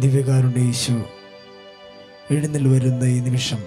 ദിവ്യകാരുണ്യ 0.00 0.62
യേശു 0.64 0.92
എഴുന്നൽ 2.30 2.68
വരുന്ന 2.68 3.04
ഈ 3.04 3.20
നിമിഷം 3.20 3.58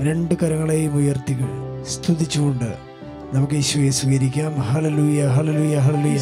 രണ്ട് 0.00 0.34
കരങ്ങളെയും 0.34 0.94
ഉയർത്തി 0.94 1.36
സ്തുതിച്ചുകൊണ്ട് 1.88 2.70
നമുക്ക് 3.32 3.54
യേശുവെ 3.54 3.90
സ്വീകരിക്കാം. 3.90 4.60
ഹലലൂയ 4.60 5.20
ഹലലൂയ 5.36 5.76
ഹലലൂയ 5.86 6.18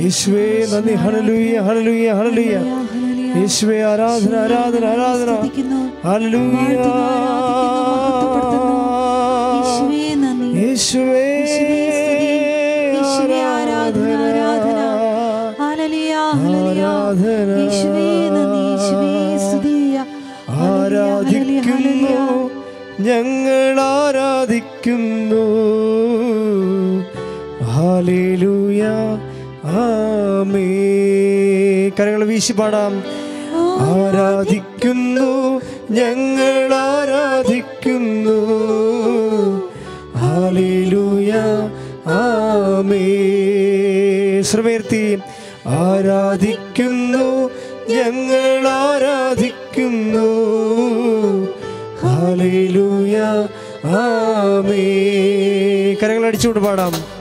യേശുവേ 0.00 0.46
നന്ദി. 0.72 0.94
ഹലലൂയ 0.94 1.56
ഹലലൂയ 1.68 2.08
ഹലലൂയ 2.20 2.54
യേശുവേ 3.40 3.78
ആരാധന 3.82 4.34
ആരാധന 4.36 4.84
ആരാധന. 4.84 5.30
ഹലലൂയ 6.04 6.76
കരങ്ങൾ 31.88 32.24
വീശി 32.24 32.52
പാടാം. 32.52 33.02
ആരാധിക്കുന്നു? 33.80 35.60
ഞങ്ങൾ 35.90 36.74
ആരാധിക്കുന്നു. 36.74 38.40
ശ്രമീർത്തി. 44.42 45.18
ആരാധിക്കുന്നു? 45.66 47.50
ഞങ്ങൾ 47.88 48.68
ആരാധിക്കുന്നു. 48.68 50.30
ഹാലേലൂയ 52.02 53.18
ആമേ 53.84 54.86
കരങ്ങൾ 56.02 56.26
അടിച്ചുകൊണ്ട് 56.26 56.60
പാടാം. 56.60 57.19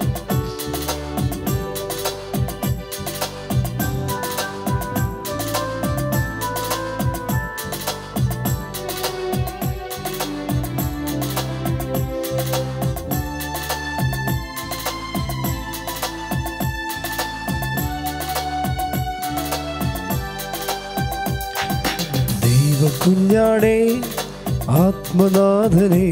ആത്മനാഥനെ 25.19 26.07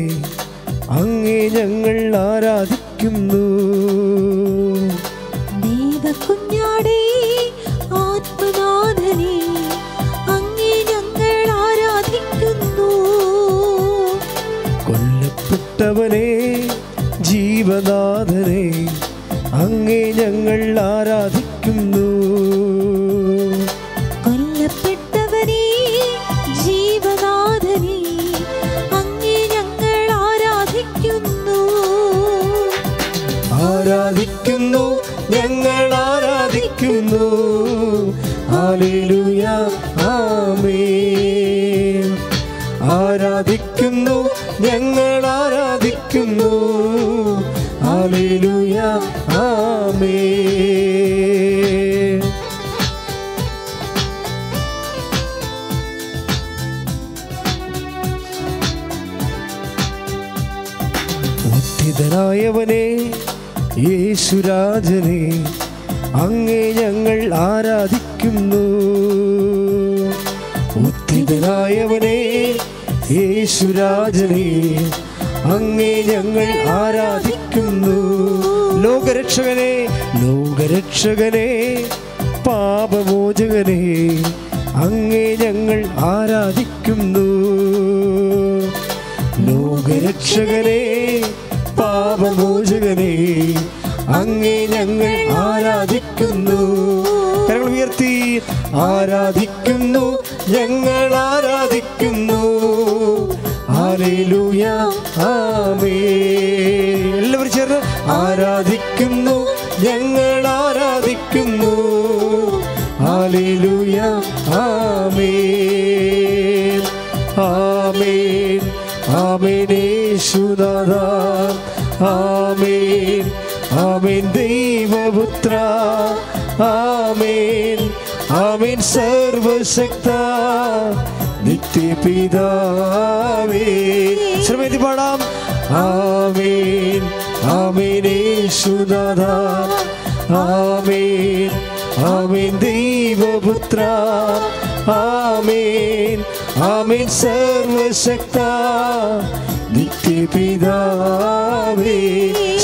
അങ്ങേ 0.98 1.38
ഞങ്ങൾ 1.50 1.98
ആരാധിക്കുന്നു. 2.22 3.46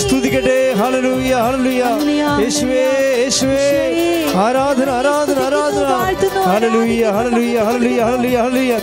സ്തുതിക്കട്ടെ. 0.02 0.58
ഹല്ലേലൂയ 0.80 1.34
ഹല്ലേലൂയ. 1.46 1.84
യേശുവേ 2.44 2.84
യേശുവേ. 3.24 3.64
ആരാധന 4.36 4.90
ആരാധന 4.90 5.40
ആരാധന. 5.48 5.90
ഹല്ലേലൂയ 6.52 7.04
ഹല്ലേലൂയ 7.18 7.58
ഹല്ലേലൂയ 7.68 8.00
ഹലലൂയ 8.08 8.38
ഹലലൂയ 8.44 8.74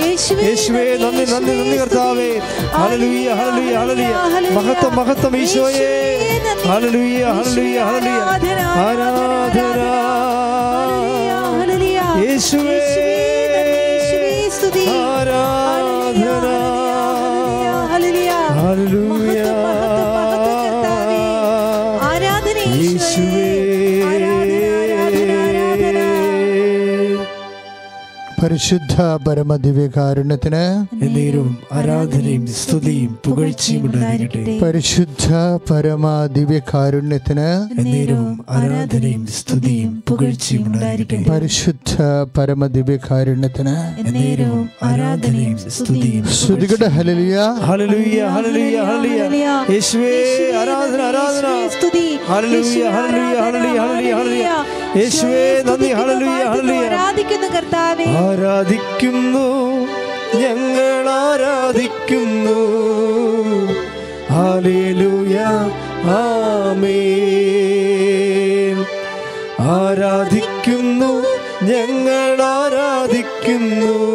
യേശുവേ 0.47 0.85
നന്ദി 1.02 1.25
നന്ദി 1.32 1.52
നന്ദി 1.52 1.76
കർത്താവേ. 1.80 2.30
ഹല്ലേലൂയ 2.73 3.28
ഹല്ലേലൂയ 3.40 3.75
ഹല്ലേലൂയ 3.82 4.54
മഹത്വം 4.56 4.97
മഹത്വം 4.97 5.37
ഈശോയേ. 5.37 5.92
ഹല്ലേലൂയ 6.70 7.25
ഹല്ലേലൂയ 7.38 7.78
ഹല്ലേലൂയ. 7.90 8.20
ആരാധന 8.87 9.80
യേശുവേ. 12.25 12.80
ആരാധന. 14.88 16.47
ഹല്ലേലൂയ. 18.61 19.30
യേശുവേ 23.00 23.50
പരിശുദ്ധ 28.42 28.94
പരമദിവ്യകാരുണ്യത്തിന് 29.26 30.62
എന്നേരും 31.04 31.49
ആരാധനയും 31.73 32.47
സ്തുതിയും 32.61 33.18
പുകഴ്ചയും 33.25 33.82
ഉണ്ടായിരിക്കട്ടെ. 33.87 34.54
പരിശുദ്ധ 34.62 35.26
പരമദിവ്യകാരുണ്യത്തിന് 35.70 37.49
എന്നേരും 37.80 38.44
ആരാധനയും 38.50 39.26
സ്തുതിയും 39.26 39.92
പുകഴ്ചയും 40.09 40.64
ഉണ്ടായിരിക്കട്ടെ. 40.66 41.30
പരിശുദ്ധ 41.30 41.92
പരമദിവ്യകാരുണ്യത്തിന് 42.38 43.76
എന്നേരും 44.00 44.70
ആരാധനയും 44.82 45.59
സ്തുതിയും 45.76 46.26
സ്തുതികട. 46.40 46.85
ഹലലിയ 46.97 47.37
ഹല്ലേലൂയ 47.68 48.23
ഹല്ലേലൂയ 48.37 48.78
ഹല്ലേലൂയ. 48.90 49.47
യേശുവേ 49.75 50.16
ആരാധന 50.62 51.02
ആരാധന. 51.11 51.47
സ്തുതി 51.76 52.06
ഹല്ലേലൂയ 52.30 52.85
ഹല്ലേലൂയ 52.97 53.38
ഹല്ലേലൂയ 53.47 53.78
ഹല്ലേലൂയ. 53.87 54.14
ഹല്ലേലൂയ. 54.16 54.49
യേശുവേ 55.00 55.44
നന്ദി 55.68 55.90
ഹല്ലേലൂയ 55.99 56.40
ഹല്ലേലൂയ. 56.52 56.88
ആരാധിക്കുന്നു 56.90 57.49
കർത്താവേ. 57.56 58.06
ആരാധിക്കുന്നു 58.31 59.87
ഞങ്ങൾ 60.37 61.11
ആരാധിക്കുന്നു. 61.11 62.61
ഹാലേലൂയ 64.33 65.39
ആമേൻ. 66.05 68.85
ആരാധിക്കുന്നു 69.61 71.25
ഞങ്ങൾ 71.65 72.43
ആരാധിക്കുന്നു. 72.43 74.13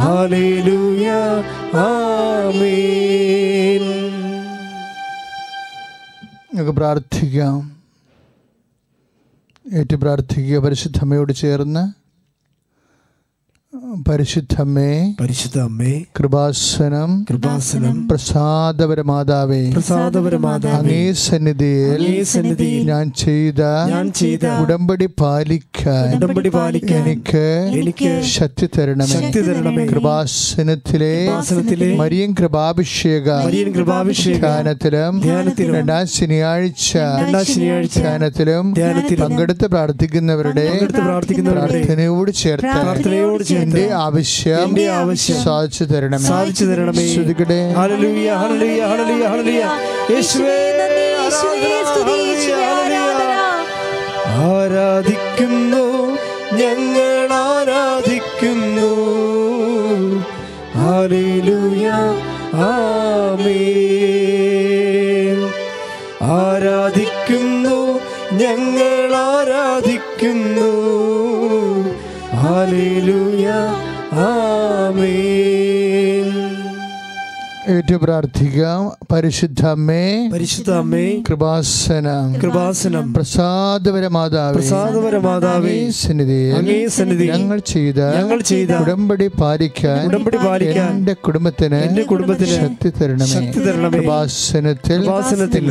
ഹാലേലൂയ 0.00 1.10
ആമേ 1.74 3.02
നമുക്ക് 6.54 6.70
പ്രാർത്ഥിക്കാം. 6.70 7.82
ഏറ്റു 9.78 9.96
പ്രാർത്ഥിക്കുക 9.96 10.58
പരിശുദ്ധമ്മയോട് 10.58 11.32
ചേർന്ന് 11.32 12.01
പരിശുദ്ധമ്മേ 14.06 14.90
പരിശുദ്ധ 15.18 15.58
അമ്മേ 15.62 15.90
കൃപാസനം 16.18 17.10
കൃപാസനം 17.30 17.96
പ്രസാദപരമാതാവേ 18.10 19.60
പ്രസാദപരമാതാവേ 19.74 20.76
അങ്ങേ 20.78 21.00
സന്നിധിയിൽ 21.22 21.90
അങ്ങേ 21.98 22.22
സന്നിധിയിൽ 22.32 22.84
ഞാൻ 22.90 23.06
ചെയ്ത 23.22 23.60
ഞാൻ 23.90 24.06
ചെയ്ത 24.20 24.44
ഉടമ്പടി 24.62 25.08
പാലിക്കാൻ 25.20 26.06
ഉടമ്പടി 26.18 26.52
പാലിക്കാൻ 26.54 27.00
എനിക്ക് 27.02 27.44
എനിക്ക് 27.80 28.10
ശക്തി 28.32 28.68
തരണമേ. 28.76 29.12
ശക്തി 29.14 29.42
തരണമേ. 29.42 29.84
കൃപാസനത്തിലെ 29.92 31.12
മരിയൻ 32.00 32.32
കൃപാഭിഷേക 32.40 33.28
മരിയൻ 33.44 33.70
കൃപാഭിഷേക 33.76 34.40
ധ്യാനത്തിലും 34.44 35.14
ധ്യാനത്തിലും 35.26 35.74
രണ്ടാം 35.78 36.06
ശനിയാഴ്ച 36.14 36.90
രണ്ടാം 37.20 37.46
ശനിയാഴ്ച 37.52 37.96
ധ്യാനത്തിലും 38.00 38.66
ധ്യാനത്തിൽ 38.80 39.18
പങ്കെടുത്ത് 39.24 39.68
പ്രാർത്ഥിക്കുന്നവരുടെ 39.74 40.66
പ്രാർത്ഥിക്കുന്നവരുടെ 40.96 41.68
പ്രാർത്ഥനയോട് 41.68 42.32
ചേർത്ത് 42.42 42.72
പ്രാർത്ഥനയോട് 42.76 43.44
ചേർത്ത് 43.44 43.81
എന്റെ 43.82 43.94
ആവശ്യം 43.94 44.62
എന്റെ 44.62 44.90
ആവശ്യം 44.90 45.42
സാധിച്ചു 45.42 45.84
തരണമേ. 45.84 46.18
സാധിച്ചു 46.18 46.64
തരണമേ. 46.64 47.14
ശ്രുതിക്കട്ടെ 47.14 47.72
ഹല്ലേലൂയ 47.72 48.32
ഹല്ലേലൂയ 48.32 48.86
ഹല്ലേലൂയ 48.86 49.26
ഹല്ലേലൂയ. 49.26 49.68
യേശുവേ. 50.14 50.68
ആരാധിക്കുന്നു 54.26 56.16
ഞങ്ങൾ 56.52 57.32
ആരാധിക്കുന്നു. 57.32 58.94
ഹല്ലേലൂയ 60.74 61.90
ആമേൻ. 62.54 65.50
ആരാധിക്കുന്നു 66.22 68.00
ഞങ്ങൾ 68.32 69.16
ആരാധിക്കുന്നു. 69.16 70.72
ഹല്ലേലൂയ. 72.36 73.41
ഏറ്റു 77.70 77.96
പ്രാർത്ഥിക്കാം 78.02 78.78
പരിശുദ്ധ 79.12 79.60
അമ്മേ 79.72 80.04
പരിശുദ്ധ 80.32 80.70
അമ്മേ 80.82 81.02
കൃപാസന. 81.28 82.06
കൃപാസനം. 82.42 83.04
പ്രസാദപര 83.16 84.06
മാതാവേ 84.16 84.54
പ്രസാദപര 84.56 85.16
മാതാവേ 85.26 85.74
സന്നിധി 85.98 86.38
അങ്ങേ 86.58 86.78
സന്നിധിയിൽ 86.96 87.32
ഞങ്ങൾ 87.34 87.58
ചെയ്ത 87.72 88.00
ഞങ്ങൾ 88.16 88.40
ചെയ്ത 88.50 88.72
ഉടമ്പടി 88.84 89.28
പാലിക്കാൻ 89.40 90.00
ഉടമ്പടി 90.10 90.40
പാലിക്കാൻ 90.46 90.90
എന്റെ 90.96 91.14
കുടുംബത്തിന് 91.26 91.80
എന്റെ 91.88 92.04
കുടുംബത്തിന് 92.10 92.56
ശക്തി 92.62 92.90
തരണമേ. 92.98 93.30
ശക്തി 93.34 93.60
തരണമേ. 93.66 93.92
കൃപാസനത്തിൽ 93.98 94.98
കൃപാസനത്തിൽ 95.04 95.64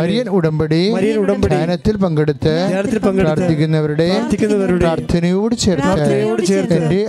മരിയൻ 0.00 0.28
ഉടമ്പടി 0.40 0.82
മരിയൻ 0.96 1.16
ഉടമ്പടി 1.22 1.54
ധ്യാനത്തിൽ 1.54 1.94
പങ്കെടുത്ത് 2.06 2.56
ധ്യാനത്തിൽ 2.72 3.00
പങ്കെടുത്ത് 3.06 3.36
പ്രാർത്ഥിക്കുന്നവരുടെ 3.36 4.08
പ്രാർത്ഥിക്കുന്നവരുടെ 4.10 4.82
പ്രാർത്ഥനയോട് 4.84 5.56
ചേർത്ത് 5.66 5.86
പ്രാർത്ഥനയോട് 5.86 6.42
എന്റെ 6.80 7.00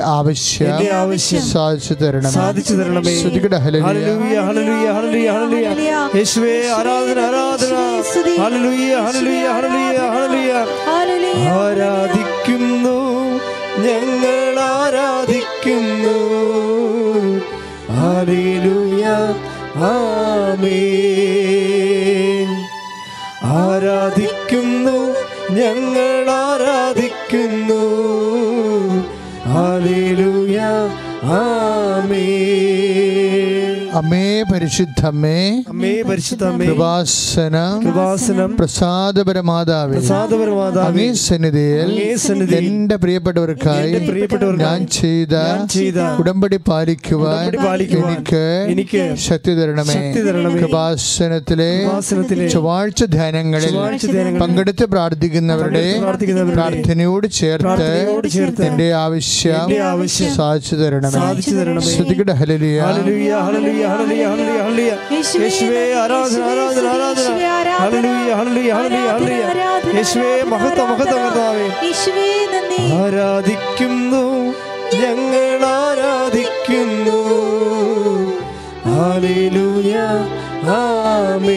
ആവശ്യം 0.99 1.43
സാധിച്ചു 1.55 1.97
തരണം 2.03 2.31
സാധിച്ചു 2.37 2.75
തരണമേ. 2.79 3.17
ഹല്ലേലൂയ. 3.49 3.87
ഹല്ലേലൂയ 3.87 4.41
ഹല്ലേലൂയ 4.41 4.91
ഹല്ലേലൂയ 4.91 6.07
യേശുവേ 6.15 6.69
ആരാധന 6.69 7.19
ആരാധന. 7.19 7.75
ഹല്ലേലൂയ 8.41 8.95
ഹല്ലേലൂയ 8.95 9.47
ഹല്ലേലൂയ 9.47 10.11
ഹല്ലേലൂയ. 10.11 10.53
ആരാധിക്കുന്നു 11.47 12.99
ഞങ്ങൾ 13.79 14.59
ആരാധിക്കുന്നു. 14.59 16.17
ഹല്ലേലൂയ 17.89 19.05
ആമേൻ. 19.75 20.63
ആരാധിക്കുന്നു 23.43 25.15
ഞങ്ങൾ 25.51 26.31
ആരാധിക്കുന്നു. 26.31 27.81
ഹല്ലേലൂയ 29.45 30.59
ആമേൻ 31.23 31.60
അമ്മേ 34.01 34.43
പരിശുദ്ധമേ. 34.51 35.37
അമേ 35.69 35.91
പരിശുദ്ധമേ. 36.01 36.65
കൃപാസനം. 36.67 37.73
കൃപാസന. 37.81 37.85
കൃപാസനം 37.85 38.51
പ്രസാദപരമാതാവേ. 38.57 39.95
പ്രസാദപരമാതാവേ. 39.97 40.87
അങ്ങേ 40.87 41.13
സന്നിധിയിൽ 41.25 41.81
അങ്ങേ 41.89 42.15
സന്നിധിയിൽ 42.15 42.65
എന്റെ 42.71 42.95
പ്രിയപ്പെട്ടവർക്കായി 42.97 43.91
ഞാൻ 44.63 44.79
ചെയ്ത 44.87 45.97
ഉടമ്പടി 46.19 46.59
പാലിക്കുവാൻ 46.69 47.45
എനിക്ക് 48.15 48.41
എനിക്ക് 48.73 49.01
ശക്തി 49.27 49.51
തരണമേ. 49.57 49.93
കൃപാസനത്തിലെ 50.61 51.69
ചൊവ്വാഴ്ച 52.55 53.03
ധ്യാനങ്ങളിൽ 53.15 53.75
പങ്കെടുത്ത് 54.41 54.85
പ്രാർത്ഥിക്കുന്നവരുടെ 54.95 55.85
പ്രാർത്ഥനയോട് 56.73 57.27
ചേർത്ത് 57.39 58.63
എന്റെ 58.65 58.87
ആവശ്യം 59.03 60.29
സാധിച്ചു 60.35 60.75
തരണമേ. 61.55 61.91
ശ്രുതികട 61.91 62.31
ഹലലിയ 62.41 62.79
ഹല്ലേലൂയ 63.97 64.27
ഹല്ലേലൂയ 64.27 64.61
ഹല്ലേലൂയ 64.61 64.97
യേശുവേ, 65.43 65.93
ആരാധന 65.93 66.43
ആരാധന 66.43 66.87
ആരാധന. 66.87 67.79
ഹല്ലേലൂയ 67.79 68.33
ഹല്ലേലൂയ 68.33 68.73
ഹല്ലേലൂയ 68.73 69.11
ഹല്ലേലൂയ 69.11 69.97
യേശുവേ 69.97 70.43
മഹത്വ 70.43 70.85
മഹത്വ 70.85 71.03
കർത്താവേ. 71.03 71.67
യേശുവേ 71.83 72.47
നന്ദി. 72.53 73.03
ആരാധിക്കുന്നു 73.03 74.53
ഞങ്ങൾ 75.01 75.65
ആരാധിക്കുന്നു. 75.65 77.19
ഹല്ലേലൂയ 78.85 79.97
ആമേൻ. 80.67 81.51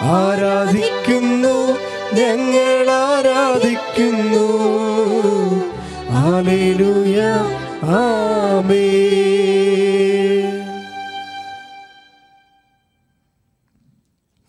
ആരാധിക്കുന്നു 0.00 1.76
ഞങ്ങൾ 2.14 2.90
ആരാധിക്കുന്നു. 2.90 4.46
ഹല്ലേലൂയ 6.10 7.20
ആമേൻ. 7.82 9.11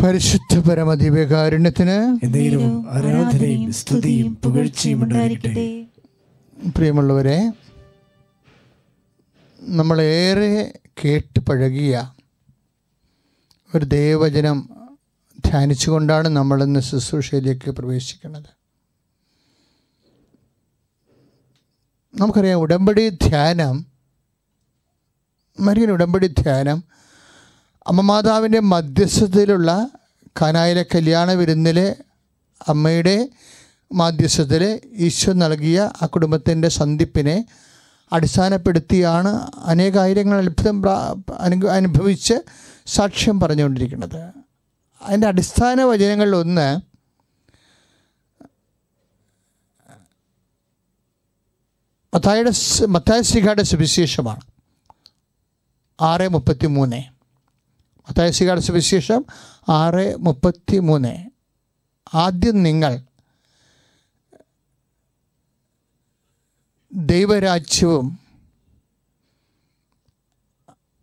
പരിശുദ്ധ 0.03 0.69
പരമദിവ്യകാരുണ്യത്തിന് 0.69 1.95
ആരാധനയും 2.95 3.73
സ്തുതിയും 3.73 4.29
പുകഴ്ചയും 4.43 5.03
ഉണ്ടായിരിക്കട്ടെ. 5.03 5.65
പ്രിയമുള്ളവരെ 6.75 7.37
നമ്മളേറെ 9.59 10.49
കേട്ട് 11.03 11.39
പഴകിയ 11.39 12.11
ഒരു 13.75 13.85
ദേവചനം 13.85 14.57
ധ്യാനിച്ചുകൊണ്ടാണ് 15.45 16.27
നമ്മളിന്ന് 16.27 16.79
ശുശ്രൂഷയിലേക്ക് 16.79 17.71
പ്രവേശിക്കുന്നത്. 17.71 18.49
നമുക്കറിയാം 22.15 22.59
ഉടമ്പടി 22.59 23.09
ധ്യാനം 23.09 23.85
മരിയൻ 25.59 25.91
ഉടമ്പടി 25.91 26.27
ധ്യാനം 26.27 26.83
അമ്മമാതാവിന്റെ 27.87 28.59
മധ്യസ്ഥതയിലുള്ള 28.59 29.89
കനായിലെ 30.41 30.85
കല്യാണ 30.95 31.31
വിരുന്നിലെ 31.31 31.95
അമ്മയുടെ 32.67 33.29
മാധ്യസ്ഥത്തിൽ 33.93 34.63
ഈശോ 34.93 35.33
നൽകിയ 35.33 35.91
ആ 36.01 36.05
കുടുംബത്തിന്റെ 36.05 36.67
സന്ധിപ്പിനെ 36.67 37.45
അടിസ്ഥാനപ്പെടുത്തിയാണ് 38.13 39.31
അനേകായിരങ്ങൾ 39.63 40.37
അത്ഭുതം 40.37 40.77
അനു 41.39 41.67
അനുഭവിച്ച് 41.67 42.33
സാക്ഷ്യം 42.87 43.39
പറഞ്ഞുകൊണ്ടിരിക്കുന്നത്. 43.39 44.33
അതിന്റെ 45.01 45.27
അടിസ്ഥാന 45.27 45.83
വചനങ്ങളിലൊന്ന് 45.83 46.67
മത്തായുടെ 52.15 52.51
മത്തായ 52.85 53.21
ശ്രീകാരുടെ 53.21 53.63
സുവിശേഷമാണ്. 53.63 54.41
ആറ് 56.01 56.27
മുപ്പത്തി 56.29 56.67
മൂന്ന് 56.67 57.12
മത്തായ 58.03 58.31
ശ്രീകാരുടെ 58.31 58.63
സുവിശേഷം 58.63 59.25
ആറ് 59.69 60.15
മുപ്പത്തി 60.17 60.79
മൂന്ന് 60.79 61.29
ആദ്യം 62.13 62.63
നിങ്ങൾ 62.63 62.99
ദൈവരാജ്യവും 66.93 68.19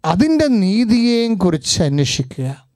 അതിന്റെ 0.05 0.47
നീതിയെയും 0.47 1.35
കുറിച്ച് 1.35 1.83
അന്വേഷിക്കുക. 1.83 2.69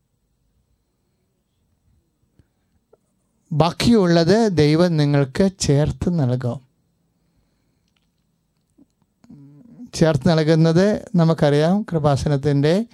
ബാക്കിയുള്ളത് 3.52 4.48
ദൈവം 4.52 4.96
നിങ്ങൾക്ക് 4.96 5.50
ചേർത്ത് 5.60 6.20
നൽകും. 6.20 6.60
ചേർത്ത് 9.94 10.28
നൽകുന്നത് 10.28 11.10
നമുക്കറിയാം 11.14 11.82
കൃപാസനത്തിന്റെ 11.82 12.86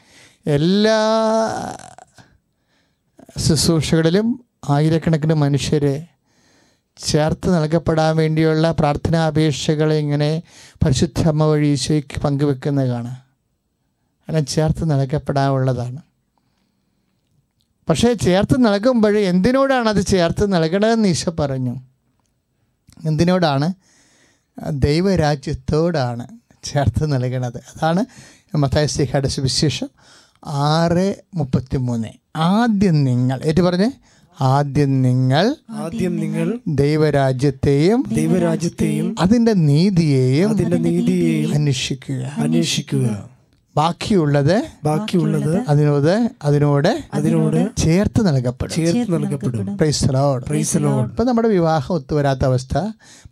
എല്ലാ 0.47 0.99
ശുശ്രൂഷകളിലും 3.47 4.45
ആയിരക്കണക്കിന് 4.69 5.35
മനുഷ്യരെ 5.35 6.09
ചേർത്ത് 6.97 7.55
നൽകപ്പെടാൻ 7.55 8.17
വേണ്ടിയുള്ള 8.17 8.73
പ്രാർത്ഥനാ 8.73 9.27
അപേക്ഷകളെ 9.27 9.99
ഇങ്ങനെ 9.99 10.43
പരിശുദ്ധ 10.85 11.29
അമ്മ 11.29 11.45
വഴി 11.45 11.67
ഈശോയ്ക്ക് 11.67 12.21
പങ്കുവെക്കുന്നത് 12.21 12.89
കാണാം 12.89 13.19
അങ്ങനെ 14.29 14.47
ചേർത്ത് 14.47 14.91
നൽകപ്പെടാനുള്ളതാണ് 14.91 16.01
പക്ഷേ 17.89 18.15
ചേർത്ത് 18.15 18.57
നൽകുമ്പോൾ 18.67 19.19
എന്തിനോടാണ് 19.19 19.89
അത് 19.89 20.07
ചേർത്ത് 20.07 20.53
നൽകണമെന്ന് 20.53 21.09
ഈശോ 21.09 21.31
പറഞ്ഞു. 21.41 21.75
എന്തിനോടാണ്? 23.07 23.73
ദൈവരാജ്യത്തോടാണ് 24.71 26.27
ചേർത്ത് 26.63 27.13
നൽകണത്. 27.13 27.59
അതാണ് 27.73 28.03
മത്തായ 28.57 28.87
സ്ലിഹയുടെ 28.87 29.29
സുവിശേഷം 29.29 29.91
ആറ് 30.45 31.17
മുപ്പത്തി 31.35 31.77
മൂന്ന് 31.77 32.09
ആദ്യം 32.37 33.05
നിങ്ങൾ 33.05 33.41
ഏറ്റു 33.45 33.63
പറഞ്ഞേ? 33.63 33.93
ആദ്യം 34.41 35.03
നിങ്ങൾ 35.03 35.57
ആദ്യം 35.71 36.17
നിങ്ങൾ 36.17 36.59
ദൈവരാജ്യത്തെയും 36.69 38.05
ദൈവരാജ്യത്തെയും 38.13 39.15
അതിന്റെ 39.19 39.53
നീതിയെയും 39.53 40.49
അതിന്റെ 40.49 40.77
നീതിയെയും 40.77 41.55
അന്വേഷിക്കുക. 41.55 42.35
അന്വേഷിക്കുക. 42.37 43.30
ബാക്കിയുള്ളത് 43.77 44.63
ബാക്കിയുള്ളത് 44.85 45.63
അതിനോട് 45.69 46.31
അതിനോട് 46.43 47.03
അതിനോട് 47.15 47.77
ചേർത്ത് 47.77 48.27
നൽകപ്പെടും. 48.27 48.75
ചേർത്ത് 48.75 49.15
നൽകപ്പെടും. 49.15 49.77
പ്രൈസ് 49.77 50.05
ലോഡ് 50.15 50.45
പ്രൈസ് 50.45 50.77
ലോഡ് 50.77 51.09
ഇപ്പം 51.11 51.27
നമ്മുടെ 51.27 51.49
വിവാഹം 51.49 51.95
ഒത്തുവരാത്ത 51.95 52.45
അവസ്ഥ 52.45 52.79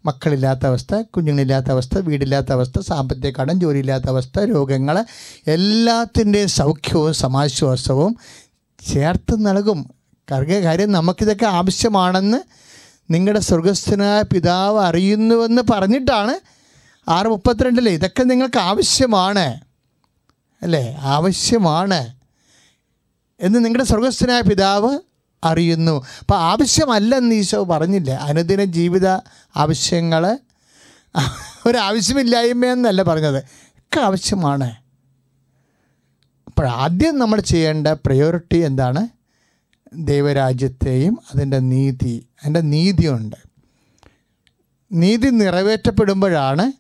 മക്കളില്ലാത്ത 0.06 0.66
അവസ്ഥ 0.66 0.94
കുഞ്ഞുങ്ങളില്ലാത്ത 0.94 1.70
അവസ്ഥ 1.70 1.98
വീടില്ലാത്ത 1.98 2.52
അവസ്ഥ 2.52 2.80
സാമ്പത്തിക 2.80 3.32
കടം 3.40 3.60
ജോലിയില്ലാത്ത 3.60 4.04
അവസ്ഥ 4.08 4.38
രോഗങ്ങൾ 4.38 5.04
എല്ലാത്തിന്റെയും 5.46 6.48
സൗഖ്യവും 6.48 7.14
സമാശ്വാസവും 7.14 8.16
ചേർത്ത് 8.92 9.46
നൽകും. 9.46 9.90
കാരണം 10.30 10.62
കാര്യം 10.62 10.92
നമുക്കിതൊക്കെ 10.92 11.46
ആവശ്യമാണെന്ന് 11.46 12.38
നിങ്ങളുടെ 13.10 13.40
സ്വർഗസ്ഥനായ 13.40 14.22
പിതാവ് 14.22 14.78
അറിയുന്നുവെന്ന് 14.78 15.62
പറഞ്ഞിട്ടാണ് 15.70 16.34
ആറ് 17.10 17.26
മുപ്പത്തിരണ്ടിലെ. 17.26 17.90
ഇതൊക്കെ 17.90 18.22
നിങ്ങൾക്ക് 18.22 18.58
ആവശ്യമാണ്. 18.58 19.67
അല്ലേ? 20.62 20.96
ആവശ്യമാണ്. 21.00 22.14
എന്ന് 23.40 23.64
നിങ്ങളുടെ 23.64 23.84
സ്വർഗസ്ഥനായ 23.84 24.40
പിതാവ് 24.40 24.98
അറിയുന്നു. 25.44 26.04
അപ്പോൾ 26.20 26.38
ആവശ്യമല്ലെന്ന് 26.38 27.34
ഈശോ 27.34 27.64
പറഞ്ഞില്ല. 27.64 28.10
അനുദിന 28.10 28.64
ജീവിത 28.64 29.08
ആവശ്യങ്ങൾ 29.56 30.38
ഒരാവശ്യമില്ലായ്മയെന്നല്ല 31.66 33.02
പറഞ്ഞത്. 33.02 33.38
ഒക്കെ 33.38 34.00
ആവശ്യമാണ്. 34.00 34.74
അപ്പോഴാദ്യം 36.46 37.18
നമ്മൾ 37.18 37.40
ചെയ്യേണ്ട 37.40 37.86
പ്രയോറിറ്റി 37.86 38.56
എന്താണ്? 38.56 39.08
ദൈവരാജ്യത്തെയും 39.94 41.18
അതിന്റെ 41.34 41.58
നീതി. 41.58 42.26
അതിന്റെ 42.40 42.60
നീതിയുണ്ട്. 42.60 43.36
നീതി 44.92 45.30
നിറവേറ്റപ്പെടുമ്പോഴാണ് 45.30 46.72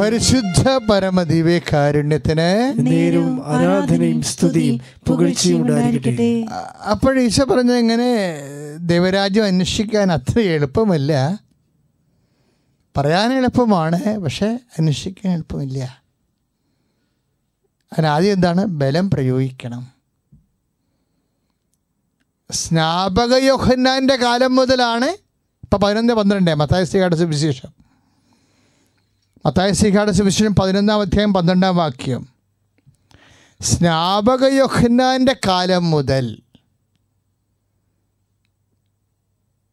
പരിശുദ്ധ 0.00 0.68
പരമദിവ്യ 0.90 1.58
കാരുണ്യത്തിന് 1.58 2.74
നേരും 2.86 3.46
ആരാധനയും 3.46 4.22
സ്തുതിയും 4.22 4.80
പുകഴ്ചയും 5.08 5.60
ഉണ്ടായിരിക്കട്ടെ. 5.62 6.46
അപ്പോൾ 6.90 7.18
ഈശോ 7.20 7.44
പറഞ്ഞ 7.44 7.72
എങ്ങനെ 7.72 8.08
ദൈവരാജ്യം 8.76 9.44
അന്വേഷിക്കാൻ 9.44 10.12
അത്ര 10.12 10.38
എളുപ്പമല്ല. 10.40 11.40
പറയാൻ 12.96 13.32
എളുപ്പമാണ് 13.32 14.20
പക്ഷെ 14.20 14.46
അന്വേഷിക്കാൻ 14.78 15.32
എളുപ്പമില്ല. 15.32 16.02
അതിനാദ്യം 17.92 18.32
എന്താണ്? 18.32 18.64
ബലം 18.64 19.10
പ്രയോഗിക്കണം. 19.10 19.92
സ്നാപക 22.50 23.34
യോഹന്നാന്റെ 23.34 24.16
കാലം 24.16 24.56
മുതലാണ് 24.56 25.10
ഇപ്പം 25.64 25.80
പതിനൊന്ന് 25.80 26.12
പന്ത്രണ്ട് 26.12 26.54
മത്തായ 26.54 26.84
ശ്രീകാട് 26.84 27.16
സുവിശേഷം. 27.16 27.89
മത്തായ 29.46 29.72
ശ്രീകാട് 29.72 30.10
സുവിശേഷം 30.10 30.54
പതിനൊന്നാം 30.54 31.00
അധ്യായം 31.00 31.34
പന്ത്രണ്ടാം 31.34 31.76
വാക്യം. 31.76 32.28
സ്നാപക 33.60 34.44
യോഹന്നാന്റെ 34.44 35.36
കാലം 35.46 35.90
മുതൽ 35.90 36.42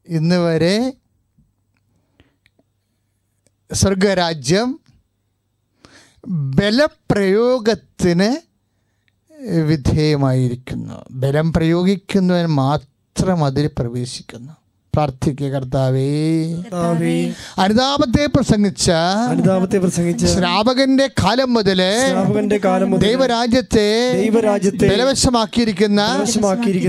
ഇന്ന് 0.08 0.36
വരെ 0.36 0.94
സ്വർഗരാജ്യം 3.74 4.80
ബലപ്രയോഗത്തിന് 6.28 8.38
വിധേയമായിരിക്കുന്നു. 9.62 11.06
ബലം 11.12 11.54
പ്രയോഗിക്കുന്നവൻ 11.54 12.46
മാത്രം 12.46 13.44
അതിൽ 13.44 13.68
പ്രവേശിക്കുന്നു. 13.68 14.67
പ്രാർത്ഥിക്കുക 14.98 15.50
കർത്താവേ 15.56 16.06
അനുതാപത്തെ 17.64 18.24
പ്രസംഗിച്ച 18.36 18.88
അനുതാപത്തെ 19.34 19.78
പ്രസംഗിച്ച 19.84 20.24
ശ്രാവകന്റെ 20.36 21.08
കാലം 21.22 21.50
മുതൽ 21.58 21.82
ശ്രാവകന്റെ 22.04 22.58
കാലം 22.66 22.90
മുതൽ 22.92 23.04
ദൈവരാജ്യത്തെ 23.08 23.88
ദൈവരാജ്യത്തെ 24.22 24.88
ബലവശമാക്കിയിരിക്കുന്ന 24.92 26.02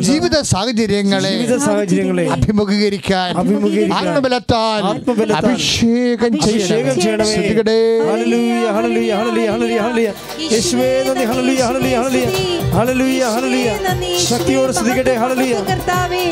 ജീവിത 0.08 0.36
സാഹചര്യങ്ങളെ 0.52 1.32
ജീവിത 1.36 1.56
സാഹചര്യങ്ങളെ 1.66 2.26
അഭിമുഖീകരിക്കാൻ 2.36 3.30
അഭിമുഖീകരിക്കാൻ 3.42 3.98
ആത്മബലത്താൽ 4.00 4.82
അഭിഷേകം 5.40 6.32
ചെയ്യണമേ. 6.44 7.34
ഹല്ലേലൂയ, 8.08 8.54
ഹല്ലേലൂയ, 8.76 9.10
ഹല്ലേലൂയ, 9.18 9.48
ഹല്ലേലൂയ, 9.52 9.78
ഹല്ലേലൂയ. 9.86 10.08
യേശുവേ 10.54 10.88
നന്ദി, 11.08 11.24
ഹല്ലേലൂയ, 11.30 11.60
ഹല്ലേലൂയ, 11.68 11.96
ഹല്ലേലൂയ. 12.04 12.26
ഹല്ലേലൂയ, 12.78 13.22
ഹല്ലേലൂയ. 13.34 13.68
ശക്തിയോടെ 14.30 14.72
ശ്രദ്ധിക്കട്ടെ 14.78 15.14
ഹല്ലേലൂയ. 15.22 15.54
കർത്താവേ 15.70 16.24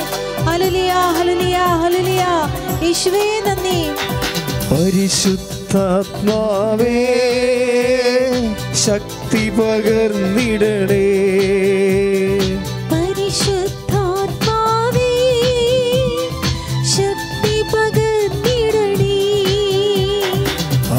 ഹല്ലേലൂയ 0.48 0.92
ഹല്ലേലൂയ 1.18 1.56
ഹല്ലേലൂയ. 1.66 2.24
യേശുവേ 2.82 3.40
നന്ദി. 3.46 3.78
പരിശുദ്ധാത്മാവേ 4.70 6.94
ശക്തി 8.84 9.50
പകർന്നിടണേ. 9.50 11.06
പരിശുദ്ധാത്മാവേ 12.92 15.12
ശക്തി 16.96 17.56
പകർന്നിടണേ. 17.74 19.18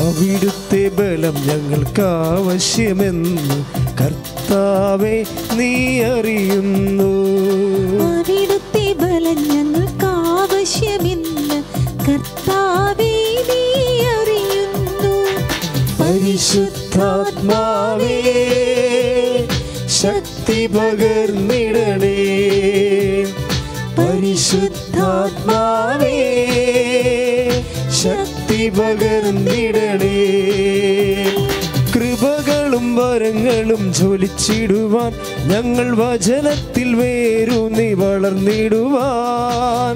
അവിടുത്തെ 0.02 0.84
ബലം 0.98 1.36
ഞങ്ങൾക്ക് 1.50 2.02
ആവശ്യമെന്ന് 2.02 3.60
കർത്താവെ 4.02 5.26
നീ 5.54 6.02
അറിയുന്നു. 6.02 7.12
അവിടുത്തെ 8.08 8.94
ബലം 8.94 9.54
ഞങ്ങൾക്ക് 9.54 9.77
ആവശ്യമെന്ന് 10.68 11.58
കർത്താവേ 12.06 13.12
നീ 13.50 13.62
അറിയുന്നു. 14.16 15.14
പരിശുദ്ധാത്മാവേ 16.00 18.18
ശക്തി 20.02 20.68
പകർന്നിടണേ. 20.68 22.18
പരിശുദ്ധാത്മാവേ 23.98 26.18
ശക്തി 28.04 28.70
പകർന്നിടണേ. 28.70 30.20
കൃപകളും 31.96 32.96
വരങ്ങളും 32.96 33.94
ജ്വലിച്ചിടുവാൻ 33.94 35.14
ഞങ്ങൾ 35.48 36.02
വചനത്തിൽ 36.02 36.96
വേരൂന്നി 36.96 37.94
വളർന്നിടുവാൻ. 37.94 39.96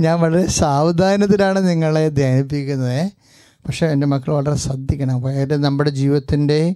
ഞാൻ 0.00 0.20
വളരെ 0.20 0.46
സാവധാനത്തിലാണ് 0.46 1.68
നിങ്ങളെ 1.68 2.08
ധ്യാനിപ്പിക്കുന്നത്. 2.08 3.10
പക്ഷേ 3.66 3.86
എന്റെ 3.86 4.06
മക്കൾ 4.06 4.32
വളരെ 4.32 4.54
ശ്രദ്ധിക്കണം. 4.54 5.26
അതായത് 5.26 5.64
നമ്മുടെ 5.64 5.90
ജീവിതത്തിന്റെ 5.90 6.74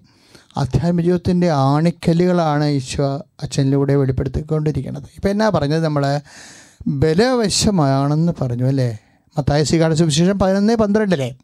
ആധ്യാത്മിക 0.56 1.04
ജീവിതത്തിന്റെ 1.04 1.50
ആണിക്കല്ലുകളാണ് 1.50 2.64
ഈശോ 2.64 3.24
അച്ഛനിലൂടെ 3.42 3.94
വെളിപ്പെടുത്തിക്കൊണ്ടിരിക്കുന്നത്. 3.94 5.02
ഇപ്പം 5.02 5.30
എന്നാ 5.30 5.48
പറഞ്ഞത്? 5.48 5.84
നമ്മൾ 5.84 6.20
ബലവശമാണെന്ന് 6.86 8.32
പറഞ്ഞു 8.40 8.64
അല്ലേ? 8.64 8.98
മത്തായ 9.38 9.64
സ്വീകാര 9.64 9.92
സുവിശേഷം 9.92 10.38
പതിനൊന്ന് 10.38 10.76
പന്ത്രണ്ടിലെ. 10.76 11.34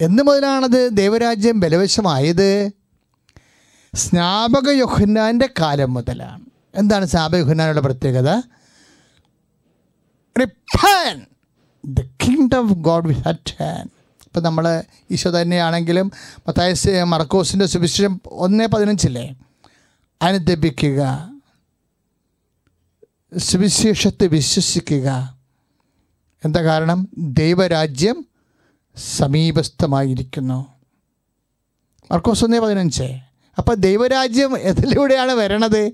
എന്ന് 0.00 0.22
മുതലാണത് 0.22 0.88
ദൈവരാജ്യം 0.92 1.60
ബലവശമായത്? 1.60 2.70
സ്നാപക 3.94 4.70
യോഹന്നാന്റെ 4.70 5.48
കാലം 5.60 5.94
മുതലാണ്. 5.94 6.49
എന്താണ് 6.74 7.06
യോഹന്നാനുള്ള 7.36 7.80
പ്രത്യേകത? 7.80 8.42
The 11.84 12.00
kingdom 12.00 12.64
of 12.64 12.72
God 12.72 13.08
with 13.08 13.20
at 13.20 13.62
hand 13.62 13.90
ഇപ്പം 14.26 14.42
നമ്മൾ 14.42 14.82
ഈശോ 15.10 15.30
തന്നെയാണെങ്കിലും 15.30 16.12
മത്തായ 16.48 16.74
മർക്കോസിന്റെ 17.02 17.66
സുവിശേഷം 17.66 18.20
ഒന്ന് 18.26 18.66
പതിനഞ്ചില്ലേ? 18.66 19.34
അനുദപിക്കുക. 20.22 21.30
സുവിശേഷത്തെ 23.38 24.26
വിശ്വസിക്കുക. 24.26 25.38
എന്താ 26.44 26.62
കാരണം? 26.62 27.08
ദൈവരാജ്യം 27.18 28.26
സമീപസ്ഥമായിരിക്കുന്നു. 28.96 30.66
മർക്കോസ് 32.12 32.44
ഒന്നേ 32.44 32.58
പതിനഞ്ച്. 32.58 33.18
അപ്പോൾ 33.58 33.74
ദൈവരാജ്യം 33.74 34.58
എതിലൂടെയാണ് 34.58 35.32
വരണത്? 35.32 35.92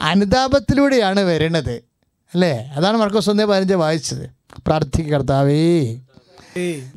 അനുതാപത്തിലൂടെയാണ് 0.00 1.20
വരുന്നത് 1.20 1.74
അല്ലേ? 2.34 2.70
അതാണ് 2.76 2.96
മർക്കോസ് 2.96 3.30
ഒന്നേ 3.30 3.44
പതിനഞ്ച് 3.44 3.74
വായിച്ചത്. 3.74 4.30
പ്രാർത്ഥിക്കുക 4.66 5.12
കർത്താവേ 5.12 5.96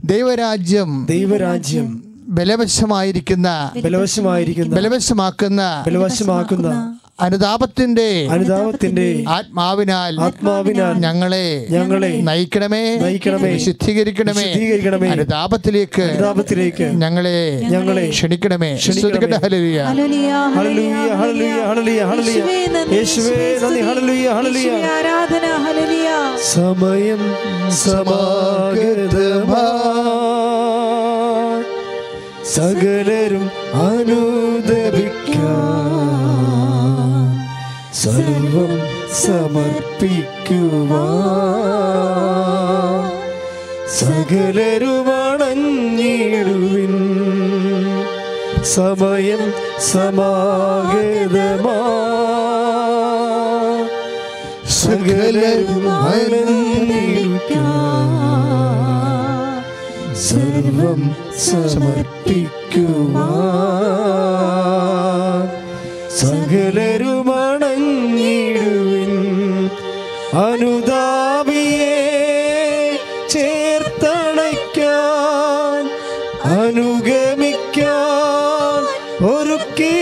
ദൈവരാജ്യം 0.03 1.05
ദൈവരാജ്യം 1.05 2.03
ബലവശമായിരിക്കുന്ന 2.27 3.71
ബലവശമായിരിക്കുന്ന 3.83 4.75
ബലവശമാക്കുന്ന 4.75 5.83
ബലവശമാക്കുന്ന 5.87 7.00
അനുതാപത്തിന്റെ 7.21 8.07
അനുതാപത്തിന്റെ 8.31 9.05
ആത്മാവിനാൽ 9.27 10.13
ആത്മാവിനാൽ 10.19 10.93
ഞങ്ങളെ 11.05 11.45
ഞങ്ങളെ 11.69 12.11
നയിക്കണമേ 12.29 12.83
നയിക്കണമേ, 12.97 13.51
ശുദ്ധീകരിക്കണമേ 13.57 14.45
ശുദ്ധീകരിക്കണമേ 14.45 15.09
അനുതാപത്തിലേക്ക് 15.09 16.03
അനുതാപത്തിലേക്ക് 16.03 16.85
ഞങ്ങളെ 17.03 17.37
ഞങ്ങളെ 17.73 18.05
ക്ഷണിക്കണമേ. 18.09 18.71
ശ്രദ്ധിക്കട്ടെ 18.77 19.39
ഹല്ലേലൂയ. 19.43 19.79
Hallelujah 19.89 20.31
hallelujah 20.57 20.93
hallelujah 21.21 21.61
hallelujah. 21.61 22.01
Hallelujah 22.11 22.95
യേശുവേ 22.97 23.37
നന്ദി, 23.61 23.81
ഹല്ലേലൂയ 23.81 24.27
ഹല്ലേലൂയ. 24.37 24.71
ആരാധന. 24.97 25.45
ഹല്ലേലൂയ. 25.65 26.09
സമയം 26.53 27.21
സമാഗതമാ 27.83 29.65
സകലരും 32.55 33.45
അനുദപിക്കാം 33.87 35.39
സർവം 38.01 38.71
സമർപ്പിക്കുവാ 39.23 41.03
സകലരുമണഞ്ഞിടുവിൻ 45.61 46.93
സമയം 48.73 49.43
സമാഗതമാ. 49.91 51.77
സർവം 60.27 61.01
സമർപ്പിക്കുവാ 61.45 63.27
സകലരുമണഞ്ഞിടുവിൻ 66.19 67.60
അനുതാപിയെ 70.39 71.95
ചേർത്തണയ്ക്കാൻ 73.29 73.81
അനുഗമിക്കാൻ 76.59 77.81
ഒരുക്കിടുവാൻ 79.31 79.97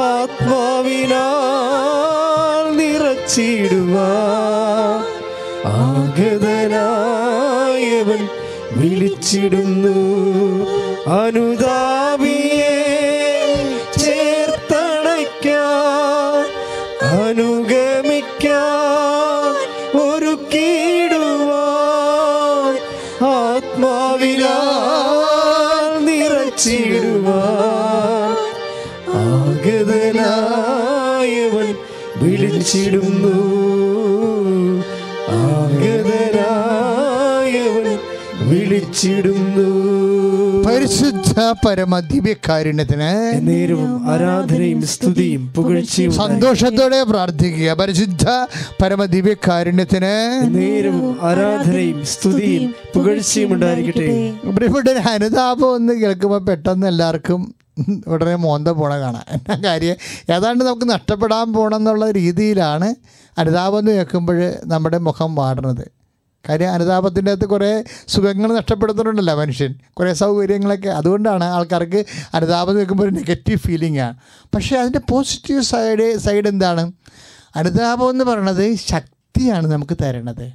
ആത്മാവിനാൽ 0.00 1.18
നിറച്ചിടുവാൻ. 2.78 5.02
ആഗതനായവൻ 5.76 6.72
വിളിച്ചിടുന്നു 8.78 9.98
അനുതാപിയെ 11.20 11.87
വിളിച്ചിടുന്നു 38.98 39.66
പരിശുദ്ധ 40.66 41.32
പരമ 41.66 41.98
ദിവ്യകാരുണ്യത്തിന് 42.12 43.10
നേരവും 43.48 43.90
ആരാധനയും 44.12 44.80
സ്തുതിയും 44.92 45.42
പുകഴ്ചയും. 45.56 46.12
സന്തോഷത്തോടെ 46.12 46.98
പ്രാർത്ഥിക്കുക. 47.02 47.68
പരിശുദ്ധ 47.80 48.26
പരമ 48.82 49.04
ദിവ്യകാരുണ്യത്തിന് 49.14 50.14
നേരവും 50.58 51.18
ആരാധനയും 51.22 52.00
സ്തുതിയും 52.04 52.74
പുകഴ്ചയും 52.94 53.52
ഉണ്ടായിരിക്കട്ടെ. 53.54 54.08
ഇവിടെ 54.68 54.94
അനുതാപം 55.14 55.76
എന്ന് 55.76 55.94
കേൾക്കുമ്പോൾ 56.02 56.42
പെട്ടെന്ന് 56.44 56.86
എല്ലാവർക്കും 56.86 57.40
ഉടനെ 58.06 58.36
മോന്ത 58.36 58.68
പോണ 58.68 58.92
കാണാം. 59.00 59.26
എന്നാ 59.32 59.56
കാര്യം? 59.64 59.96
ഏതാണ്ട് 60.34 60.64
നമുക്ക് 60.64 60.86
നഷ്ടപ്പെടാൻ 60.90 61.52
പോകണമെന്നുള്ള 61.52 62.10
രീതിയിലാണ് 62.10 62.88
അനുതാപം 63.38 63.78
എന്ന് 63.78 63.92
കേൾക്കുമ്പോൾ 63.92 64.38
നമ്മുടെ 64.66 64.98
മുഖം 64.98 65.34
വാടുന്നത് 65.34 65.97
കാര്യം 66.48 66.72
അനുതാപത്തിന്റെ 66.72 67.32
അകത്ത് 67.32 67.46
കുറേ 67.46 67.84
സുഖങ്ങൾ 68.08 68.54
നഷ്ടപ്പെടുത്തുന്നുണ്ടല്ലോ 68.54 69.34
മനുഷ്യൻ. 69.34 69.74
കുറേ 69.92 70.12
സൗകര്യങ്ങളൊക്കെ. 70.12 70.88
അതുകൊണ്ടാണ് 70.88 71.44
ആൾക്കാർക്ക് 71.44 72.04
അനുതാപം 72.34 72.76
നിൽക്കുമ്പോൾ 72.76 73.04
ഒരു 73.04 73.10
നെഗറ്റീവ് 73.10 73.58
ഫീലിംഗ് 73.58 73.98
ആണ് 73.98 74.16
പക്ഷേ 74.54 74.76
അതിന്റെ 74.76 75.00
പോസിറ്റീവ് 75.10 75.62
സൈഡ് 75.62 76.18
സൈഡ് 76.18 76.48
എന്താണ്? 76.48 76.92
അനുതാപം 77.56 78.10
എന്ന് 78.10 78.24
പറയുന്നത് 78.24 78.74
ശക്തിയാണ് 78.74 79.66
നമുക്ക് 79.66 79.96
തരണത്. 80.02 80.52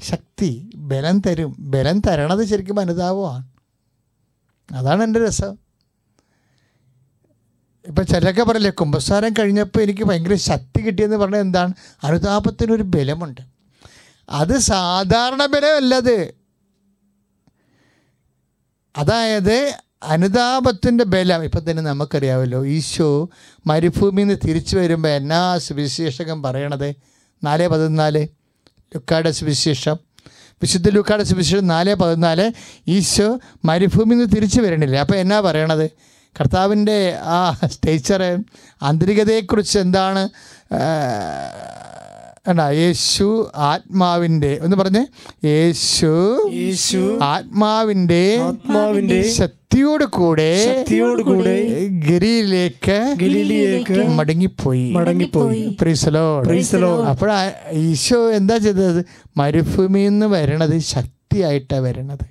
ശക്തി 0.00 0.70
ബലം 0.74 1.20
തരും. 1.20 1.56
ബലം 1.58 2.00
തരണത് 2.00 2.44
ശരിക്കും 2.44 2.80
അനുതാപമാണ്. 2.80 3.48
അതാണ് 4.74 5.02
എന്റെ 5.04 5.26
രസം. 5.26 5.56
ഇപ്പം 7.88 8.06
ചിലരൊക്കെ 8.06 8.42
പറയില്ലേ 8.42 8.70
കുംഭസാരം 8.70 9.32
കഴിഞ്ഞപ്പോൾ 9.32 9.80
എനിക്ക് 9.80 10.04
ഭയങ്കര 10.04 10.34
ശക്തി 10.34 10.80
കിട്ടിയെന്ന് 10.80 11.16
പറഞ്ഞാൽ 11.16 11.40
എന്താണ്? 11.40 11.72
അനുതാപത്തിനൊരു 12.04 12.82
ബലമുണ്ട്. 12.82 13.49
അത് 14.30 14.58
സാധാരണ 14.58 15.46
ബലമല്ലത്. 15.46 16.34
അതായത് 18.98 19.74
അനുതാപത്തിന്റെ 20.02 21.04
ബലം. 21.04 21.44
ഇപ്പം 21.44 21.70
തന്നെ 21.70 21.82
നമുക്കറിയാമല്ലോ 21.82 22.66
ഈശോ 22.66 23.30
മരുഭൂമിയിൽ 23.66 24.26
നിന്ന് 24.26 24.48
തിരിച്ചു 24.48 24.76
വരുമ്പോൾ 24.76 25.08
എന്നാ 25.08 25.58
സുവിശേഷകൻ 25.58 26.42
പറയണത്? 26.42 26.94
നാല് 27.44 27.68
പതിനാല്. 27.68 28.26
ലുക്കായുടെ 28.94 29.30
സുവിശേഷം. 29.30 29.96
വിശുദ്ധ 30.62 30.88
ലുക്കായുടെ 30.88 31.24
സുവിശേഷം 31.24 31.66
നാല് 31.66 31.94
പതിനാല്. 31.94 32.52
ഈശോ 32.88 33.40
മരുഭൂമിയിൽ 33.64 34.18
നിന്ന് 34.18 34.36
തിരിച്ചു 34.36 34.60
വരണില്ല. 34.60 34.96
അപ്പോൾ 34.96 35.16
എന്നാ 35.16 35.40
പറയണത്? 35.40 35.90
കർത്താവിന്റെ 36.40 37.18
ആ 37.22 37.52
സ്റ്റേച്ചറെ 37.66 38.38
ആന്തരികതയെക്കുറിച്ച് 38.82 39.78
എന്താണ് 39.78 40.28
എന്നാ 42.48 42.68
യേശു 42.68 43.50
ആത്മാവിന്റെ 43.54 44.58
ഒന്ന് 44.62 44.76
പറഞ്ഞേ. 44.76 45.06
യേശു 45.44 46.12
യേശു 46.52 47.18
ആത്മാവിന്റെ 47.22 48.36
ആത്മാവിന്റെ 48.40 49.32
ശക്തിയോട് 49.32 50.04
കൂടെ 50.04 50.52
ശക്തിയോട് 50.64 51.22
കൂടെ 51.22 51.86
ഗലീലിലേക്ക് 51.86 53.14
ഗലീലിലേക്ക് 53.20 54.08
മടങ്ങിപ്പോയി. 54.08 54.90
മടങ്ങിപ്പോയി. 54.90 55.76
പ്രീസലോ 55.80 56.40
പ്രീസലോ 56.40 57.04
അപ്പോഴാ 57.04 57.52
ഈശോ 57.70 58.30
എന്താ 58.30 58.56
ചെയ്തത്? 58.56 59.04
മരുഭൂമിയിൽ 59.36 60.08
നിന്ന് 60.08 60.26
വരണത് 60.26 60.78
ശക്തിയായിട്ടാണ് 60.78 61.80
വരണത്. 61.80 62.26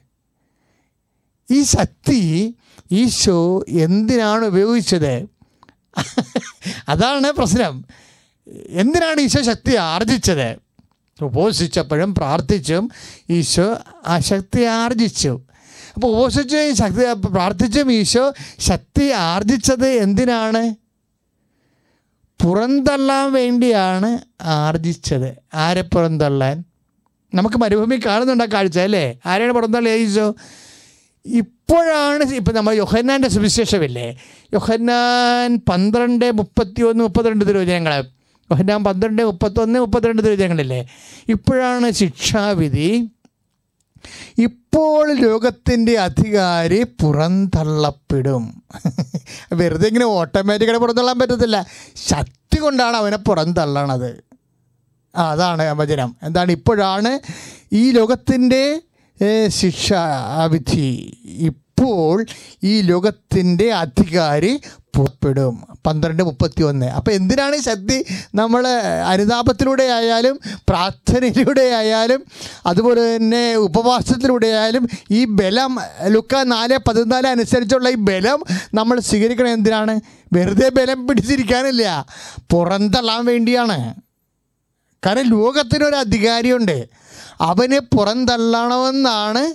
ഈ 1.52 1.64
ശക്തി 1.64 2.56
ഈശോ 2.92 3.64
എന്തിനാണ് 3.70 4.46
ഉപയോഗിച്ചത്? 4.46 5.26
അതാണ് 6.90 7.32
പ്രശ്നം. 7.32 7.86
എന്തിനാണ് 8.70 9.22
ഈശോ 9.22 9.42
ശക്തി 9.42 9.76
ആർജിച്ചത്? 9.76 10.56
ഉപസിച്ചപ്പോഴും 11.24 12.16
പ്രാർത്ഥിച്ചും 12.16 12.92
ഈശോ 13.30 13.78
ആ 14.08 14.20
ശക്തി 14.20 14.62
ആർജിച്ചു. 14.62 15.40
അപ്പോൾ 15.96 16.08
ഉപസിച്ചും 16.08 16.76
ശക്തി 16.76 17.28
പ്രാർത്ഥിച്ചും 17.28 17.92
ഈശോ 17.92 18.34
ശക്തി 18.60 19.12
ആർജിച്ചത് 19.12 19.88
എന്തിനാണ്? 19.88 20.76
പുറന്തള്ളാൻ 22.44 23.34
വേണ്ടിയാണ് 23.34 24.20
ആർജിച്ചത്. 24.42 25.36
ആരെ 25.54 25.82
പുറന്തള്ളാൻ? 25.82 26.64
നമുക്ക് 27.34 27.58
മരുഭൂമി 27.58 28.02
കാണുന്നുണ്ട് 28.06 28.44
ആ 28.44 28.48
കാഴ്ച 28.54 28.80
അല്ലേ? 28.80 29.20
ആരെയാണ് 29.26 29.54
പുറന്തള്ളി 29.54 29.90
ഈശോ? 29.90 30.36
ഇപ്പോഴാണ് 31.26 32.24
ഇപ്പം 32.24 32.56
നമ്മൾ 32.56 32.74
യൊഹന്നാന്റെ 32.74 33.30
സുവിശേഷമില്ലേ? 33.30 34.18
യൊഹന്നാൻ 34.54 35.62
പന്ത്രണ്ട് 35.70 36.32
മുപ്പത്തി 36.32 36.82
ഒന്ന് 36.82 37.04
മുപ്പത്തിരണ്ട് 37.04 37.46
തിരുവചനങ്ങൾ 37.48 38.19
യൊഹന്നാൻ 38.52 38.84
പന്ത്രണ്ട് 38.84 39.22
മുപ്പത്തൊന്ന് 39.22 39.80
മുപ്പത്തിരണ്ട് 39.80 40.22
തിരുവചനങ്ങളില്ലേ 40.22 40.88
ഇപ്പോഴാണ് 41.30 41.92
ശിക്ഷാവിധി. 41.92 43.10
ഇപ്പോൾ 44.38 45.14
ലോകത്തിന്റെ 45.14 45.98
അധികാരി 45.98 46.84
പുറന്തള്ളപ്പെടും. 46.84 48.64
വെറുതെ 49.54 49.88
ഇങ്ങനെ 49.88 50.06
ഓട്ടോമാറ്റിക്കായി 50.06 50.78
പുറന്തള്ളാൻ 50.78 51.20
പറ്റത്തില്ല. 51.20 51.66
ശക്തി 51.96 52.60
കൊണ്ടാണ് 52.60 52.98
അവനെ 52.98 53.18
പുറന്തള്ളണത്. 53.18 54.24
അതാണ് 55.16 55.72
വചനം. 55.72 56.16
എന്താണ് 56.24 56.52
ഇപ്പോഴാണ് 56.52 57.20
ഈ 57.74 57.92
ലോകത്തിന്റെ 57.92 58.82
ശിക്ഷാവിധി. 59.48 61.18
ഇപ്പോൾ 61.26 62.26
ഈ 62.64 62.82
ലോകത്തിന്റെ 62.82 63.74
അധികാരി 63.74 64.60
പുറപ്പെടും. 64.96 65.68
പന്ത്രണ്ട് 65.88 66.24
മുപ്പത്തി 66.24 66.64
ഒന്ന് 66.64 66.86
അപ്പോൾ 66.86 67.12
എന്തിനാണ് 67.12 67.58
ശക്തി 67.58 68.06
നമ്മൾ 68.36 68.68
അനുതാപത്തിലൂടെ 69.08 69.84
ആയാലും 69.84 70.40
പ്രാർത്ഥനയിലൂടെ 70.70 71.62
ആയാലും 71.62 72.26
അതുപോലെ 72.66 73.16
തന്നെ 73.16 73.56
ഉപവാസത്തിലൂടെ 73.56 74.48
ആയാലും 74.48 74.90
ഈ 75.12 75.26
ബലം 75.26 75.78
ലുക്ക 76.08 76.36
നാല് 76.44 76.78
പതിനാല് 76.88 77.28
അനുസരിച്ചുള്ള 77.28 77.90
ഈ 77.90 77.96
ബലം 77.96 78.44
നമ്മൾ 78.74 79.00
സ്വീകരിക്കണം 79.00 79.48
എന്തിനാണ്? 79.48 80.00
വെറുതെ 80.34 80.70
ബലം 80.70 81.08
പിടിച്ചിരിക്കാനില്ല. 81.08 82.06
പുറന്തള്ളാൻ 82.52 83.26
വേണ്ടിയാണ്. 83.26 83.96
കാരണം 85.06 85.30
ലോകത്തിനൊരു 85.30 85.96
അധികാരിയുണ്ട്. 85.96 86.90
അവന് 87.42 87.80
പുറന്തള്ളണമെന്നാണ് 87.98 89.54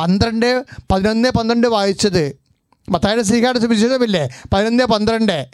പന്ത്രണ്ട് 0.00 0.64
പതിനൊന്ന് 0.90 1.28
പന്ത്രണ്ട് 1.28 1.66
വായിച്ചത്. 1.66 2.47
മത്തായുടെ 2.88 3.22
ശ്രീകാട് 3.22 3.58
സുവിശേഷമില്ലേ? 3.58 4.28
പതിനൊന്ന് 4.52 4.84
പന്ത്രണ്ട്. 4.84 5.48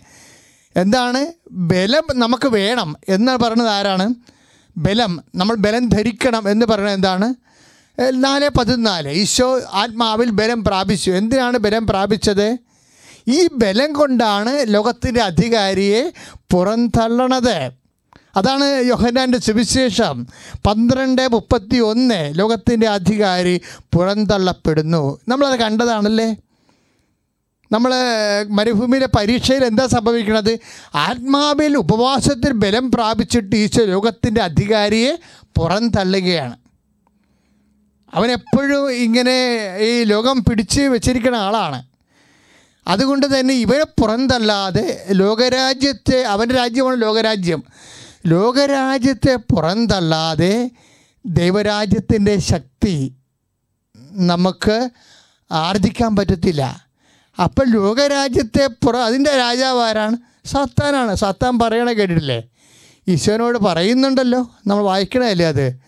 എന്താണ്? 0.76 1.26
ബലം 1.50 2.02
നമുക്ക് 2.14 2.48
വേണം 2.48 2.96
എന്ന് 3.08 3.32
പറയുന്നത് 3.32 3.68
ആരാണ്? 3.68 4.14
ബലം. 4.76 5.22
നമ്മൾ 5.34 5.56
ബലം 5.56 5.88
ധരിക്കണം 5.88 6.50
എന്ന് 6.50 6.66
പറയുന്നത് 6.66 6.94
എന്താണ്? 6.94 7.34
നാല് 8.10 8.48
പതിനാല്. 8.58 9.08
ഈശോ 9.08 9.60
ആത്മാവിൽ 9.72 10.30
ബലം 10.30 10.64
പ്രാപിച്ചു. 10.64 11.10
എന്തിനാണ് 11.10 11.58
ബലം 11.58 11.86
പ്രാപിച്ചത്? 11.86 12.56
ഈ 13.28 13.48
ബലം 13.52 13.92
കൊണ്ടാണ് 13.92 14.58
ലോകത്തിന്റെ 14.64 15.22
അധികാരിയെ 15.22 16.12
പുറന്തള്ളണത്. 16.52 17.70
അതാണ് 18.36 18.82
യോഹനാന്റെ 18.84 19.38
സുവിശേഷം. 19.38 20.26
പന്ത്രണ്ട് 20.66 21.28
മുപ്പത്തി 21.32 21.78
ഒന്ന് 21.78 22.38
ലോകത്തിന്റെ 22.38 22.88
അധികാരി 22.88 23.60
പുറന്തള്ളപ്പെടുന്നു. 23.94 25.18
നമ്മളത് 25.28 25.60
കണ്ടതാണല്ലേ? 25.60 26.36
നമ്മൾ 27.72 27.94
മരുഭൂമിയിലെ 28.50 29.08
പരീക്ഷയിൽ 29.16 29.64
എന്താ 29.64 29.86
സംഭവിക്കുന്നത് 29.86 30.58
ആത്മാവിൽ 30.94 31.76
ഉപവാസത്തിൽ 31.76 32.52
ബലം 32.52 32.90
പ്രാപിച്ചിട്ട് 32.90 33.56
ഈശോ 33.56 33.84
ലോകത്തിന്റെ 33.84 34.40
അധികാരിയെ 34.40 35.18
പുറന്തള്ളുകയാണ്. 35.56 36.56
അവനെപ്പോഴും 38.14 38.92
ഇങ്ങനെ 38.92 39.58
ഈ 39.78 40.04
ലോകം 40.04 40.44
പിടിച്ച് 40.44 40.80
വെച്ചിരിക്കുന്ന 40.80 41.36
ആളാണ്. 41.36 41.82
അതുകൊണ്ട് 42.86 43.38
തന്നെ 43.38 43.54
ഇവരെ 43.54 43.84
പുറന്തല്ലാതെ 43.84 45.06
ലോകരാജ്യത്തെ 45.10 46.22
അവന്റെ 46.22 46.54
രാജ്യമാണ് 46.54 47.02
ലോകരാജ്യം. 47.02 47.64
ലോകരാജ്യത്തെ 48.26 49.36
പുറന്തള്ളാതെ 49.36 50.70
ദൈവരാജ്യത്തിന്റെ 51.26 52.38
ശക്തി 52.38 53.14
നമുക്ക് 54.10 54.88
ആർജിക്കാൻ 55.52 56.16
പറ്റത്തില്ല. 56.16 56.86
അപ്പം 57.42 57.70
ലോകരാജ്യത്തെ 57.70 58.66
പുറ 58.66 58.96
അതിന്റെ 58.96 59.30
രാജാവ് 59.36 59.80
ആരാണ് 59.80 60.16
സത്താനാണ്. 60.46 61.14
സത്താൻ 61.14 61.58
പറയണ 61.58 61.92
കേട്ടിട്ടില്ലേ? 61.92 62.42
ഈശോനോട് 63.08 63.58
പറയുന്നുണ്ടല്ലോ. 63.58 64.50
നമ്മൾ 64.66 64.84
വായിക്കണമല്ലേ 64.84 65.46
അത്? 65.46 65.78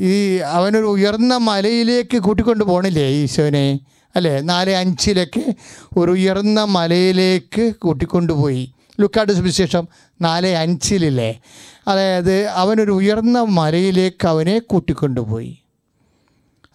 ഈ 0.00 0.36
അവനൊരു 0.36 0.84
ഉയർന്ന 0.84 1.36
മലയിലേക്ക് 1.36 2.18
കൂട്ടിക്കൊണ്ട് 2.18 2.64
പോകണില്ലേ 2.64 3.08
ഈശോനെ? 3.08 3.80
അല്ലേ? 4.16 4.40
നാല് 4.40 4.70
അഞ്ചിലൊക്കെ 4.70 5.54
ഒരു 5.96 6.10
ഉയർന്ന 6.10 6.64
മലയിലേക്ക് 6.64 7.72
കൂട്ടിക്കൊണ്ടുപോയി 7.78 8.72
ലുക്കാട് 9.00 9.32
സുവിശേഷം 9.32 9.88
നാല് 10.20 10.46
അഞ്ചിലില്ലേ? 10.46 11.40
അതായത് 11.88 12.46
അവനൊരു 12.46 12.92
ഉയർന്ന 12.92 13.42
മലയിലേക്ക് 13.42 14.28
അവനെ 14.28 14.58
കൂട്ടിക്കൊണ്ടുപോയി 14.58 15.59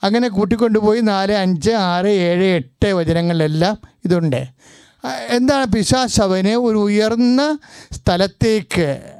അങ്ങനെ 0.05 0.27
കൂട്ടിക്കൊണ്ടുപോയി 0.27 1.01
നാല് 1.01 1.31
അഞ്ച് 1.31 1.71
ആറ് 1.71 2.07
ഏഴ് 2.07 2.45
എട്ട് 2.45 2.93
വചനങ്ങളിലെല്ലാം 2.93 3.77
ഇതുണ്ട്. 4.05 4.47
എന്താണ് 5.29 5.65
പിശാസ് 5.65 6.21
അവനെ 6.21 6.57
ഒരു 6.57 6.77
ഉയർന്ന 6.77 7.59
സ്ഥലത്തേക്ക് 7.91 9.11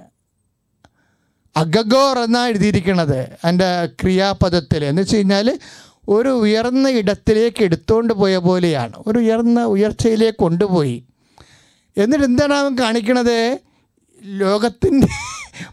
അഗഗോർ 1.57 2.19
എന്നാണ് 2.19 2.49
എഴുതിയിരിക്കുന്നത് 2.49 3.19
എന്റെ 3.47 3.85
ക്രിയാപദത്തിൽ. 3.85 4.85
എന്ന് 4.85 5.01
വെച്ച് 5.01 5.17
കഴിഞ്ഞാൽ 5.17 5.59
ഒരു 6.07 6.29
ഉയർന്ന 6.29 6.89
ഇടത്തിലേക്ക് 6.89 7.63
എടുത്തുകൊണ്ട് 7.63 8.13
പോയ 8.13 8.37
പോലെയാണ്. 8.37 8.93
ഒരു 9.07 9.19
ഉയർന്ന 9.19 9.63
ഉയർച്ചയിലേക്ക് 9.63 10.37
കൊണ്ടുപോയി. 10.37 11.05
എന്നിട്ട് 11.97 12.25
എന്താണ് 12.25 12.53
അവൻ 12.53 12.77
കാണിക്കണത്? 12.79 13.59
ലോകത്തിന്റെ 14.23 15.07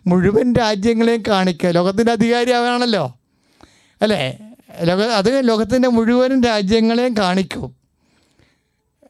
മുഴുവൻ 0.06 0.54
രാജ്യങ്ങളെയും 0.54 1.22
കാണിക്കുക 1.28 1.70
ലോകത്തിന്റെ 1.70 2.12
അധികാരി 2.12 2.50
അവനാണല്ലോ. 2.50 3.18
അല്ലേ? 4.02 4.38
ലോക 4.80 5.02
അത് 5.02 5.48
ലോകത്തിന്റെ 5.48 5.88
മുഴുവനും 5.88 6.42
രാജ്യങ്ങളെയും 6.42 7.16
കാണിക്കും. 7.16 7.76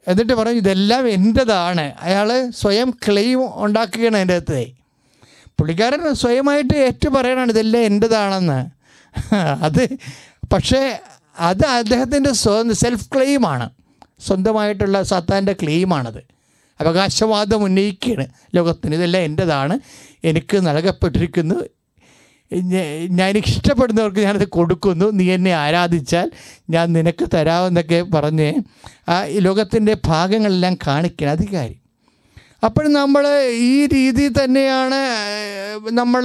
എന്നിട്ട് 0.07 0.33
പറയും 0.33 0.57
ഇതെല്ലാം 0.57 1.09
എന്റെതാണ്. 1.09 1.93
അയാൾ 2.01 2.49
സ്വയം 2.49 2.91
ക്ലെയിം 2.91 3.63
ഉണ്ടാക്കുകയാണ് 3.63 4.15
അതിന്റെ 4.15 4.33
അകത്ത്. 4.33 4.65
പുള്ളിക്കാരൻ 5.59 6.13
സ്വയമായിട്ട് 6.13 6.77
ഏറ്റു 6.77 7.09
പറയണാണ് 7.09 7.49
ഇതെല്ലാം 7.49 7.83
എന്റെതാണെന്ന്. 7.83 8.65
അത് 9.61 9.97
പക്ഷേ 10.53 10.99
അത് 11.39 11.65
അദ്ദേഹത്തിന്റെ 11.65 12.33
സ്വന്തം 12.33 12.75
സെൽഫ് 12.75 13.09
ക്ലെയിമാണ് 13.15 13.69
സ്വന്തമായിട്ടുള്ള 14.27 15.03
സത്താന്റെ 15.03 15.53
ക്ലെയിമാണത് 15.53 16.23
അവകാശവാദം 16.81 17.63
ഉന്നയിക്കുകയാണ്. 17.63 18.27
ലോകത്തിന് 18.55 18.95
ഇതെല്ലാം 18.95 19.23
എന്റെതാണ്. 19.23 19.79
എനിക്ക് 20.23 20.57
നൽകപ്പെട്ടിരിക്കുന്നു. 20.57 21.55
ഞാൻ 23.09 23.37
ഇഷ്ടപ്പെടുന്നവർക്ക് 23.37 24.19
ഞാനത് 24.19 24.47
കൊടുക്കുന്നു. 24.47 25.05
നീ 25.05 25.31
എന്നെ 25.31 25.51
ആരാധിച്ചാൽ 25.51 26.31
ഞാൻ 26.69 26.93
നിനക്ക് 26.93 27.25
തരാമെന്നൊക്കെ 27.33 28.01
പറഞ്ഞ് 28.01 28.53
ആ 29.09 29.25
ലോകത്തിന്റെ 29.25 29.97
ഭാഗങ്ങളെല്ലാം 30.05 30.77
കാണിക്കണം 30.87 31.31
അധികാരി. 31.31 31.75
അപ്പോൾ 32.63 32.87
നമ്മൾ 32.87 33.23
ഈ 33.51 33.87
രീതി 33.87 34.27
തന്നെയാണ് 34.27 35.01
നമ്മൾ 35.91 36.23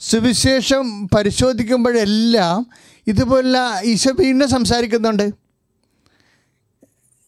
സുവിശേഷം 0.00 1.06
പരിശോധിക്കുമ്പോഴെല്ലാം 1.06 2.66
ഇതുപോലുള്ള 3.06 3.80
ഈശോ 3.84 4.10
വീണ്ടും 4.18 4.50
സംസാരിക്കുന്നുണ്ട്. 4.50 5.32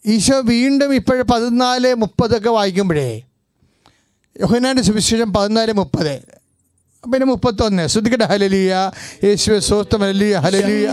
ഈശോ 0.06 0.40
വീണ്ടും 0.40 0.94
ഇപ്പോഴും 0.94 1.26
പതിനാല് 1.26 1.94
മുപ്പതൊക്കെ 1.94 2.50
വായിക്കുമ്പോഴേ 2.50 3.22
യോഹനാന്റെ 4.40 4.82
സുവിശേഷം 4.82 5.32
പതിനാല് 5.32 5.72
മുപ്പത്. 5.72 6.43
പിന്നെ 7.12 7.26
മുപ്പത്തൊന്ന്. 7.26 7.84
ശ്രദ്ധിക്കട്ടെ 7.86 8.24
ഹലലിയ 8.24 8.72
യേശുവെ 9.24 9.58
സ്വസ്ഥം 9.60 10.00
ഹലലിയ 10.02 10.34
ഹലലിയ 10.44 10.84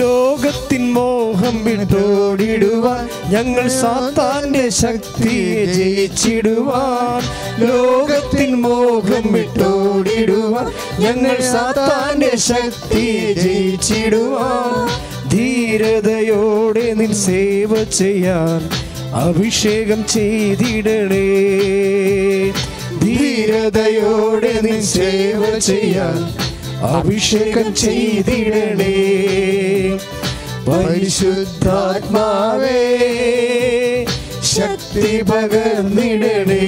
ലോകത്തിൻ 0.00 0.84
മോഹം 0.92 1.56
വിട്ടോടിടുവാൻ 1.64 3.02
ഞങ്ങൾ 3.30 3.66
സാത്താന്റെ 3.80 4.64
ശക്തിയെ 4.80 5.64
ജയിച്ചിടുവാൻ. 5.76 7.22
ലോകത്തിൻ 7.62 8.52
മോഹം 8.62 9.26
വിട്ടോടിടുവാൻ 9.32 10.66
ഞങ്ങൾ 10.98 11.36
സാത്താന്റെ 11.52 12.32
ശക്തിയെ 12.48 13.32
ജയിച്ചിടുവാൻ. 13.42 14.88
ധീരതയോടെ 15.32 16.94
നിൻ 16.94 17.14
സേവ 17.14 17.84
ചെയ്യാൻ 17.84 18.86
അഭിഷേകം 19.14 20.04
ചെയ്തിടണേ. 20.06 21.28
ധീരതയോടെ 23.02 24.60
നിൻ 24.62 24.82
സേവ 24.82 25.58
ചെയ്യാൻ 25.58 26.46
അഭിഷേകം 26.86 27.74
ചെയ്തിടണേ. 27.74 28.96
പരിശുദ്ധാത്മാവേ 30.68 31.76
ശക്തി 34.44 35.22
പകർന്നിടണേ. 35.22 36.66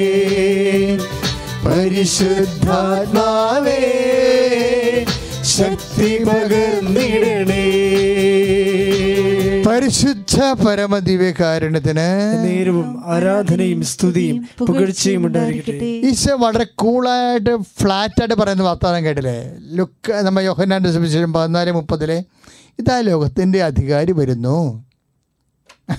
പരിശുദ്ധാത്മാവേ 1.66 2.44
ശക്തി 5.48 6.24
പകർന്നിടണേ. 6.24 7.62
പരിശുദ്ധ 9.66 10.42
പരമദിവ്യകാരുണ്യത്തിന് 10.52 12.44
നേരവും 12.44 13.02
ആരാധനയും 13.06 13.82
സ്തുതിയും 13.82 14.48
പുകഴ്ചയും 14.58 15.26
ഉണ്ടായിരിക്കട്ടെ. 15.26 15.84
ഈശോ 15.84 16.36
വളരെ 16.36 16.66
കൂളായിട്ട് 16.74 17.56
ഫ്ലാറ്റായിട്ട് 17.56 18.34
പറയുന്ന 18.34 18.62
വാർത്താനം 18.62 19.04
കേട്ടില്ലേ? 19.04 19.52
ലുക്ക് 19.72 20.12
നമ്മൾ 20.12 20.40
യോഹന്നാന്റെ 20.40 20.92
സുവിശേഷം 20.92 21.32
പതിനാല് 21.32 21.72
മുപ്പതിലെ 21.72 22.24
ഇതാ 22.78 23.00
ലോകത്തിന്റെ 23.00 23.62
അധികാരി 23.62 24.12
വരുന്നു. 24.12 24.84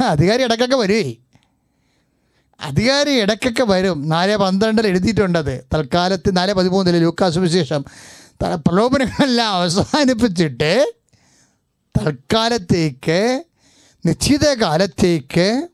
അധികാരി 0.08 0.43
ഇടക്കൊക്കെ 0.43 0.76
വരുവേ. 0.76 1.14
അധികാരി 2.62 3.12
ഇടയ്ക്കൊക്കെ 3.12 3.64
വരും. 3.64 4.10
നാല് 4.10 4.38
പന്ത്രണ്ടിൽ 4.38 4.88
എഴുതിയിട്ടുണ്ടത് 4.88 5.66
തൽക്കാലത്ത് 5.74 6.38
നാല് 6.38 6.54
പതിമൂന്നിൽ 6.54 6.97
ലൂക്കാ 6.97 7.30
സുവിശേഷം. 7.30 7.82
ത- 7.82 8.19
പ്രലോഭനങ്ങളെല്ലാം 8.44 9.50
അവസാനിപ്പിച്ചിട്ട് 9.50 10.94
തൽക്കാലത്തേക്ക് 12.00 13.44
നിശ്ചിത 14.06 14.54
കാലത്തേക്ക് 14.54 15.68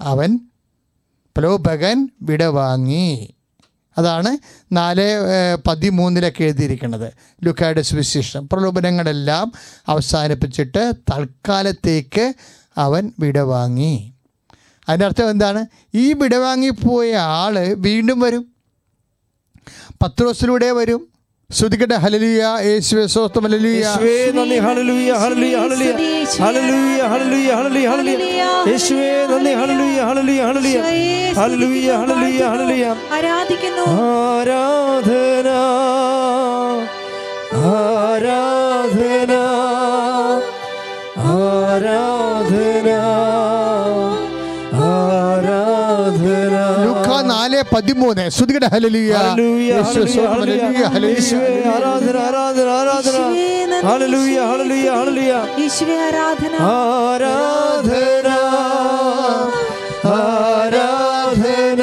അവൻ 0.00 0.38
പ്രലോഭകൻ 1.36 2.08
വിടവാങ്ങി. 2.22 3.34
അതാണ് 3.98 4.38
നാല് 4.72 5.18
പതിമൂന്നിലൊക്കെ 5.66 6.42
എഴുതിയിരിക്കുന്നത്. 6.42 7.12
ലുക്കായുടെ 7.44 7.82
സുവിശേഷം. 7.82 8.48
പ്രലോഭനങ്ങളെല്ലാം 8.48 9.52
അവസാനിപ്പിച്ചിട്ട് 9.86 10.92
തൽക്കാലത്തേക്ക് 11.12 12.32
അവൻ 12.76 13.12
വിടവാങ്ങി. 13.18 14.12
അതിന്റെ 14.88 15.06
അർത്ഥം 15.06 15.30
എന്താണ്? 15.30 15.66
ഈ 15.94 16.12
വിടവാങ്ങിപ്പോയ 16.12 17.16
ആൾ 17.16 17.58
വീണ്ടും 17.58 18.20
വരും. 18.20 18.54
പത്രോസിലൂടെ 20.02 20.70
വരും. 20.70 21.11
ശ്രുതിക്കട്ടെ 21.56 21.96
ഹലലുയ 22.02 22.42
യേശുവേ 22.66 23.02
സ്വസ്ഥം 23.14 23.42
ഹലലുയ 23.46 23.74
യേശുവേ 23.78 24.14
നന്ദി 24.36 24.58
ഹല്ലേലൂയ 24.66 25.10
hallelujah 25.22 25.56
hallelujah 25.62 26.20
hallelujah. 26.44 27.00
Hallelujah 27.12 27.48
hallelujah 27.58 27.86
hallelujah. 27.92 28.42
യേശുവേ 28.70 29.08
നന്ദി 29.32 29.52
ഹല്ലേലൂയ 29.60 29.98
ഹല്ലേലൂയ 30.08 30.40
ഹല്ലേലൂയ. 30.48 30.78
ഹല്ലേലൂയ 31.40 31.88
ഹല്ലേലൂയ 32.00 32.42
ഹല്ലേലൂയ. 32.52 32.86
ആരാധിക്കുന്നു. 33.18 33.84
ആരാധന 34.06 35.48
ആരാധന 37.72 39.32
ആരാധന. 41.34 42.88
പതിമൂന്ന്. 47.72 48.24
ശ്രുതികട 48.36 48.64
ഹലലിയ 48.74 49.12
ആരാധന 51.74 52.16
ആരാധന 52.26 52.68
ആരാധന. 52.78 53.16
ഹല്ലേലൂയ 53.88 54.38
ഹല്ലേലൂയ 54.50 54.88
ഹല്ലേലൂയ. 54.98 55.32
യേശുവേ 55.62 55.96
ആരാധന. 56.06 56.54
ആരാധന 56.72 58.28
ആരാധന 60.14 61.82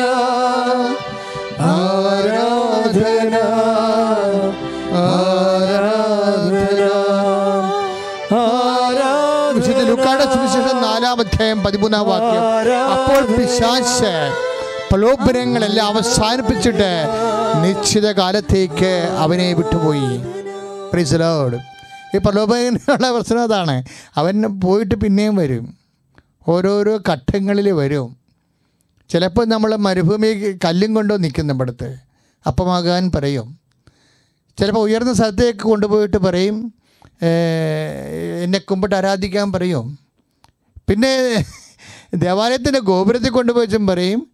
ആരാധന 1.72 3.36
ആരാധന 5.04 6.82
വിശുദ്ധ 9.56 9.82
ലുക്കായുടെ 9.90 10.26
സുവിശേഷം 10.34 10.78
നാലാം 10.86 11.18
അധ്യായം 11.24 11.60
പതിമൂന്നാം 11.64 12.06
വാക്യം. 12.10 12.44
അപ്പോൾ 12.96 13.22
പിശാശ് 13.36 14.14
പ്രലോഭനങ്ങളെല്ലാം 14.92 15.88
അവസാനിപ്പിച്ചിട്ട് 15.88 17.08
നിശ്ചിത 17.64 18.12
കാലത്തേക്ക് 18.12 19.16
അവനെ 19.18 19.54
വിട്ടുപോയി. 19.54 20.18
പ്രിസലോഡ്. 20.94 21.58
ഈ 22.16 22.18
പ്രലോഭനങ്ങളുടെ 22.18 23.12
പ്രശ്നം 23.12 23.44
അതാണ്. 23.44 23.84
അവൻ 24.16 24.60
പോയിട്ട് 24.60 24.96
പിന്നെയും 24.96 25.36
വരും. 25.36 25.78
ഓരോരോ 26.48 27.00
ഘട്ടങ്ങളിൽ 27.10 27.72
വരും. 27.72 28.18
ചിലപ്പോൾ 29.10 29.46
നമ്മൾ 29.46 29.76
മരുഭൂമി 29.76 30.58
കല്ലും 30.66 30.94
കൊണ്ടോ 30.94 31.18
നിൽക്കുന്ന 31.18 31.54
ഇവിടുത്തെ 31.54 31.98
അപ്പമാകാൻ 32.48 33.12
പറയും. 33.16 33.60
ചിലപ്പോൾ 34.60 34.82
ഉയർന്ന 34.82 35.14
സ്ഥലത്തേക്ക് 35.14 35.60
കൊണ്ടുപോയിട്ട് 35.60 36.18
പറയും. 36.18 36.74
എന്നെ 38.44 38.60
കുമ്പിട്ട് 38.60 38.96
ആരാധിക്കാൻ 38.96 39.52
പറയും. 39.52 40.00
പിന്നെ 40.90 41.46
ദേവാലയത്തിന്റെ 42.16 42.80
ഗോപുരത്തിൽ 42.80 43.30
കൊണ്ടുപോയിച്ചും 43.30 43.88
പറയും. 43.88 44.28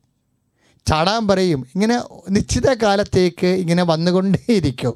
ചാടാൻ 0.88 1.28
പറയും. 1.28 1.68
ഇങ്ങനെ 1.76 2.02
നിശ്ചിത 2.30 2.74
കാലത്തേക്ക് 2.74 3.48
ഇങ്ങനെ 3.48 3.84
വന്നുകൊണ്ടേയിരിക്കും. 3.84 4.96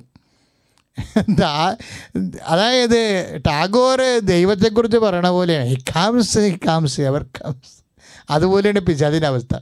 അതായത് 2.48 3.00
ടാഗോർ 3.48 4.20
ദൈവത്തെക്കുറിച്ച് 4.20 4.98
പറയണ 4.98 5.30
പോലെയാണ്. 5.30 5.66
He 5.66 5.84
comes 5.96 6.40
he 6.40 6.60
comes 6.68 7.02
ever 7.02 7.24
comes 7.24 7.76
അതുപോലെയാണ് 8.30 8.80
പിശാദിന്റെ 8.80 9.28
അവസ്ഥ. 9.28 9.56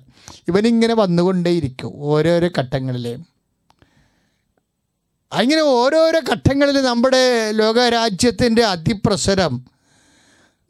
ഇവനിങ്ങനെ 0.48 0.94
വന്നുകൊണ്ടേയിരിക്കും 0.94 1.92
ഓരോരോ 1.96 2.50
ഘട്ടങ്ങളിലെയും 2.58 3.26
അങ്ങനെ 5.34 5.62
ഓരോരോ 5.62 6.22
ഘട്ടങ്ങളിൽ 6.32 6.82
നമ്മുടെ 6.82 7.52
ലോകരാജ്യത്തിന്റെ 7.52 8.64
അതിപ്രസരം 8.66 9.66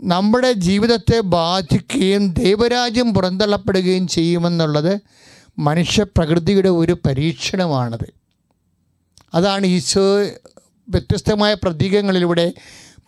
നമ്മുടെ 0.04 0.52
ജീവിതത്തെ 0.52 1.20
ബാധിക്കുകയും 1.20 2.34
ദൈവരാജ്യം 2.34 3.14
പുറന്തള്ളപ്പെടുകയും 3.14 4.08
ചെയ്യുമെന്നുള്ളത് 4.08 5.02
മനുഷ്യപ്രകൃതിയുടെ 5.58 6.70
ഒരു 6.70 6.98
പരീക്ഷണമാണത്. 7.06 8.14
അതാണ് 9.34 9.66
ഈശോ 9.66 10.22
വ്യത്യസ്തമായ 10.90 11.54
പ്രതീകങ്ങളിലൂടെ 11.54 12.54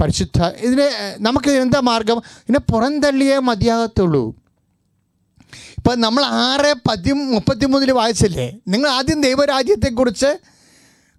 പരിശുദ്ധ 0.02 0.43
ഇതിനെ 0.43 0.89
നമുക്ക് 1.20 1.50
എന്താ 1.50 1.80
മാർഗം? 1.80 2.18
ഇതിനെ 2.18 2.60
പുറന്തള്ളിയേ 2.60 3.38
മതിയാകത്തുള്ളൂ. 3.38 4.36
ഇപ്പം 5.78 6.02
നമ്മൾ 6.02 6.24
ആറ് 6.26 6.74
പതി 6.89 7.12
മുപ്പത്തിമൂന്നിൽ 7.12 7.91
വായിച്ചില്ലേ? 7.91 8.54
നിങ്ങൾ 8.68 8.89
ആദ്യം 8.89 9.22
ദൈവരാജ്യത്തെക്കുറിച്ച് 9.22 10.39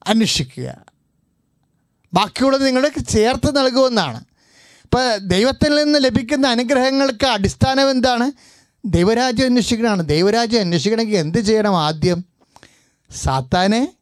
അന്വേഷിക്കുക. 0.06 0.84
ബാക്കിയുള്ളത് 2.14 2.66
നിങ്ങൾക്ക് 2.66 3.06
ചേർത്ത് 3.06 3.58
നൽകുമെന്നാണ്. 3.58 4.20
ഇപ്പോൾ 4.84 5.16
ദൈവത്തിൽ 5.16 5.74
നിന്ന് 5.74 5.98
ലഭിക്കുന്ന 6.04 6.46
അനുഗ്രഹങ്ങൾക്ക് 6.46 7.26
അടിസ്ഥാനം 7.26 7.90
എന്താണ്? 7.90 8.32
ദൈവരാജ്യം 8.84 9.46
അന്വേഷിക്കണമാണ് 9.46 10.08
ദൈവരാജ്യം 10.08 10.60
അന്വേഷിക്കണമെങ്കിൽ 10.60 11.16
എന്ത് 11.16 11.38
ചെയ്യണം 11.38 11.80
ആദ്യം? 11.80 12.24
സാത്താനെ 13.10 13.92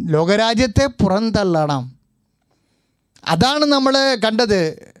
ലോകരാജ്യത്തെ 0.00 0.86
പുറന്തള്ളണം. 0.86 1.98
അതാണ് 3.24 3.64
നമ്മൾ 3.64 4.18
കണ്ടത് 4.24 4.92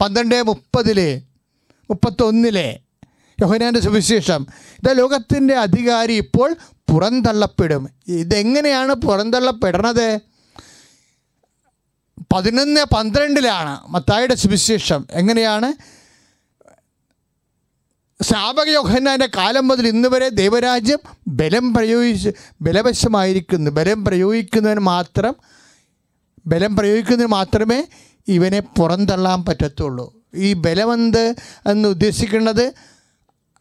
പന്ത്രണ്ട് 0.00 0.42
മുപ്പതിലെ 0.42 1.22
മുപ്പത്തൊന്നിലെ 1.90 2.80
യോഹനാന്റെ 3.42 3.80
സുവിശേഷം. 3.80 4.46
ഇത് 4.78 4.98
ലോകത്തിന്റെ 4.98 5.54
അധികാരി 5.54 6.12
ഇപ്പോൾ 6.12 6.56
പുറന്തള്ളപ്പെടും. 6.90 7.88
ഇതെങ്ങനെയാണ് 8.08 8.92
പുറന്തള്ളപ്പെടണത്? 8.92 10.18
പതിനൊന്ന് 12.32 12.84
പന്ത്രണ്ടിലാണ് 12.94 13.80
മത്തായുടെ 13.88 14.34
സുവിശേഷം. 14.34 15.06
എങ്ങനെയാണ്? 15.10 15.99
സ്നാപക 18.22 18.68
യോഹന്നാന്റെ 18.68 19.28
കാലം 19.36 19.68
മുതൽ 19.68 19.88
ഇന്ന് 19.88 20.08
വരെ 20.08 20.28
ദൈവരാജ്യം 20.28 20.98
ബലം 21.28 21.74
പ്രയോഗിച്ച് 21.74 22.30
ബലവശമായിരിക്കുന്നു. 22.60 23.70
ബലം 23.70 24.04
പ്രയോഗിക്കുന്നതിന് 24.04 24.80
മാത്രം 24.80 25.34
ബലം 26.46 26.76
പ്രയോഗിക്കുന്നതിന് 26.76 27.32
മാത്രമേ 27.32 27.86
ഇവനെ 28.28 28.60
പുറന്തള്ളാൻ 28.60 29.44
പറ്റത്തുള്ളൂ. 29.44 30.14
ഈ 30.34 30.52
ബലമെന്ത് 30.52 31.34
എന്ന് 31.70 31.88
ഉദ്ദേശിക്കുന്നത് 31.88 32.72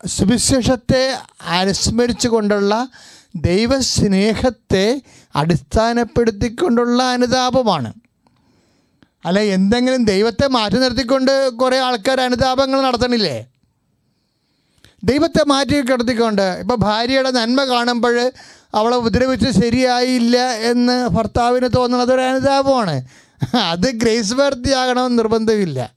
സുവിശേഷത്തെ 0.07 1.17
അനുസ്മരിച്ചു 1.41 2.27
കൊണ്ടുള്ള 2.27 2.87
ദൈവസ്നേഹത്തെ 3.35 5.01
അടിസ്ഥാനപ്പെടുത്തിക്കൊണ്ടുള്ള 5.35 7.03
അനുതാപമാണ്. 7.03 7.93
അല്ല 9.25 9.39
എന്തെങ്കിലും 9.39 10.05
ദൈവത്തെ 10.05 10.47
മാറ്റി 10.47 10.75
നിർത്തിക്കൊണ്ട് 10.75 11.49
കുറേ 11.49 11.77
ആൾക്കാർ 11.79 12.21
അനുതാപങ്ങൾ 12.21 12.81
നടത്തണില്ലേ? 12.81 13.47
ദൈവത്തെ 15.03 15.45
മാറ്റി 15.45 15.81
കിടത്തിക്കൊണ്ട് 15.81 16.41
ഇപ്പോൾ 16.41 16.75
ഭാര്യയുടെ 16.75 17.31
നന്മ 17.31 17.63
കാണുമ്പോൾ 17.63 18.31
അവളെ 18.73 18.97
ഉപദ്രവിച്ച് 18.97 19.61
ശരിയായില്ല 19.61 20.37
എന്ന് 20.51 21.07
ഭർത്താവിന് 21.07 21.69
തോന്നുന്നത് 21.75 22.13
ഒരു 22.13 22.21
അനുതാപമാണ്. 22.21 23.03
അത് 23.55 23.91
ഗ്രേസ് 23.91 24.33
വർത്തി 24.33 24.71
ആകണമെന്ന് 24.71 25.19
നിർബന്ധമില്ല. 25.19 25.93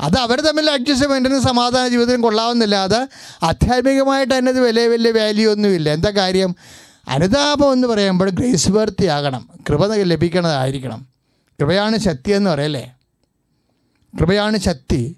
അത് 0.00 0.18
അവർ 0.18 0.40
തമ്മിൽ 0.40 0.70
അഡ്ജസ്റ്റ്മെന്റിന് 0.70 1.40
സമാധാന 1.40 1.88
ജീവിതത്തിനും 1.88 2.20
കൊള്ളാവുന്നില്ല. 2.20 2.74
അത് 2.74 3.06
ആധ്യാത്മികമായിട്ട് 3.42 4.34
അതിനത് 4.34 4.60
വലിയ 4.60 4.86
വലിയ 4.86 5.10
വാല്യൂ 5.10 5.52
ഒന്നുമില്ല. 5.52 5.90
എന്താ 5.90 6.10
കാര്യം? 6.10 6.56
അനുതാപം 7.08 7.72
എന്ന് 7.72 7.88
പറയുമ്പോൾ 7.88 8.30
ഗ്രേസ് 8.30 8.70
വർത്തി 8.70 9.06
ആകണം 9.06 9.48
കൃപ 9.68 9.94
ലഭിക്കണതായിരിക്കണം. 9.94 11.06
കൃപയാണ് 11.60 11.98
ശക്തി 11.98 12.30
എന്ന് 12.30 12.50
പറയല്ലേ? 12.50 12.94
കൃപയാണ് 14.20 14.58
ശക്തി. 14.58 15.16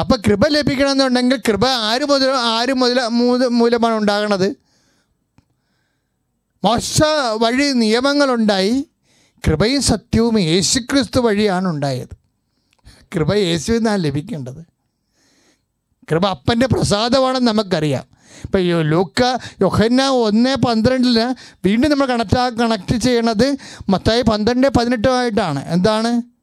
അപ്പോൾ 0.00 0.16
കൃപ 0.26 0.46
ലഭിക്കണമെന്നുണ്ടെങ്കിൽ 0.46 1.36
കൃപ 1.36 1.66
ആര് 1.66 2.04
മുതൽ 2.04 2.30
ആര് 2.30 2.74
മുതൽ 2.74 3.06
മൂല- 3.06 3.48
മൂലമാണ് 3.48 3.94
ഉണ്ടാകണത്? 3.94 4.56
മോശ 6.64 7.02
വഴി 7.32 7.72
നിയമങ്ങളുണ്ടായി. 7.72 8.86
കൃപയും 9.46 9.82
സത്യവും 9.82 10.38
യേശുക്രിസ്തു 10.38 11.20
വഴിയാണ് 11.20 11.68
ഉണ്ടായത്. 11.68 12.16
കൃപ 13.14 13.34
യേശുവിൽ 13.34 13.78
നിന്നാണ് 13.78 14.04
ലഭിക്കേണ്ടത്. 14.04 14.64
കൃപ 16.10 16.26
അപ്പന്റെ 16.26 16.66
പ്രസാദമാണെന്ന് 16.66 17.52
നമുക്കറിയാം. 17.52 18.04
ഇപ്പം 18.44 18.60
ലൂക്ക 18.60 19.38
യൊഹന്ന 19.60 20.08
ഒന്ന് 20.08 20.56
പന്ത്രണ്ടിന് 20.56 21.34
വീണ്ടും 21.66 21.90
നമ്മൾ 21.90 22.06
കണക്റ്റ് 22.06 22.58
കണക്ട് 22.58 22.96
ചെയ്യണത് 22.96 23.56
മത്തായി 23.88 24.22
പന്ത്രണ്ട് 24.22 24.66
പതിനെട്ടുമായിട്ടാണ്. 24.66 25.68
എന്താണ്? 25.68 26.37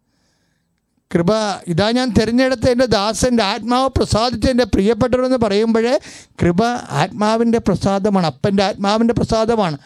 കൃപ. 1.16 1.32
ഇതാ 1.68 1.92
ഞാൻ 1.92 2.14
തിരഞ്ഞെടുത്ത 2.14 2.70
എന്റെ 2.70 2.86
ദാസന്റെ 2.86 3.44
ആത്മാവ് 3.44 3.90
പ്രസാദിച്ച 3.98 4.50
എന്റെ 4.50 4.64
പ്രിയപ്പെട്ടവരെന്ന് 4.64 5.38
പറയുമ്പോഴേ 5.38 6.00
കൃപ 6.42 6.64
ആത്മാവിന്റെ 6.90 7.58
പ്രസാദമാണ് 7.58 8.26
അപ്പന്റെ 8.26 8.64
ആത്മാവിന്റെ 8.64 9.14
പ്രസാദമാണ്. 9.14 9.78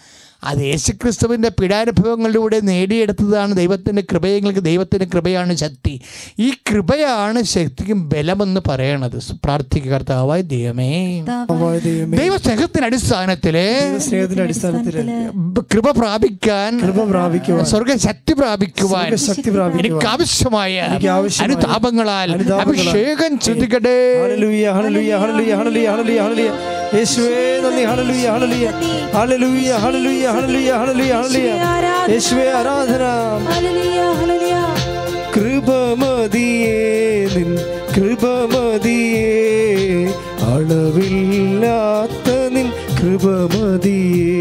അത് 0.44 0.58
യേശുക്രിസ്തുവിന്റെ 0.58 1.50
പീഡാനുഭവങ്ങളിലൂടെ 1.50 2.60
നേടിയെടുത്തതാണ് 2.60 3.54
ദൈവത്തിന്റെ 3.56 4.04
കൃപയെങ്കിലും 4.12 4.64
ദൈവത്തിന്റെ 4.64 5.06
കൃപയാണ് 5.06 5.56
ശക്തി. 5.56 6.02
ഈ 6.40 6.52
കൃപയാണ് 6.52 7.44
ശക്തിക്കും 7.44 8.10
ബലമെന്ന് 8.10 8.62
പറയണത്. 8.70 9.18
പ്രാർത്ഥിക്കുക 9.44 9.92
കർത്താവായ 9.92 10.42
ദൈവമേ. 10.42 11.22
ദൈവസ്നേഹത്തിന്റെ 12.18 12.88
അടിസ്ഥാനത്തിൽ 12.88 13.48
കൃപ 15.74 15.92
പ്രാപിക്കാൻ 15.92 16.80
കൃപ 16.80 17.10
പ്രാപിക്കുവാൻ 17.10 17.66
സ്വർഗശക്തി 17.66 18.08
ശക്തി 18.08 18.34
പ്രാപിക്കുവാൻ 18.34 19.08
എനിക്ക് 19.80 20.08
ആവശ്യമായ 20.08 20.88
എനിക്ക് 20.90 21.08
ആവശ്യമായ 21.08 21.54
അനുതാപങ്ങളാൽ 21.56 22.30
അഭിഷേകം 22.62 23.40
ചിന്തിക്കട്ടെ 23.40 23.98
യേശുവേ 26.96 27.60
നന്ദി. 27.60 27.84
ഹല്ലേലൂയ. 27.86 28.28
Hallelujah 29.14 29.72
hallelujah. 29.72 30.29
ഹല്ലേലൂയ 30.30 30.72
ഹണലിയ 30.78 31.12
ഹണലിയ 31.18 31.50
യേശുവേ 32.12 32.46
ആരാധന. 32.56 33.04
കൃപമതിയേ 35.36 36.78
നിൻ 37.36 37.50
കൃപമതിയേ 37.96 39.30
അളവില്ലാത്ത 40.50 42.28
നിൻ 42.56 42.68
കൃപമതിയേ 43.00 44.36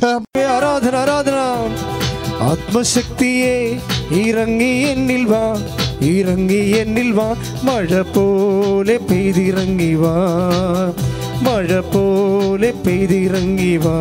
ആരാധന 0.57 0.97
ആരാധന. 0.97 1.39
ആത്മശക്തിയെ 2.49 3.55
ഇറങ്ങി 4.25 4.73
എന്നിൽ 4.93 5.25
വാ 5.25 5.45
ഇറങ്ങി 6.13 6.63
എന്നിൽ 6.81 7.11
വാ. 7.11 7.29
മഴ 7.65 8.03
പോലെ 8.17 8.97
പെയ്തിറങ്ങി 9.11 9.95
വാ 9.95 10.15
മഴ 11.43 11.81
പോലെ 11.95 12.71
പെയ്തിറങ്ങി 12.87 13.77
വാ. 13.77 13.99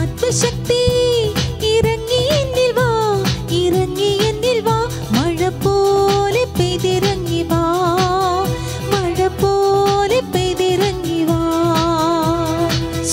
ആത്മശക്തി 0.00 0.81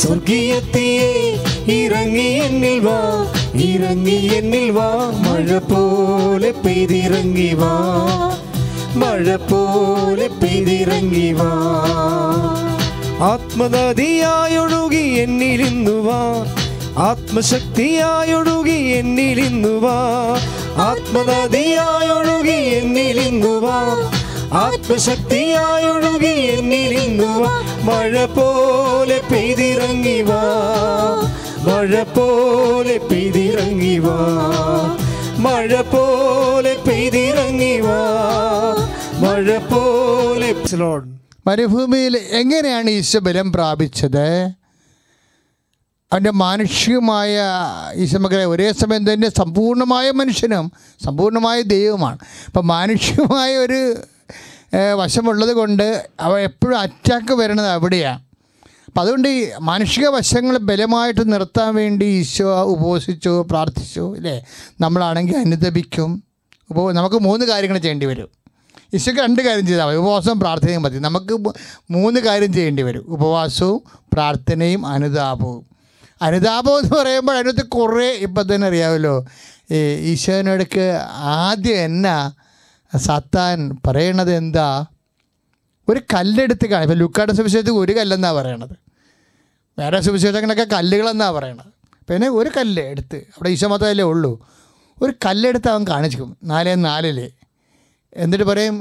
സ്വർഗീയത്തിയെ 0.01 1.09
ഇറങ്ങി 1.77 2.27
എന്നിൽ 2.45 2.77
വാ 2.79 2.99
ഇറങ്ങി 3.69 4.17
എന്നിൽ 4.37 4.67
വാ. 4.71 4.89
മഴ 5.25 5.49
പോലെ 5.71 6.51
പെയ്തിറങ്ങി 6.63 7.49
വാ 7.61 7.73
മഴ 9.01 9.35
പോലെ 9.49 10.27
പെയ്തിറങ്ങി 10.41 11.27
വാ. 11.39 11.49
ആത്മനദിയായൊഴുകി 13.31 15.03
എന്നിലിന്നു 15.23 15.95
വാ 16.07 16.21
ആത്മശക്തിയായൊഴുകി 17.09 18.79
എന്നിലിന്നു 18.99 19.73
വാ. 19.83 19.97
ആത്മനദിയായൊഴുകി 20.87 22.57
എന്നിലിന്നു 22.79 23.53
വാ 23.65 23.77
ആത്മശക്തിയായൊഴുകി 24.53 26.27
എന്നിലിന്നു 26.27 27.39
വാ 27.39 27.61
മഴ 27.83 28.25
പോലെ 28.25 29.21
പെയ്തിറങ്ങി 29.31 30.21
വാ. 30.21 30.41
മഴ 31.67 32.03
പോലെ 32.03 32.97
പെയ്തിറങ്ങി 32.97 33.99
വാ. 33.99 34.17
മഴ 35.37 35.81
പോലെ 35.81 36.77
പെയ്തിറങ്ങി 36.87 37.79
വാ. 37.79 37.99
മഴ 39.19 39.57
പോലെ 39.57 40.53
മരുഭൂമിയിൽ 41.47 42.17
എങ്ങനെയാണ് 42.17 42.89
ഈശോ 42.89 43.19
ബലം 43.19 43.53
പ്രാപിച്ചത്? 43.53 44.49
അവന്റെ 46.13 46.31
മാനുഷികമായ 46.31 47.43
ഈശോമക്കളെ 47.95 48.45
ഒരേ 48.45 48.71
സമയം 48.71 49.13
തന്നെ 49.13 49.29
സമ്പൂർണമായ 49.29 50.11
മനുഷ്യനും 50.11 50.71
സമ്പൂർണമായ 51.05 51.61
ദൈവമാണ് 51.61 52.17
അപ്പം 52.47 52.67
മാനുഷികമായ 52.67 53.57
ഒരു 53.57 53.97
വശമുള്ളത് 54.75 55.53
കൊണ്ട് 55.53 56.09
അവ 56.19 56.39
എപ്പോഴും 56.39 56.79
അറ്റാക്ക് 56.79 57.33
വരുന്നത് 57.33 57.67
അവിടെയാണ് 57.67 58.29
അപ്പം 58.87 59.01
അതുകൊണ്ട് 59.01 59.27
ഈ 59.27 59.49
മാനുഷിക 59.61 60.07
വശങ്ങൾ 60.07 60.57
ബലമായിട്ട് 60.57 61.33
നിർത്താൻ 61.33 61.75
വേണ്ടി 61.75 62.05
ഈശോ 62.05 62.63
ഉപവസിച്ചു 62.63 63.47
പ്രാർത്ഥിച്ചു 63.51 64.15
അല്ലേ 64.15 64.45
നമ്മളാണെങ്കിൽ 64.81 65.37
അനുദപിക്കും. 65.37 66.23
ഉപ 66.69 66.91
നമുക്ക് 66.91 67.15
മൂന്ന് 67.15 67.45
കാര്യങ്ങൾ 67.45 67.77
ചെയ്യേണ്ടി 67.77 68.05
വരും. 68.05 68.29
ഈശോക്ക് 68.93 69.19
രണ്ട് 69.19 69.41
കാര്യം 69.41 69.67
ചെയ്താൽ 69.67 69.85
മതി. 69.85 69.95
ഉപവാസവും 69.95 70.39
പ്രാർത്ഥനയും 70.39 70.81
മതി. 70.81 70.99
നമുക്ക് 70.99 71.33
മൂന്ന് 71.91 72.19
കാര്യം 72.19 72.53
ചെയ്യേണ്ടി 72.53 72.83
വരും. 72.83 73.05
ഉപവാസവും 73.07 73.81
പ്രാർത്ഥനയും 74.13 74.85
അനുതാപവും. 74.85 75.65
അനുതാപം 76.21 76.79
എന്ന് 76.79 76.95
പറയുമ്പോൾ 76.95 77.37
അതിനകത്ത് 77.37 77.65
കുറേ 77.67 78.09
ഇപ്പം 78.11 78.55
തന്നെ 78.55 78.67
അറിയാമല്ലോ 78.67 79.25
ഈ 79.71 79.75
ഈശോനോടക്ക് 80.11 80.99
ആദ്യം 81.15 81.77
എന്നാ 81.79 82.33
സത്താൻ 82.97 83.57
പറയണത് 83.87 84.31
എന്താ? 84.35 84.67
ഒരു 85.89 85.99
കല്ലെടുത്ത് 86.13 86.65
കാണും 86.67 86.85
ഇപ്പം 86.85 86.99
ലുക്കാട 86.99 87.31
സുവിശേഷത്തിൽ 87.31 87.71
ഒരു 87.71 87.93
കല്ലെന്നാണ് 87.97 88.35
പറയണത്. 88.35 88.75
വേറെ 89.79 89.99
സുവിശേഷങ്ങളൊക്കെ 90.01 90.65
കല്ലുകളെന്നാണ് 90.75 91.35
പറയണത്. 91.35 91.71
പിന്നെ 92.09 92.27
ഒരു 92.29 92.49
കല്ല് 92.57 92.81
എടുത്ത് 92.81 93.17
അവിടെ 93.35 93.49
ഈശോ 93.49 93.67
മാത്രമല്ലേ 93.67 94.05
ഉള്ളൂ. 94.13 94.31
ഒരു 95.01 95.13
കല്ലെടുത്ത് 95.25 95.69
അവൻ 95.73 95.83
കാണിച്ചിരിക്കും 95.87 96.37
നാലേ 96.51 96.75
നാലിൽ 96.75 97.19
എന്നിട്ട് 98.23 98.45
പറയും 98.45 98.75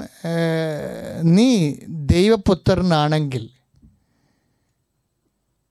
നീ 1.37 1.49
ദൈവപുത്രനാണെങ്കിൽ 1.89 3.45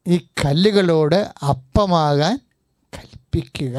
ഈ 0.06 0.18
കല്ലുകളോട് 0.46 1.16
അപ്പമാകാൻ 1.54 2.36
കൽപ്പിക്കുക. 2.94 3.78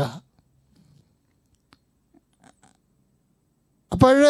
അപ്പോൾ 3.98 4.26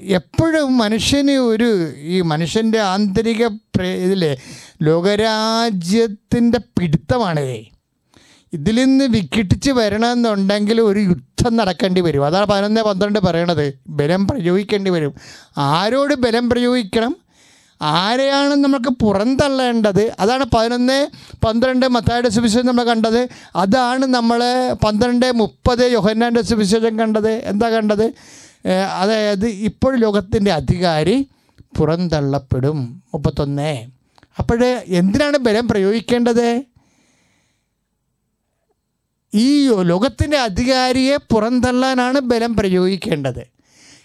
എപ്പോഴും 0.00 0.78
മനുഷ്യന് 0.78 1.30
ഒരു 1.30 1.92
ഈ 1.98 2.20
മനുഷ്യന്റെ 2.20 2.80
ആന്തരിക 2.80 3.46
ഇതിലെ 3.84 4.36
ലോകരാജ്യത്തിന്റെ 4.82 6.58
പിടുത്തമാണിതേ 6.58 7.64
ഇതിൽ 8.52 8.84
നിന്ന് 8.84 9.04
വിഘടിച്ച് 9.04 9.70
വരണമെന്നുണ്ടെങ്കിൽ 9.70 10.80
ഒരു 10.80 11.00
യുദ്ധം 11.00 11.56
നടക്കേണ്ടി 11.56 12.00
വരും. 12.00 12.26
അതാണ് 12.26 12.46
പതിനൊന്ന് 12.46 12.80
പന്ത്രണ്ട് 12.80 13.18
പറയണത്. 13.18 13.80
ബലം 13.88 14.26
പ്രയോഗിക്കേണ്ടി 14.26 14.90
വരും. 14.90 15.14
ആരോട് 15.58 16.14
ബലം 16.14 16.50
പ്രയോഗിക്കണം? 16.50 17.16
ആരെയാണ് 17.82 18.54
നമുക്ക് 18.54 18.88
പുറന്തള്ളേണ്ടത്? 18.88 20.12
അതാണ് 20.20 20.44
പതിനൊന്ന് 20.44 21.08
പന്ത്രണ്ട് 21.44 21.86
മത്തായുടെ 21.86 22.28
സുവിശേഷം 22.28 22.66
നമ്മൾ 22.66 22.84
കണ്ടത്. 22.84 23.28
അതാണ് 23.56 24.06
നമ്മൾ 24.06 24.42
പന്ത്രണ്ട് 24.72 25.32
മുപ്പത് 25.32 25.92
യോഹന്നാന്റെ 25.92 26.42
സുവിശേഷം 26.42 26.98
കണ്ടത്. 26.98 27.30
എന്താ 27.30 27.70
കണ്ടത്? 27.70 28.12
അതായത് 28.68 29.46
ഇപ്പോൾ 29.46 29.96
ലോകത്തിന്റെ 29.96 30.52
അധികാരി 30.52 31.28
പുറന്തള്ളപ്പെടും. 31.78 33.02
മുപ്പത്തൊന്ന്. 33.14 33.86
അപ്പോഴേ 34.38 34.84
എന്തിനാണ് 34.86 35.36
ബലം 35.36 35.68
പ്രയോഗിക്കേണ്ടത്? 35.68 36.62
ഈ 39.34 39.68
ലോകത്തിന്റെ 39.82 40.38
അധികാരിയെ 40.38 41.16
പുറന്തള്ളാനാണ് 41.16 42.20
ബലം 42.20 42.56
പ്രയോഗിക്കേണ്ടത്. 42.56 43.46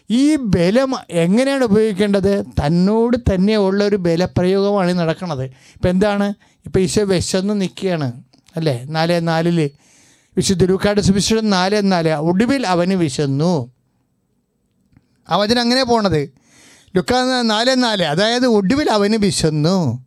ഈ 0.09 0.35
ബലം 0.35 0.95
എങ്ങനെയാണ് 1.09 1.63
ഉപയോഗിക്കേണ്ടത്? 1.63 2.45
തന്നോട് 2.45 3.17
തന്നെ 3.17 3.57
ഉള്ള 3.57 3.83
ഒരു 3.83 3.95
ബലപ്രയോഗമാണ് 3.95 4.93
നടക്കുന്നത് 4.93 5.43
ഇപ്പം 5.43 5.89
എന്താണ്? 5.89 6.33
ഇപ്പം 6.65 6.81
ഈശോ 6.81 7.03
വിശന്ന് 7.03 7.61
നിൽക്കുകയാണ് 7.61 8.23
അല്ലേ? 8.55 8.85
നാല് 8.89 9.27
നാലിൽ 9.27 9.71
വിശുദ്ധ 10.37 10.65
ലൂക്കാട് 10.65 11.01
സുവിശേഷം 11.01 11.49
നാല് 11.49 11.91
നാല്. 11.91 12.09
ഒടുവിൽ 12.09 12.67
അവന് 12.67 12.93
വിശന്നു. 12.93 13.74
ആ 15.29 15.35
വചനം 15.35 15.61
അങ്ങനെ 15.61 15.83
പോണത്. 15.83 16.33
ലുക്ക 16.95 17.41
നാല് 17.41 17.83
നാല് 17.83 18.03
അതായത് 18.03 18.45
ഒടുവിൽ 18.45 18.91
അവന് 18.91 19.15
വിശന്നു. 19.15 20.05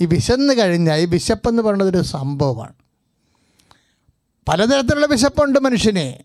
ഈ 0.00 0.06
വിശന്ന് 0.06 0.54
കഴിഞ്ഞാൽ 0.58 0.96
ഈ 0.96 1.04
വിശപ്പെന്ന് 1.04 1.62
പറയുന്നത് 1.62 1.88
ഒരു 1.88 2.02
സംഭവമാണ്. 2.02 2.72
പലതരത്തിലുള്ള 4.48 5.06
വിശപ്പുണ്ട് 5.06 5.58
മനുഷ്യനെ. 5.58 6.24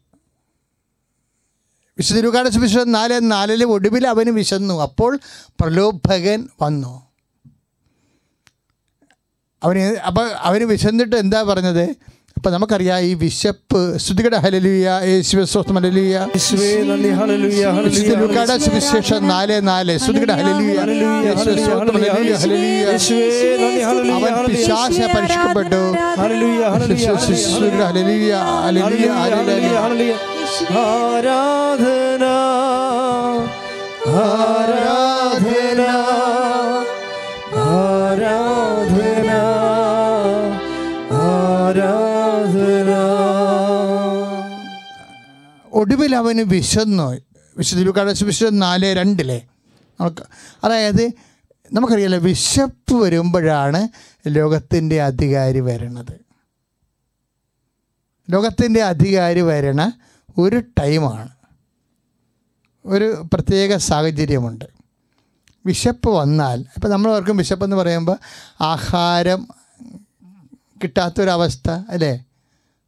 വിശുദ്ധ 1.98 2.22
ലുക്കാട് 2.22 2.50
സുവിശേഷം 2.50 2.92
നാല് 2.92 3.32
നാലിൽ 3.32 3.64
ഒടുവിൽ 3.64 4.08
അവന് 4.08 4.30
വിശന്നു. 4.30 4.82
അപ്പോൾ 4.82 5.20
പ്രലോഭകൻ 5.62 6.48
വന്നു. 6.62 7.08
അവന് 9.64 9.80
അപ്പം 9.80 10.38
അവന് 10.38 10.64
വിശന്നിട്ട് 10.64 11.16
എന്താ 11.16 11.44
പറഞ്ഞത്? 11.44 11.96
അപ്പം 12.38 12.52
നമുക്കറിയാം 12.54 13.00
ഈ 13.10 13.14
വിശപ്പ്. 13.22 13.80
സ്തുതികട 13.98 14.36
ഹലലുയ 14.44 14.88
യേശുവ 15.12 15.44
സ്വസ്ഥം 15.52 15.76
ഹലലുയ 15.76 16.16
ലുക്കാട് 18.22 18.54
സുവിശേഷം 18.66 19.22
നാല് 19.32 19.58
നാല്. 19.68 19.94
സ്തുതികട 20.04 20.32
ഹലലുയ 20.40 20.76
യേശുവ 21.28 21.74
ഹലലിയ 22.38 22.86
അവൻ 24.18 24.34
ഹലലുയ 29.44 30.14
ആരാധന 30.84 32.26
ആരാധന. 34.20 34.87
ഒടുവിൽ 45.78 46.16
അവന് 46.16 46.42
വിശന്നു. 46.42 47.18
വിശുദ്ധ 47.58 47.84
ലുക്കാട് 47.84 48.12
സുവിശേഷം 48.12 48.60
നാല് 48.60 48.96
രണ്ടിലെ. 48.96 49.42
നമുക്ക് 50.00 50.22
അതായത് 50.64 51.12
നമുക്കറിയാലോ 51.74 52.18
വിശപ്പ് 52.18 52.94
വരുമ്പോഴാണ് 52.94 53.88
ലോകത്തിന്റെ 54.28 55.02
അധികാരി 55.02 55.60
വരണത്. 55.60 56.26
ലോകത്തിന്റെ 58.30 58.84
അധികാരി 58.84 59.42
വരണ 59.42 59.92
ഒരു 60.38 60.64
ടൈമാണ്. 60.80 61.30
ഒരു 62.86 63.26
പ്രത്യേക 63.34 63.78
സാഹചര്യമുണ്ട്. 63.78 64.66
വിശപ്പ് 65.66 66.10
വന്നാൽ 66.10 66.60
ഇപ്പം 66.60 66.90
നമ്മൾ 66.90 67.12
ഓർക്കും 67.12 67.38
വിശപ്പെന്ന് 67.38 67.76
പറയുമ്പോൾ 67.76 68.18
ആഹാരം 68.62 69.48
കിട്ടാത്തൊരവസ്ഥ 70.84 71.70
അല്ലേ? 71.70 72.24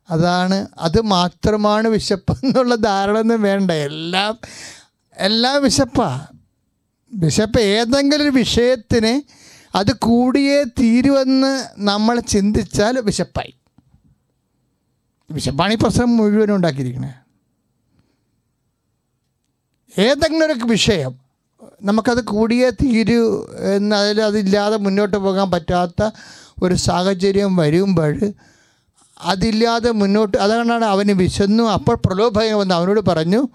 അതാണ് 0.10 0.68
അത് 0.78 1.02
മാത്രമാണ് 1.02 1.88
വിശപ്പ് 1.88 2.46
എന്നുള്ള 2.46 2.76
ധാരണ 2.76 3.18
ഒന്നും 3.18 3.42
വേണ്ട. 3.42 3.72
എല്ലാം 3.72 4.40
എല്ലാം 5.18 5.64
വിശപ്പാ. 5.64 6.28
വിശപ്പ് 7.14 7.60
ഏതെങ്കിലും 7.60 8.24
ഒരു 8.24 8.30
വിഷയത്തിന് 8.30 9.22
അത് 9.78 9.92
കൂടിയേ 9.94 10.64
തീരുമെന്ന് 10.64 11.68
നമ്മൾ 11.78 12.20
ചിന്തിച്ചാൽ 12.20 13.00
വിശപ്പായി. 13.00 13.54
വിശപ്പാണ് 15.32 15.74
ഈ 15.74 15.78
പ്രശ്നം 15.82 16.18
മുഴുവനും 16.18 16.56
ഉണ്ടാക്കിയിരിക്കുന്നത് 16.56 17.16
ഏതെങ്കിലും 20.00 20.46
ഒരു 20.46 20.66
വിഷയം 20.66 21.30
നമുക്കത് 21.82 22.24
കൂടിയേ 22.24 22.70
തീരൂ 22.70 23.48
എന്ന് 23.74 23.96
അതിൽ 23.96 24.22
അതില്ലാതെ 24.22 24.78
മുന്നോട്ട് 24.78 25.18
പോകാൻ 25.18 25.52
പറ്റാത്ത 25.52 26.10
ഒരു 26.64 26.74
സാഹചര്യം 26.74 27.56
വരുമ്പോൾ 27.56 28.34
അതില്ലാതെ 29.22 29.92
മുന്നോട്ട് 29.92 30.38
അതുകൊണ്ടാണ് 30.38 30.86
അവന് 30.86 31.12
വിശന്നു. 31.12 31.64
അപ്പോൾ 31.64 31.96
പ്രലോഭനം 32.06 32.60
വന്ന് 32.60 32.76
അവനോട് 32.76 33.00
പറഞ്ഞു 33.00 33.48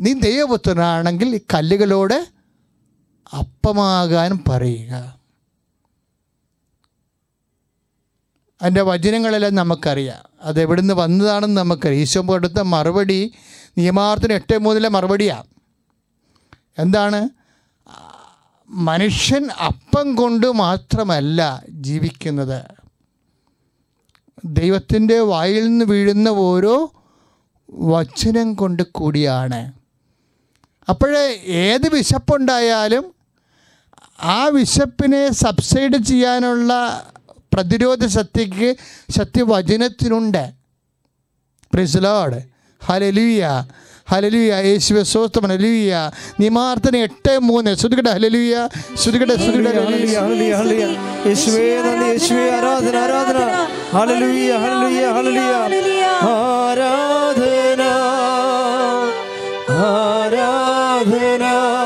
നീ 0.00 0.12
ദൈവപുത്രനാണെങ്കിൽ 0.12 1.40
കല്ലുകളോട് 1.54 2.28
അപ്പമാകാൻ 3.36 4.38
പറയുക. 4.48 5.18
അതിന്റെ 8.62 8.82
വചനങ്ങളെല്ലാം 8.82 9.54
നമുക്കറിയാം. 9.54 10.28
അത് 10.42 10.60
എവിടുന്ന് 10.60 10.94
വന്നതാണെന്ന് 10.94 11.60
നമുക്കറിയാം. 11.60 12.02
ഈശോ 12.02 12.24
കൊടുത്ത 12.28 12.60
മറുപടി 12.60 13.32
നിയമാർത്ഥന 13.78 14.32
എട്ട് 14.32 14.58
മൂന്നിലെ 14.58 14.88
മറുപടിയാണ് 14.88 15.44
എന്താണ്? 16.78 17.28
മനുഷ്യൻ 18.68 19.50
അപ്പം 19.50 20.14
കൊണ്ട് 20.14 20.52
മാത്രമല്ല 20.52 21.62
ജീവിക്കുന്നത്. 21.68 22.73
ദൈവത്തിന്റെ 24.44 25.20
വായിൽ 25.20 25.64
നിന്ന് 25.68 25.84
വീഴുന്ന 25.84 26.28
ഓരോ 26.28 26.92
വചനം 27.74 28.54
കൊണ്ട് 28.54 28.82
കൂടിയാണ്. 28.82 29.72
അപ്പോഴേ 30.88 31.26
ഏത് 31.46 31.88
വിശപ്പുണ്ടായാലും 31.88 33.14
ആ 34.22 34.46
വിശപ്പിനെ 34.46 35.30
സബ്സൈഡ് 35.32 35.96
ചെയ്യാനുള്ള 35.96 36.72
പ്രതിരോധ 37.52 38.06
ശക്തിക്ക് 38.06 38.76
ശക്തി 39.10 39.42
വചനത്തിനുണ്ട് 39.42 40.52
പ്രിസ്ലോഡ് 41.72 42.42
ഹലലുയ 42.86 43.42
ഹലലുയ 44.12 44.52
യേശുവെ 44.64 45.02
സ്വസ്ഥം 45.02 45.42
ഹലലുയ 45.48 45.92
നിമാർത്തന 46.40 46.96
എട്ട് 46.96 47.38
മൂന്ന്. 47.38 47.76
ശ്രുതികട. 47.76 48.08
ഹലലുയ 48.08 48.68
ശ്രുതികട 49.02 49.30
ശ്രുതികട. 49.36 49.78
യേശുവേ 51.26 51.68
നന്ദി. 51.82 52.08
യേശുവേ 52.08 52.50
ആരാധന 52.50 52.96
ആരാധന. 52.96 53.40
ഹലലുയ 53.92 54.50
ഹലലുയ 54.64 55.02
ഹലലുയ 55.16 56.04
ആരാധന 56.32 57.82
ആരാധന 59.72 61.44
ആരാധന. 61.44 61.83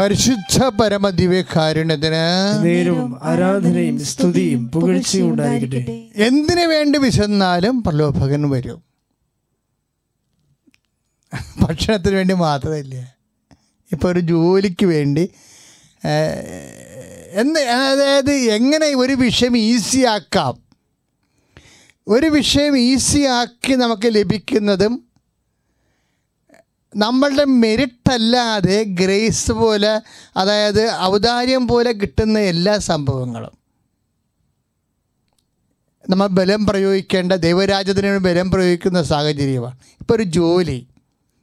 പരിശുദ്ധ 0.00 0.64
പരമദിവ്യകാരുണ്യത്തിന് 0.64 2.64
നേരവും 2.64 3.18
ആരാധനയും 3.22 4.04
സ്തുതിയും 4.04 4.68
പുകഴ്ചയും 4.68 5.30
ഉണ്ടായിരിക്കട്ടെ. 5.30 6.10
എന്തിനു 6.16 6.66
വേണ്ടി 6.66 6.98
വിശന്നാലും 6.98 7.82
പ്രലോഭകൻ 7.82 8.50
വരും. 8.50 8.82
ഭക്ഷണത്തിന് 11.60 12.16
വേണ്ടി 12.16 12.34
മാത്രമല്ല. 12.34 13.16
ഇപ്പൊ 13.92 14.12
ഒരു 14.12 14.20
ജോലിക്ക് 14.20 14.86
വേണ്ടി 14.86 15.28
എന്ന് 17.32 17.60
അതായത് 17.60 18.32
എങ്ങനെ 18.32 18.86
ഒരു 18.86 19.12
വിഷയം 19.12 19.56
ഈസിയാക്കാം? 19.56 20.62
ഒരു 22.08 22.26
വിഷയം 22.26 22.78
ഈസിയാക്കി 22.78 23.74
നമുക്ക് 23.74 24.14
ലഭിക്കുന്നതും 24.14 25.09
നമ്മളുടെ 26.96 27.44
മെരിറ്റ് 27.44 28.12
അല്ലാതെ 28.12 28.82
ഗ്രേസ് 28.82 29.52
പോലെ 29.52 30.00
അതായത് 30.36 30.92
ഔദാര്യം 31.00 31.68
പോലെ 31.68 31.92
കിട്ടുന്ന 31.92 32.38
എല്ലാ 32.38 32.78
സംഭവങ്ങളും. 32.78 33.60
നമ്മൾ 36.10 36.26
ബലം 36.26 36.66
പ്രയോഗിക്കേണ്ട 36.66 37.32
ദൈവരാജ്യത്തിന് 37.32 38.18
ബലം 38.18 38.50
പ്രയോഗിക്കുന്ന 38.50 39.02
സാഹചര്യമാണ്. 39.02 39.78
ഇപ്പോൾ 40.00 40.14
ഒരു 40.14 40.22
ജോലി. 40.22 40.86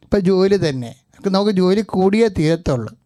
ഇപ്പോൾ 0.03 0.19
ജോലി 0.19 0.69
തന്നെ. 0.69 0.95
നമുക്ക് 1.25 1.51
ജോലി 1.51 1.81
കൂടിയേ 1.81 2.27
തീരത്തുള്ളൂ. 2.27 2.97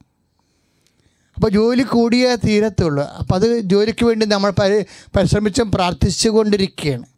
അപ്പോൾ 1.36 1.50
ജോലി 1.52 1.84
കൂടിയേ 1.84 2.36
തീരത്തുള്ളൂ. 2.36 3.04
അപ്പോൾ 3.04 3.36
അത് 3.36 3.60
ജോലിക്ക് 3.60 4.06
വേണ്ടി 4.06 4.26
നമ്മൾ 4.26 4.52
പരി 4.52 4.86
പരിശ്രമിച്ചും 5.18 5.72
പ്രാർത്ഥിച്ചുകൊണ്ടിരിക്കുകയാണ്. 5.72 7.11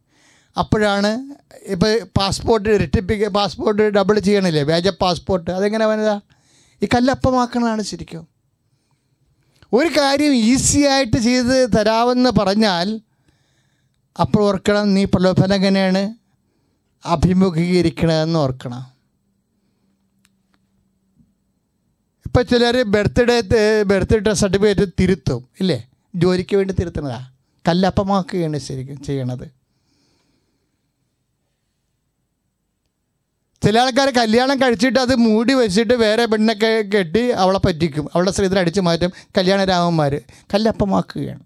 അപ്പോഴാണ് 0.58 1.12
ഇപ്പോൾ 1.62 2.00
പാസ്പോർട്ട് 2.18 2.80
റിട്ടിപ്പിക്ക 2.82 3.28
പാസ്പോർട്ട് 3.28 3.84
ഡബിൾ 3.90 4.20
ചെയ്യണില്ലേ? 4.20 4.64
വ്യാജ 4.64 4.88
പാസ്പോർട്ട്. 4.88 5.52
അതെങ്ങനെ 5.52 5.86
വനിതാ? 5.86 6.22
ഈ 6.84 6.88
കല്ലപ്പമാക്കണതാണ് 6.96 7.82
ശരിക്കും. 7.82 8.28
ഒരു 9.74 9.88
കാര്യം 9.88 10.34
ഈസി 10.34 10.80
ആയിട്ട് 10.80 11.18
ചെയ്ത് 11.18 11.70
തരാമെന്ന് 11.78 12.30
പറഞ്ഞാൽ 12.30 13.00
അപ്പോൾ 14.20 14.44
ഓർക്കണം 14.44 14.94
നീ 14.94 15.06
പ്രലോഭനങ്ങനെയാണ് 15.06 16.16
അഭിമുഖീകരിക്കണമെന്ന് 17.06 18.40
ഓർക്കണം. 18.40 18.94
ഇപ്പം 22.26 22.46
ചിലർ 22.48 22.84
ബർത്ത്ഡേ 22.84 23.84
ബർത്ത്ഡേ 23.84 24.34
സർട്ടിഫിക്കറ്റ് 24.34 24.92
തിരുത്തും 25.00 25.48
ഇല്ലേ? 25.60 25.88
ജോലിക്ക് 26.16 26.56
വേണ്ടി 26.56 26.74
തിരുത്തുന്നതാ. 26.74 27.32
കല്ലപ്പമാക്കുകയാണ് 27.68 28.58
ശരിക്കും 28.58 29.04
ചെയ്യണത്. 29.04 29.63
ചില 33.64 33.80
ആൾക്കാർ 33.80 34.10
കല്യാണം 34.10 34.58
കഴിച്ചിട്ട് 34.62 35.00
അത് 35.00 35.16
മൂടി 35.16 35.54
വെച്ചിട്ട് 35.54 35.94
വേറെ 35.94 36.26
പെണ്ണൊക്കെ 36.26 36.72
കെട്ടി 36.98 37.24
അവളെ 37.44 37.60
പറ്റിക്കും. 37.66 38.06
അവളുടെ 38.16 38.32
സ്ത്രീധനം 38.32 38.60
അടിച്ചു 38.60 38.82
മാറ്റും. 38.82 39.12
കല്യാണ 39.38 39.64
രാമന്മാർ 39.64 40.16
കല്ലപ്പമാക്കുകയാണ്. 40.54 41.44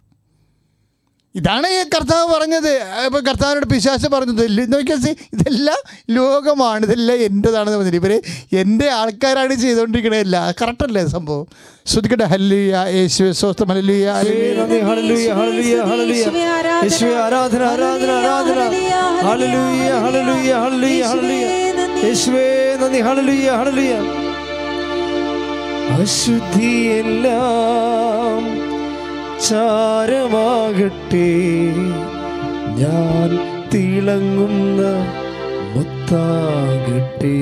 ഇതാണ് 1.36 1.68
ഈ 1.68 1.80
കർത്താവ് 1.96 2.26
പറഞ്ഞത്. 2.34 2.70
ഇപ്പോൾ 3.06 3.22
കർത്താവിനോട് 3.22 3.66
പിശാസ് 3.74 4.08
പറഞ്ഞത്. 4.08 4.74
നോക്കിയാൽ 4.74 5.00
സി, 5.02 5.12
ഇതെല്ലാം 5.34 5.82
ലോകമാണ്. 6.10 6.86
ഇതെല്ലാം 6.86 7.18
എന്റെതാണെന്ന് 7.26 7.78
പറഞ്ഞിട്ട് 7.78 8.00
ഇവർ 8.06 8.14
എന്റെ 8.62 8.88
ആൾക്കാരാണ് 8.90 9.54
ചെയ്തുകൊണ്ടിരിക്കണതല്ല 9.54 10.56
കറക്റ്റല്ലേ 10.62 11.06
സംഭവം? 11.06 11.46
ശ്രദ്ധിക്കട്ടെ. 11.86 12.24
ഹല്ലിയ 12.24 12.86
യേശു 12.96 13.32
സ്വസ്ഥം. 13.32 13.68
ഹല്ലിയ 13.70 14.08
ആരാധന 16.56 17.62
ആരാധന 17.66 18.12
ആരാധന 18.18 18.60
ഹല്ലേലൂയ 19.28 19.92
ഹല്ലേലൂയ 20.06 20.52
ഹല്ലേലൂയ 20.66 21.04
ഹല്ലേലൂയ. 21.14 21.67
യേശുവേ 22.08 22.78
നന്ദി. 22.82 23.00
ഹണലുയ്യ 23.00 23.50
ഹണലുയ്യ 23.52 23.94
അശുദ്ധിയെല്ലാം 26.02 26.58
ചാരമാകട്ടെ. 29.50 31.32
ഞാൻ 32.82 33.30
തിളങ്ങുന്ന 33.74 34.82
മുത്താകട്ടെ. 35.76 37.40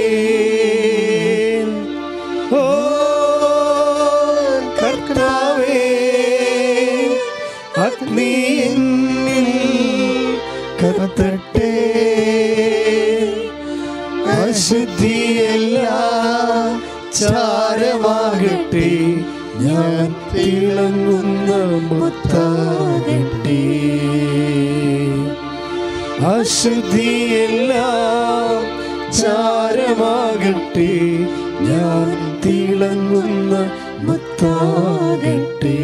തിളങ്ങുന്ന 20.44 21.52
മുത്താകട്ടെ. 21.92 23.62
അശുദ്ധിയെല്ലാം 26.34 27.84
ചാരമാകട്ടെ 29.20 30.92
ഞാൻ 31.70 32.10
തിളങ്ങുന്ന 32.46 33.54
മുത്താകട്ടെ. 34.08 35.78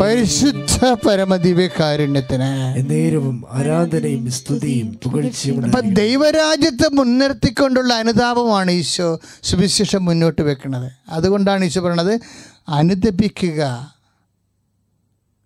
പരിശുദ്ധ 0.00 0.78
പരമദിവ്യകാരുണ്യത്തിന് 1.06 2.48
നേരവും 2.90 3.36
ആരാധനയും 3.56 4.24
സ്തുതിയും 4.38 4.88
പുകഴ്ചയും 5.02 5.64
അപ്പൊ 5.66 5.80
ദൈവരാജ്യത്തെ 6.00 6.88
മുൻനിർത്തിക്കൊണ്ടുള്ള 6.98 7.92
അനുതാപമാണ് 8.02 8.70
ഈശോ 8.80 9.08
സുവിശേഷം 9.50 10.02
മുന്നോട്ട് 10.08 10.42
വെക്കുന്നത്. 10.42 10.88
അതുകൊണ്ടാണ് 11.08 11.62
ഈശോ 11.64 11.80
പറയണത് 11.86 12.14
അനുദപിക്കുക 12.68 13.94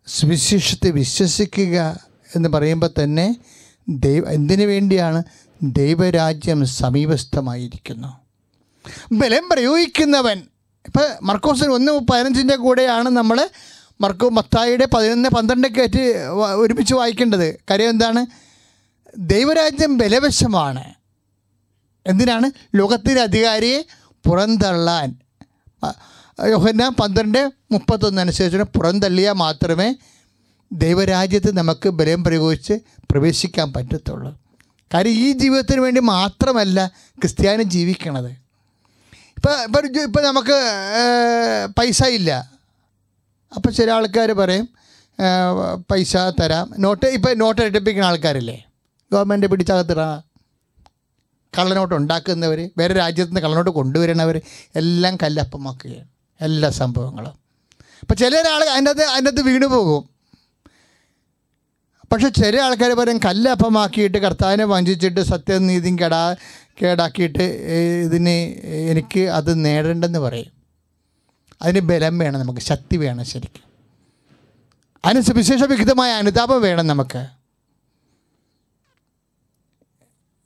സുവിശേഷത്തെ 0.07 0.91
വിശ്വസിക്കുക 0.91 2.01
എന്ന് 2.37 2.49
പറയുമ്പോൾ 2.49 2.91
തന്നെ 3.05 3.37
ദൈവ 3.89 4.29
എന്തിനു 4.29 4.67
വേണ്ടിയാണ് 4.67 5.23
ദൈവരാജ്യം 5.63 6.67
സമീപസ്ഥമായിരിക്കുന്നു? 6.67 8.21
ബലം 9.13 9.49
പ്രയോഗിക്കുന്നവൻ. 9.53 10.43
ഇപ്പോൾ 10.87 11.07
മർക്കോസിന് 11.23 11.69
ഒന്ന് 11.69 11.93
പതിനഞ്ചിന്റെ 11.93 12.57
കൂടെയാണ് 12.57 13.09
നമ്മൾ 13.09 13.49
മർക്കോ 14.01 14.29
മത്തായിയുടെ 14.29 14.87
പതിനൊന്ന് 14.95 15.29
പന്ത്രണ്ടൊക്കെ 15.29 15.81
ആയിട്ട് 15.81 15.99
ഒരുമിച്ച് 16.55 16.95
വായിക്കേണ്ടത്. 16.95 17.61
കാര്യം 17.71 17.89
എന്താണ്? 17.89 18.27
ദൈവരാജ്യം 19.19 19.99
ബലവശമാണ്. 19.99 20.95
എന്തിനാണ്? 22.07 22.51
ലോകത്തിന്റെ 22.75 23.23
അധികാരിയെ 23.23 23.83
പുറന്തള്ളാൻ. 24.27 25.17
യോഹന്ന 26.47 26.89
പന്ത്രണ്ട് 26.89 27.51
മുപ്പത്തൊന്ന് 27.71 28.21
അനുസരിച്ച് 28.21 28.59
പുറന്തള്ളിയാൽ 28.59 29.33
മാത്രമേ 29.33 29.95
ദൈവരാജ്യത്ത് 30.73 31.57
നമുക്ക് 31.57 31.89
ബലം 31.89 32.25
പ്രയോഗിച്ച് 32.25 32.73
പ്രവേശിക്കാൻ 33.11 33.73
പറ്റത്തുള്ളൂ. 33.73 34.41
കാര്യം 34.95 35.13
ഈ 35.13 35.33
ജീവിതത്തിന് 35.33 35.81
വേണ്ടി 35.81 36.01
മാത്രമല്ല 36.01 36.87
ക്രിസ്ത്യാനി 36.87 37.63
ജീവിക്കണത്. 37.63 38.31
ഇപ്പോൾ 39.37 39.55
ഇപ്പം 39.65 40.03
ഇപ്പം 40.03 40.25
നമുക്ക് 40.25 40.57
പൈസ 41.79 42.03
ഇല്ല. 42.05 42.51
അപ്പോൾ 43.57 43.71
ചില 43.71 43.91
ആൾക്കാർ 43.91 44.33
പറയും 44.33 44.69
പൈസ 45.91 46.17
തരാം. 46.17 46.75
നോട്ട് 46.79 47.07
ഇപ്പം 47.07 47.39
നോട്ട് 47.39 47.61
ഇട്ടിപ്പിക്കുന്ന 47.61 48.07
ആൾക്കാരില്ലേ? 48.07 48.65
ഗവൺമെന്റ് 49.13 49.47
പിടിച്ചകത്തിടാ. 49.47 50.23
കള്ളനോട്ട് 51.59 51.95
ഉണ്ടാക്കുന്നവർ 51.95 52.71
വേറെ 52.79 52.95
രാജ്യത്ത് 52.95 53.31
നിന്ന് 53.31 53.41
കള്ളനോട്ട് 53.41 53.71
കൊണ്ടുവരുന്നവർ 53.71 54.41
എല്ലാം 54.77 55.17
കല്ലപ്പമാക്കുകയാണ്. 55.23 56.18
എല്ലാ 56.41 56.71
സംഭവങ്ങളും. 56.71 57.35
അപ്പം 58.01 58.17
ചില 58.17 58.37
ആൾ 58.37 58.69
അതിന്റെ 58.69 58.91
അത് 58.91 59.03
അതിന്റെ 59.03 59.31
അത് 59.31 59.41
വീണു 59.41 59.67
പോകും. 59.67 60.09
പക്ഷെ 62.13 62.29
ചില 62.29 62.61
ആൾക്കാർ 62.61 62.91
പറയും 62.91 63.19
കല്ലപ്പമാക്കിയിട്ട് 63.19 64.19
കർത്താവിനെ 64.19 64.65
വഞ്ചിച്ചിട്ട് 64.65 65.21
സത്യനീതിയും 65.21 65.99
കേടാ 65.99 66.37
കേടാക്കിയിട്ട് 66.83 67.45
ഇതിന് 68.05 68.37
എനിക്ക് 68.91 69.21
അത് 69.21 69.65
നേടേണ്ടെന്ന് 69.65 70.19
പറയും. 70.19 70.53
അതിന് 71.63 71.81
ബലം 71.81 72.19
വേണം 72.19 72.41
നമുക്ക് 72.41 72.61
ശക്തി 72.61 72.97
വേണം 72.97 73.25
ശരിക്കും. 73.25 73.65
അതിന് 75.05 75.21
സുവിശേഷ 75.21 75.63
വിഹിതമായ 75.63 76.11
അനുതാപം 76.13 76.63
വേണം 76.63 76.87
നമുക്ക്. 76.87 77.27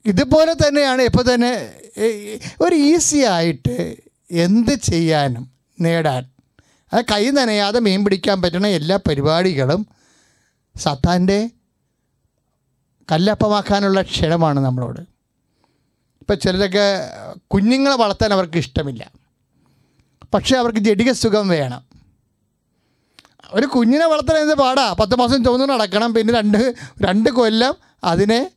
ഇതുപോലെ 0.05 0.53
തന്നെയാണ് 0.53 1.03
ഇപ്പോൾ 1.03 1.35
തന്നെ 1.35 1.75
ഒരു 2.61 2.75
ഈസി 2.75 3.17
ആയിട്ട് 3.17 3.97
എന്ത് 4.31 4.75
ചെയ്യാനും 4.75 5.52
നേടാൻ. 5.83 6.31
അത് 6.93 7.05
കൈ 7.05 7.31
നനയാതെ 7.31 7.81
മീൻ 7.81 8.05
പിടിക്കാൻ 8.05 8.43
പറ്റുന്ന 8.43 8.67
എല്ലാ 8.67 8.97
പരിപാടികളും 8.97 9.87
സത്താന്റെ 10.77 11.51
കല്ലപ്പമാക്കാനുള്ള 13.13 14.03
ക്ഷണമാണ് 14.03 14.61
നമ്മളോട്. 14.61 15.01
ഇപ്പം 16.21 16.39
ചിലരൊക്കെ 16.39 17.11
കുഞ്ഞുങ്ങളെ 17.47 17.97
വളർത്താൻ 17.97 18.33
അവർക്ക് 18.33 18.59
ഇഷ്ടമില്ല. 18.59 19.11
പക്ഷേ 20.35 20.57
അവർക്ക് 20.57 20.79
ജടിക 20.79 21.13
സുഖം 21.13 21.49
വേണം. 21.49 21.83
ഒരു 23.51 23.67
കുഞ്ഞിനെ 23.67 24.07
വളർത്താൻ 24.07 24.37
എന്ത് 24.37 24.55
പാടാ. 24.55 24.97
പത്ത് 25.01 25.15
മാസം 25.15 25.45
ചുമന്ന് 25.45 25.67
നടക്കണം. 25.71 26.15
പിന്നെ 26.15 26.35
രണ്ട് 26.35 26.75
രണ്ട് 27.03 27.31
കൊല്ലം 27.31 27.75
അതിനെ 28.05 28.51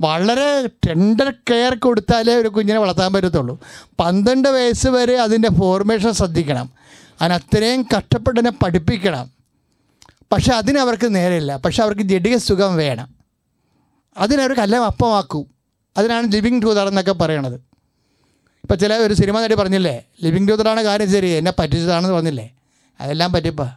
വളരെ 0.00 0.66
ടെൻഡർ 0.66 1.30
കെയർ 1.30 1.74
കൊടുത്താലേ 1.74 2.34
ഒരു 2.34 2.48
കുഞ്ഞിനെ 2.48 2.78
വളർത്താൻ 2.78 3.12
പറ്റത്തുള്ളൂ. 3.12 3.60
പന്ത്രണ്ട് 4.00 4.48
വയസ്സ് 4.48 4.88
വരെ 4.88 5.20
അതിന്റെ 5.20 5.48
ഫോർമേഷൻ 5.48 6.12
ശ്രദ്ധിക്കണം. 6.12 6.70
അതിന് 7.22 7.34
അത്രയും 7.34 7.86
കഷ്ടപ്പെട്ടതിനെ 7.96 8.50
പഠിപ്പിക്കണം. 8.50 9.30
പക്ഷെ 10.32 10.52
അതിന് 10.52 10.78
അവർക്ക് 10.78 11.14
നേരമില്ല 11.14 11.56
പക്ഷെ 11.56 11.82
അവർക്ക് 11.82 12.02
ജടിക 12.02 12.36
സുഖം 12.36 12.76
വേണം. 12.76 13.14
അതിനവർ 14.16 14.52
കല്ലം 14.52 14.84
അപ്പമാക്കും. 14.84 15.46
അതിനാണ് 15.96 16.32
ലിവിങ് 16.32 16.62
ടൂതർ 16.62 16.88
എന്നൊക്കെ 16.88 17.12
പറയണത്. 17.12 17.54
ഇപ്പം 18.64 18.78
ചില 18.78 18.94
ഒരു 18.94 19.14
സിനിമ 19.14 19.40
നടി 19.40 19.54
പറഞ്ഞില്ലേ 19.54 20.04
ലിവിങ് 20.22 20.48
ടൂതറാണ് 20.48 20.82
കാര്യം 20.82 21.10
ശരി 21.10 21.26
എന്നെ 21.26 21.52
പറ്റിച്ചതാണെന്ന് 21.58 22.14
പറഞ്ഞില്ലേ? 22.14 22.54
അതെല്ലാം 23.00 23.32
പറ്റിപ്പാ. 23.32 23.76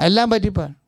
അതെല്ലാം 0.00 0.30
പറ്റിപ്പാ. 0.30 0.66
സ- 0.66 0.81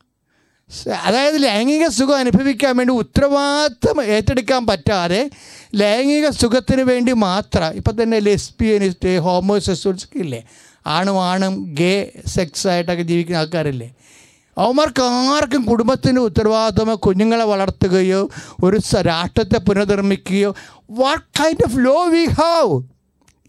അതായത് 1.02 1.42
ലൈംഗിക 1.42 1.86
സുഖം 1.86 2.18
അനുഭവിക്കാൻ 2.18 2.76
വേണ്ടി 2.76 2.94
ഉത്തരവാദിത്തം 2.94 4.04
ഏറ്റെടുക്കാൻ 4.04 4.66
പറ്റാതെ 4.66 5.30
ലൈംഗിക 5.74 6.28
സുഖത്തിന് 6.28 6.82
വേണ്ടി 6.82 7.12
മാത്രം 7.12 7.66
ഇപ്പം 7.66 8.02
തന്നെ 8.02 8.18
ലെസ്ബിയനിസ്റ്റ് 8.18 9.18
ഹോമോസെക്സ്വൽസ് 9.18 10.06
ഇല്ലേ? 10.14 10.44
ആണും 10.86 11.24
ആണും 11.24 11.74
ഗേ 11.78 12.12
സെക്സ് 12.26 12.68
ആയിട്ടൊക്കെ 12.68 13.02
ജീവിക്കുന്ന 13.02 13.38
ആൾക്കാരില്ലേ? 13.38 13.94
അവന്മാർക്ക് 14.58 15.02
ആർക്കും 15.02 15.62
കുടുംബത്തിന്റെ 15.62 16.20
ഉത്തരവാദിത്തമോ 16.20 16.94
കുഞ്ഞുങ്ങളെ 16.94 17.44
വളർത്തുകയോ 17.44 18.28
ഒരു 18.64 18.80
രാഷ്ട്രത്തെ 19.00 19.58
പുനർനിർമ്മിക്കുകയോ 19.58 20.54
what 20.90 21.42
kind 21.42 21.64
of 21.66 21.76
law 21.76 22.04
we 22.04 22.24
have 22.24 22.82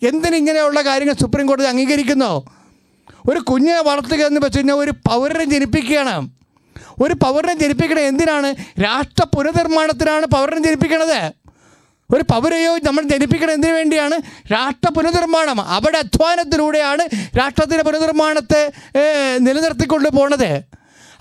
എന്തിനിങ്ങനെയുള്ള 0.08 0.82
കാര്യങ്ങൾ 0.82 1.14
സുപ്രീം 1.14 1.48
കോടതി 1.48 1.66
അംഗീകരിക്കുന്നോ? 1.66 2.46
ഒരു 3.32 3.40
കുഞ്ഞിനെ 3.40 3.82
വളർത്തുക 3.82 4.26
എന്ന് 4.26 4.42
വെച്ച് 4.44 4.58
കഴിഞ്ഞാൽ 4.58 4.76
ഒരു 4.76 4.92
പൗരനെ 4.92 5.46
ജനിപ്പിക്കുകയാണ്. 5.46 6.30
ഒരു 7.04 7.14
പൗരനെ 7.24 7.56
ജനിപ്പിക്കണത് 7.60 8.06
എന്തിനാണ്? 8.12 8.50
രാഷ്ട്ര 8.84 9.24
പുനർനിർമ്മാണത്തിനാണ് 9.36 10.26
പൗരനെ 10.26 10.62
ജനിപ്പിക്കണത്. 10.68 11.20
ഒരു 12.14 12.24
പൗരയോ 12.32 12.72
നമ്മൾ 12.78 13.04
ജനിപ്പിക്കണം 13.12 13.52
എന്തിനു 13.52 13.74
വേണ്ടിയാണ്? 13.74 14.18
രാഷ്ട്ര 14.54 14.90
പുനർനിർമ്മാണം. 14.90 15.62
അവിടെ 15.76 15.98
അധ്വാനത്തിലൂടെയാണ് 15.98 17.04
രാഷ്ട്രത്തിന്റെ 17.40 17.84
പുനർനിർമ്മാണത്തെ 17.84 18.62
നിലനിർത്തിക്കൊണ്ട് 19.46 20.10
പോണത്. 20.18 20.52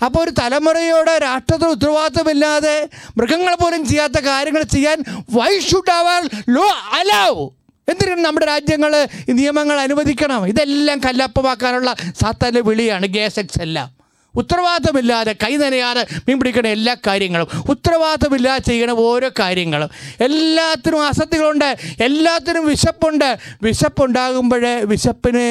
അപ്പോൾ 0.05 0.21
ഒരു 0.23 0.31
തലമുറയോടെ 0.39 1.17
രാഷ്ട്രത്തിന് 1.17 1.69
ഉത്തരവാദിത്തമില്ലാതെ 1.69 2.75
മൃഗങ്ങൾ 3.17 3.53
പോലും 3.55 3.85
ചെയ്യാത്ത 3.89 4.19
കാര്യങ്ങൾ 4.19 4.63
ചെയ്യാൻ 4.75 5.03
വൈ 5.33 5.59
ഷുഡ് 5.59 5.91
അവർ 5.91 6.23
ലോ 6.55 6.67
അലൗ 6.99 7.49
എന്തിനാണ് 7.89 8.21
നമ്മുടെ 8.25 8.45
രാജ്യങ്ങൾ 8.45 8.91
നിയമങ്ങൾ 9.29 9.79
അനുവദിക്കണം? 9.79 10.45
ഇതെല്ലാം 10.51 10.99
കല്ലപ്പമാക്കാനുള്ള 10.99 11.95
സാത്താന്റെ 12.21 12.61
വിളിയാണ് 12.61 13.05
ഗ്യാസ് 13.05 13.39
എക്സ് 13.39 13.61
എല്ലാം. 13.61 13.89
ഉത്തരവാദിത്തമില്ലാതെ 14.37 15.35
കൈ 15.43 15.55
നനയാതെ 15.57 16.05
മീൻ 16.27 16.39
പിടിക്കണ 16.39 16.67
എല്ലാ 16.67 16.95
കാര്യങ്ങളും 17.07 17.47
ഉത്തരവാദിത്തമില്ലാതെ 17.69 18.63
ചെയ്യണ 18.63 18.91
ഓരോ 18.91 19.29
കാര്യങ്ങളും. 19.39 19.89
എല്ലാത്തിനും 20.19 21.07
അസത്യങ്ങളുണ്ട് 21.07 21.75
എല്ലാത്തിനും 21.99 22.65
വിശപ്പുണ്ട്. 22.65 23.37
വിശപ്പുണ്ടാകുമ്പോൾ 23.63 24.65
വിശപ്പിന് 24.83 25.45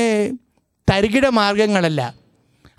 തരികിട 0.93 1.27
മാർഗങ്ങളല്ല. 1.27 2.15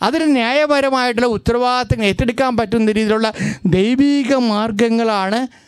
അതിന് 0.01 0.35
ന്യായപരമായിട്ടുള്ള 0.35 1.27
ഉത്തരവാദിത്തങ്ങൾ 1.27 2.05
ഏറ്റെടുക്കാൻ 2.05 2.57
പറ്റുന്ന 2.57 2.91
രീതിയിലുള്ള 2.91 3.33
ദൈവീക 3.65 4.35
മാർഗങ്ങളാണ് 4.35 5.64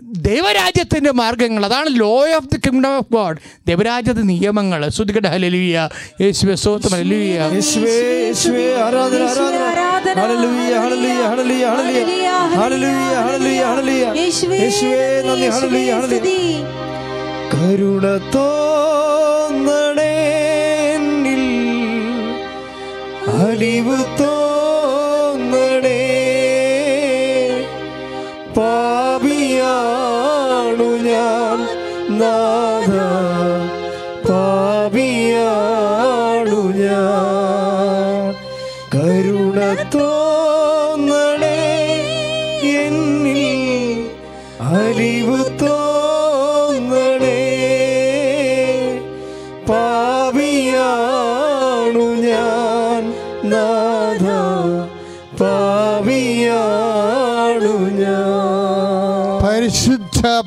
ദൈവരാജ്യത്തിന്റെ 0.00 1.10
മാർഗങ്ങൾ 1.10 1.64
അതാണ് 1.64 1.86
law 1.90 2.34
of 2.36 2.44
the 2.44 2.56
kingdom 2.56 2.96
of 2.96 3.12
God 3.12 3.36
ദൈവരാജ്യത്തെ 3.68 4.20
നിയമങ്ങൾ. 4.20 4.88
ശ്രുതികട 4.88 5.26
ഹലലിയ 5.26 5.88
യേശുവേ 6.20 6.54
സ്വോത്രം 6.54 6.90
ഹലലിയ 6.90 7.50
യേശുവേ 7.54 7.96
യേശുവേ 8.26 8.64
ആരാധന 8.74 9.22
ആരാധന. 9.22 10.14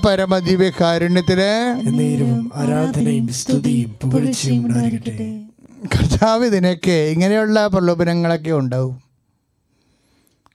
പരമദിവ്യ 0.06 0.70
കാരുണ്യത്തിന് 0.70 1.52
ആരാധനയും 2.56 3.28
സ്തുതിയും 3.28 3.96
പുകഴ്ചയും 4.02 4.64
കർത്താവ് 5.86 6.46
ഇതിനൊക്കെ 6.46 6.92
ഇങ്ങനെയുള്ള 6.92 7.68
പ്രലോഭനങ്ങളൊക്കെ 7.68 8.52
ഉണ്ടാവും. 8.52 8.96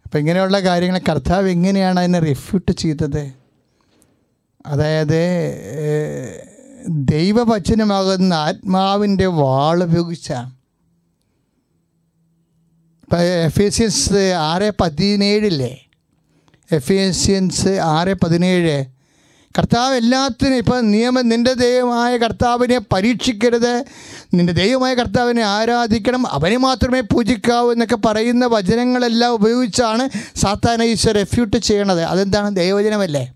അപ്പം 0.04 0.18
ഇങ്ങനെയുള്ള 0.18 0.60
കാര്യങ്ങൾ 0.60 1.00
കർത്താവ് 1.08 1.48
എങ്ങനെയാണ് 1.48 2.00
അതിനെ 2.00 2.18
റിഫ്യൂട്ട് 2.18 2.72
ചെയ്തത്? 2.72 3.32
അതായത് 4.66 5.22
ദൈവവചനമാകുന്ന 6.88 8.34
ആത്മാവിന്റെ 8.34 9.26
വാളുപയോഗിച്ചാണ് 9.26 10.50
ഇപ്പം 13.02 13.20
എഫേസ്യൻസ് 13.44 14.32
ആറ് 14.36 14.72
പതിനേഴില്ലേ? 14.80 15.86
എഫേസ്യൻസ് 16.72 17.68
ആറ് 17.68 18.14
പതിനേഴ് 18.14 18.99
കർത്താവ് 19.58 19.96
എല്ലാത്തിനും 19.96 20.54
ഇപ്പം 20.54 20.90
നിയമം 20.90 21.28
നിന്റെ 21.28 21.52
ദൈവമായ 21.52 22.16
കർത്താവിനെ 22.16 22.78
പരീക്ഷിക്കരുത്. 22.78 23.84
നിന്റെ 24.34 24.52
ദൈവമായ 24.52 24.94
കർത്താവിനെ 24.94 25.42
ആരാധിക്കണം. 25.42 26.32
അവനെ 26.32 26.56
മാത്രമേ 26.56 27.00
പൂജിക്കാവൂ 27.00 27.72
എന്നൊക്കെ 27.72 27.96
പറയുന്ന 27.96 28.46
വചനങ്ങളെല്ലാം 28.46 29.32
ഉപയോഗിച്ചാണ് 29.32 30.08
സാത്താന 30.36 30.82
ഈശ്വർ 30.82 31.14
റെഫ്യൂട്ട് 31.14 31.56
ചെയ്യണത്. 31.56 32.02
അതെന്താണ്? 32.02 32.56
ദൈവവചനമല്ലേ? 32.56 33.32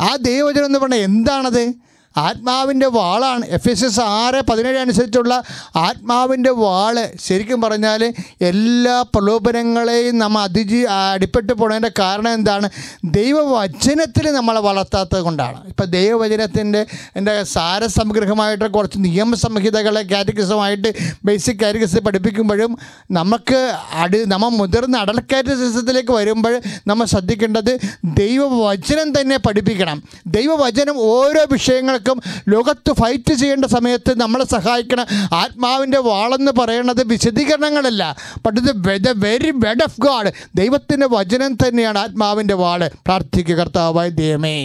ആ 0.00 0.16
ദൈവവചനം 0.16 0.64
എന്ന് 0.64 0.78
പറഞ്ഞാൽ 0.78 0.98
എന്താണത്? 0.98 1.85
ആത്മാവിന്റെ 2.16 2.86
വാളാണ്. 2.86 3.44
എഫ് 3.48 3.68
എസ് 3.68 3.84
എസ് 3.84 4.00
ആറ് 4.00 4.42
പതിനേഴ് 4.42 4.78
അനുസരിച്ചുള്ള 4.78 5.42
ആത്മാവിന്റെ 5.76 6.50
വാൾ. 6.50 7.08
ശരിക്കും 7.26 7.60
പറഞ്ഞാൽ 7.60 8.14
എല്ലാ 8.40 9.02
പ്രലോഭനങ്ങളെയും 9.02 10.18
നമ്മൾ 10.18 10.42
അതിജീ 10.42 10.84
അടിപ്പെട്ട് 11.12 11.52
പോണതിന്റെ 11.52 11.90
കാരണം 11.98 12.32
എന്താണ്? 12.34 12.70
ദൈവവചനത്തിൽ 13.04 14.30
നമ്മളെ 14.30 14.60
വളർത്താത്തത് 14.60 15.22
കൊണ്ടാണ്. 15.22 15.68
ഇപ്പം 15.68 15.84
ദൈവവചനത്തിന്റെ 15.84 16.86
എന്റെ 17.16 17.42
സാരസംഗ്രഹമായിട്ട് 17.42 18.64
കുറച്ച് 18.64 18.98
നിയമസംഹിതകളെ 18.98 20.02
കാറ്റഗറിസമായിട്ട് 20.02 20.92
ബേസിക് 21.24 21.56
കാറ്റഗറിസ് 21.56 21.96
പഠിപ്പിക്കുമ്പോഴും 21.96 22.78
നമുക്ക് 23.10 23.76
അടി 23.92 24.24
നമ്മൾ 24.24 24.48
മുതിർന്ന 24.48 24.96
അടൽക്കാറ്റിസത്തിലേക്ക് 24.96 26.12
വരുമ്പോൾ 26.12 26.60
നമ്മൾ 26.86 27.04
ശ്രദ്ധിക്കേണ്ടത് 27.04 27.78
ദൈവവചനം 28.04 29.20
തന്നെ 29.20 29.36
പഠിപ്പിക്കണം. 29.36 30.02
ദൈവവചനം 30.26 30.98
ഓരോ 30.98 31.46
വിഷയങ്ങൾക്കും 31.52 32.05
ലോകത്ത് 32.48 32.90
ഫൈറ്റ് 32.92 33.34
ചെയ്യേണ്ട 33.34 33.64
സമയത്ത് 33.66 34.20
നമ്മളെ 34.20 34.44
സഹായിക്കണ 34.46 35.00
ആത്മാവിന്റെ 35.34 35.98
വാളെന്ന് 36.00 36.52
പറയുന്നത് 36.52 37.02
വിശദീകരണങ്ങളല്ല. 37.06 38.02
ബട്ട് 38.44 38.58
ഇത് 38.60 38.70
the 39.04 39.12
very 39.24 39.50
word 39.56 39.82
of 39.82 40.00
God 40.00 40.30
ദൈവത്തിന്റെ 40.54 41.06
വചനം 41.08 41.56
തന്നെയാണ് 41.56 41.98
ആത്മാവിന്റെ 41.98 42.54
വാൾ. 42.54 42.80
പ്രാർത്ഥിക്കുക 43.06 43.56
കർത്താവായ 43.56 44.08
ദൈവമേ. 44.18 44.56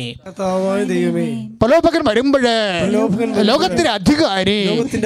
പ്രലോഭകൻ 1.62 2.02
വരുമ്പോഴേ 2.08 2.56
ലോകത്തിന്റെ 3.50 3.90
അധികാരി 3.92 4.58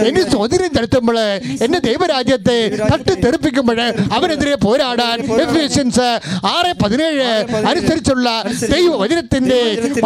എന്നെ 0.05 0.23
സ്വാധീനം 0.31 0.71
ചെലുത്തുമ്പോൾ 0.73 1.17
എന്നെ 1.65 1.79
ദൈവരാജ്യത്തെ 1.79 2.57
തട്ടി 2.83 3.13
തെറിപ്പിക്കുമ്പോൾ 3.15 3.79
അവനെതിരെ 4.13 4.55
പോരാടാൻ 4.57 5.17
എഫിഷ്യൻസ് 5.43 6.07
ആറ് 6.53 6.71
പതിനേഴ് 6.83 7.27
അനുസരിച്ചുള്ള 7.69 8.27
ദൈവവചനത്തിന്റെ 8.73 9.59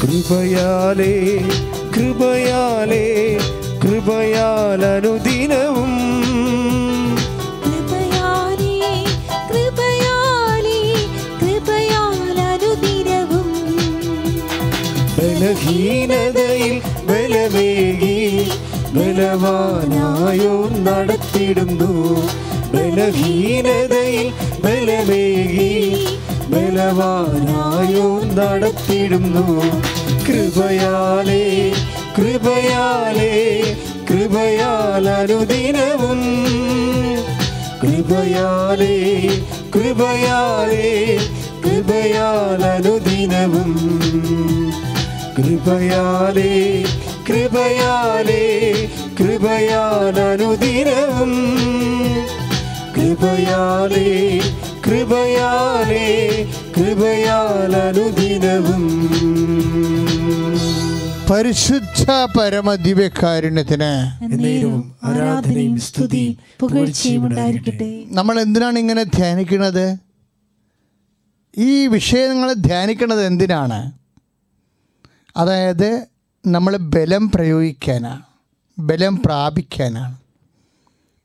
കൃപയാലേ 0.00 1.14
കൃപയാലേ 1.96 3.38
കൃപയാൽ 3.82 4.82
ബലഹീനതയിൽ 15.50 16.74
ബലമേകി 17.06 18.18
ബലവാനായോ 18.96 20.52
നടത്തിടുന്നു. 20.86 21.88
ബലഹീനതയിൽ 22.74 24.28
ബലമേകി 24.64 25.72
ബലവാനായോ 26.52 28.06
നടത്തിടുന്നു. 28.38 29.46
കൃപയാലേ 30.28 31.42
കൃപയാലേ 32.18 33.32
കൃപയാലനുദിനവും 34.10 35.02
കൃപയാലേ 37.82 38.94
കൃപയാലേ 39.74 40.86
കൃപയാൽ 41.66 42.62
അനുദിനവും. 42.74 43.72
കൃപയാലേ 45.40 46.52
കൃപയാലേ 47.28 48.42
കൃപയാലനുദിനം 49.20 51.30
കൃപയാലേ 52.96 54.08
കൃപയാലേ 54.86 56.06
കൃപയാലനുദിനവും 56.76 58.84
പരിശുദ്ധ 61.30 62.04
പരമദിവ്യകാരുണ്യത്തിന് 62.36 63.92
ആരാധനയും 65.08 65.74
സ്തുതിയും 65.86 66.32
പുകഴ്ചയും 66.60 67.22
ഉണ്ടായിരിക്കട്ടെ. 67.26 67.88
നമ്മൾ 68.18 68.34
എന്തിനാണ് 68.40 68.76
ഇങ്ങനെ 68.78 69.02
ധ്യാനിക്കുന്നത്? 69.16 69.86
ഈ 71.54 71.86
വിഷയങ്ങളെ 71.86 72.54
ധ്യാനിക്കുന്നത് 72.68 73.22
എന്തിനാണ്? 73.30 73.80
അതായത് 75.36 76.06
നമ്മൾ 76.46 76.76
ബലം 76.76 77.30
പ്രയോഗിക്കാനാണ് 77.30 78.22
ബലം 78.78 79.16
പ്രാപിക്കാനാണ് 79.16 80.16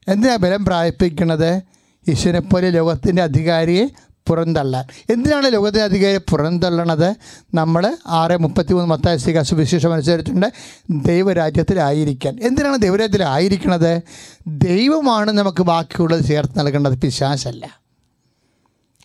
എന്തിനാണ് 0.08 0.39
ബലം 0.39 0.66
പ്രാപിപ്പിക്കുന്നത് 0.66 1.62
ഈശ്വരനെപ്പോലെ 2.08 2.70
ലോകത്തിന്റെ 2.70 3.22
അധികാരിയെ 3.22 3.88
പുറന്തള്ളാൻ. 4.28 4.86
എന്തിനാണ് 5.10 5.53
ലോകത്തിന്റെ 5.53 5.84
അധികാരിയെ 5.84 6.18
പുറന്തള്ളണത്? 6.18 7.16
നമ്മൾ 7.53 7.97
ആറ് 8.08 8.38
മുപ്പത്തി 8.38 8.74
മൂന്ന് 8.74 8.89
മത്തായ 8.89 9.18
സുവിശേഷം 9.18 9.93
അനുസരിച്ചിട്ടുണ്ട്. 9.93 10.51
ദൈവരാജ്യത്തിലായിരിക്കാൻ. 10.89 12.39
എന്തിനാണ് 12.41 12.78
ദൈവരാജ്യത്തിലായിരിക്കണത്? 12.78 14.01
ദൈവമാണ് 14.47 15.32
നമുക്ക് 15.32 15.64
ബാക്കിയുള്ളത് 15.64 16.26
ചേർത്ത് 16.26 16.60
നൽകേണ്ടത്. 16.60 17.01
പിശാശല്ല. 17.01 17.80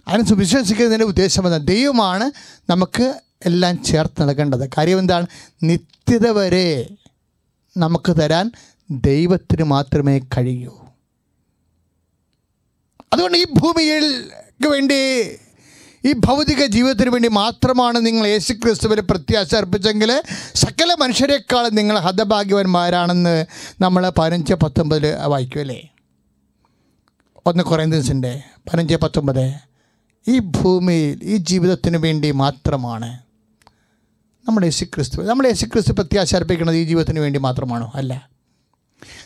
അതിന് 0.08 0.26
സുവിശ്വസിക്കുന്നതിന്റെ 0.26 1.04
ഉദ്ദേശം 1.04 1.44
എന്താണ് 1.44 1.66
ദൈവമാണ് 1.66 2.30
നമുക്ക് 2.70 3.20
എല്ലാം 3.46 3.84
ചേർത്ത് 3.84 4.22
നൽകേണ്ടത്. 4.22 4.70
കാര്യം 4.78 4.98
എന്താണ്? 4.98 5.26
നിത്യത 5.62 6.28
വരെ 6.28 6.88
നമുക്ക് 7.76 8.16
തരാൻ 8.16 8.52
ദൈവത്തിന് 8.90 9.62
മാത്രമേ 9.62 10.18
കഴിയൂ. 10.18 10.74
അതുകൊണ്ട് 13.12 13.38
ഈ 13.38 13.44
ഭൂമിയിൽക്ക് 13.44 14.68
വേണ്ടി 14.68 14.98
ഈ 16.08 16.12
ഭൗതിക 16.12 16.66
ജീവിതത്തിന് 16.66 17.10
വേണ്ടി 17.10 17.28
മാത്രമാണ് 17.28 18.06
നിങ്ങൾ 18.06 18.26
യേശു 18.26 18.52
ക്രിസ്തുവിൽ 18.52 19.00
പ്രത്യാശ 19.00 19.54
അർപ്പിച്ചെങ്കിൽ 19.54 20.22
സകല 20.54 20.94
മനുഷ്യരെക്കാളും 21.00 21.74
നിങ്ങൾ 21.74 21.98
ഹതഭാഗ്യവന്മാരാണെന്ന് 21.98 23.46
നമ്മൾ 23.80 24.08
പതിനഞ്ച് 24.08 24.54
പത്തൊമ്പതിൽ 24.54 25.14
വായിക്കുമല്ലേ 25.26 25.88
ഒന്ന് 27.46 27.64
കൊറേന്തീൻസിന്റെ 27.64 28.42
പതിനഞ്ച് 28.68 28.96
പത്തൊമ്പത്. 28.96 29.54
ഈ 30.28 30.38
ഭൂമിയിൽ 30.38 31.18
ഈ 31.22 31.36
ജീവിതത്തിന് 31.36 31.96
വേണ്ടി 31.96 32.30
മാത്രമാണ് 32.30 33.29
നമ്മൾ 34.48 34.64
യേശുക്രിസ്തു. 34.64 35.22
ക്രിസ്തു 35.22 35.22
യേശുക്രിസ്തു 35.22 35.46
യേശു 35.46 35.66
ക്രിസ്തു 35.66 35.92
പ്രത്യാശ 35.92 36.34
അർപ്പിക്കുന്നത് 36.34 36.76
ഈ 36.76 36.84
ജീവിതത്തിന് 36.84 37.20
വേണ്ടി 37.20 37.38
മാത്രമാണോ? 37.38 37.92
അല്ല. 37.94 38.28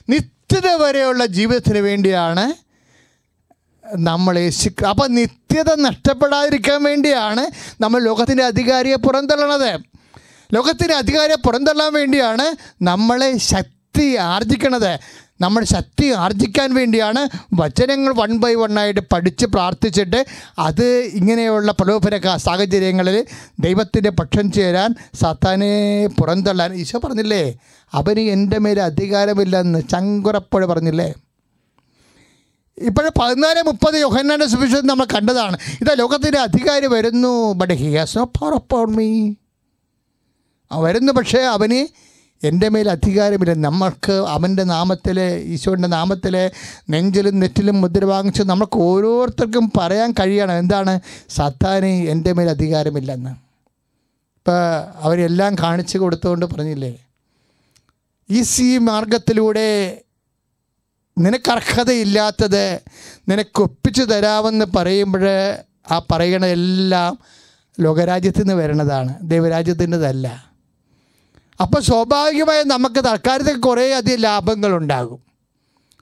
നിത്യത 0.08 0.66
വരെയുള്ള 0.66 1.26
ജീവിതത്തിന് 1.26 1.78
വേണ്ടിയാണ് 1.78 2.54
നമ്മൾ 3.96 4.38
യേശു 4.38 4.84
അപ്പം 4.88 5.14
നിത്യത 5.14 5.74
നഷ്ടപ്പെടാതിരിക്കാൻ 5.74 6.82
വേണ്ടിയാണ് 6.82 7.50
നമ്മൾ 7.80 8.04
ലോകത്തിന്റെ 8.04 8.44
അധികാരിയെ 8.44 8.94
പുറന്തള്ളണത്. 8.94 9.80
ലോകത്തിന്റെ 10.54 10.94
അധികാരിയെ 10.94 11.36
പുറന്തള്ളാൻ 11.36 11.92
വേണ്ടിയാണ് 11.92 12.56
നമ്മളെ 12.82 13.38
ശക്തി 13.38 14.16
ആർജിക്കണത്. 14.16 14.98
നമ്മൾ 15.40 15.62
ശക്തി 15.72 16.06
ആർജിക്കാൻ 16.24 16.68
വേണ്ടിയാണ് 16.74 17.22
വചനങ്ങൾ 17.60 18.12
വൺ 18.20 18.32
ബൈ 18.42 18.52
വൺ 18.60 18.78
ആയിട്ട് 18.82 19.02
പഠിച്ച് 19.12 19.46
പ്രാർത്ഥിച്ചിട്ട് 19.54 20.20
അത് 20.66 20.86
ഇങ്ങനെയുള്ള 21.18 21.72
പ്രലോഭന 21.80 22.18
സാഹചര്യങ്ങളിൽ 22.46 23.16
ദൈവത്തിന്റെ 23.64 24.10
പക്ഷം 24.20 24.46
ചേരാൻ 24.56 24.90
സത്താനെ 25.22 25.72
പുറന്തള്ളാൻ. 26.18 26.72
ഈശോ 26.82 27.00
പറഞ്ഞില്ലേ 27.04 27.44
അവന് 27.92 28.22
എന്റെ 28.34 28.58
മേലെ 28.64 28.82
അധികാരമില്ലെന്ന് 28.90 29.80
ചങ്കുറപ്പോഴ് 29.92 30.66
പറഞ്ഞില്ലേ? 30.72 31.08
ഇപ്പോഴും 32.78 33.12
പതിനാല് 33.20 33.60
മുപ്പത് 33.66 33.96
യോഹന്നാന്റെ 34.04 34.46
സുവിശേഷം 34.52 34.86
നമ്മൾ 34.90 35.06
കണ്ടതാണ്. 35.14 35.56
ഇതാ 35.82 35.92
ലോകത്തിന്റെ 36.02 36.40
അധികാരി 36.46 36.86
വരുന്നു 36.96 37.32
but 37.60 37.74
he 37.82 37.90
has 37.96 38.18
no 38.18 38.24
power 38.38 38.54
upon 38.60 38.88
me 38.96 39.08
വരുന്നു 40.70 41.12
പക്ഷേ 41.12 41.40
അവന് 41.56 41.80
എന്റെ 42.44 42.68
മേൽ 42.68 42.90
അധികാരമില്ല. 42.90 43.52
നമ്മൾക്ക് 43.52 44.12
അവന്റെ 44.12 44.64
നാമത്തിൽ 44.64 45.20
ഈശോന്റെ 45.20 45.88
നാമത്തിൽ 45.88 46.50
നെഞ്ചിലും 46.90 47.40
നെറ്റിലും 47.40 47.80
മുദ്ര 47.80 48.04
വാങ്ങിച്ച് 48.04 48.42
നമുക്ക് 48.42 48.78
ഓരോരുത്തർക്കും 48.78 49.72
പറയാൻ 49.76 50.12
കഴിയണം. 50.12 50.58
എന്താണ്? 50.58 51.00
സത്താന് 51.28 51.86
എന്റെ 51.86 52.32
മേൽ 52.32 52.50
അധികാരമില്ലെന്ന്. 52.50 53.30
ഇപ്പോൾ 53.30 54.84
അവരെല്ലാം 55.04 55.54
കാണിച്ചു 55.54 55.98
കൊടുത്തുകൊണ്ട് 55.98 56.46
പറഞ്ഞില്ലേ? 56.46 57.06
ഈ 58.30 58.42
സി 58.42 58.78
മാർഗത്തിലൂടെ 58.78 60.00
നിനക്ക് 61.18 61.50
അർഹതയില്ലാത്തത് 61.50 62.80
നിനക്ക് 63.28 63.62
ഒപ്പിച്ചു 63.62 64.02
തരാമെന്ന് 64.02 64.64
പറയുമ്പോൾ 64.76 65.54
ആ 65.90 66.06
പറയണതെല്ലാം 66.10 67.18
ലോകരാജ്യത്തു 67.80 68.38
നിന്ന് 68.38 68.54
വരണതാണ്. 68.54 69.14
ദൈവരാജ്യത്തിന്റെതല്ല. 69.22 70.53
അപ്പോൾ 71.64 71.80
സ്വാഭാവികമായും 71.80 72.68
നമുക്ക് 72.68 73.04
തൽക്കാലത്തേക്ക് 73.04 73.60
കുറേ 73.60 73.92
അധികം 73.92 74.18
ലാഭങ്ങളുണ്ടാകും. 74.18 75.20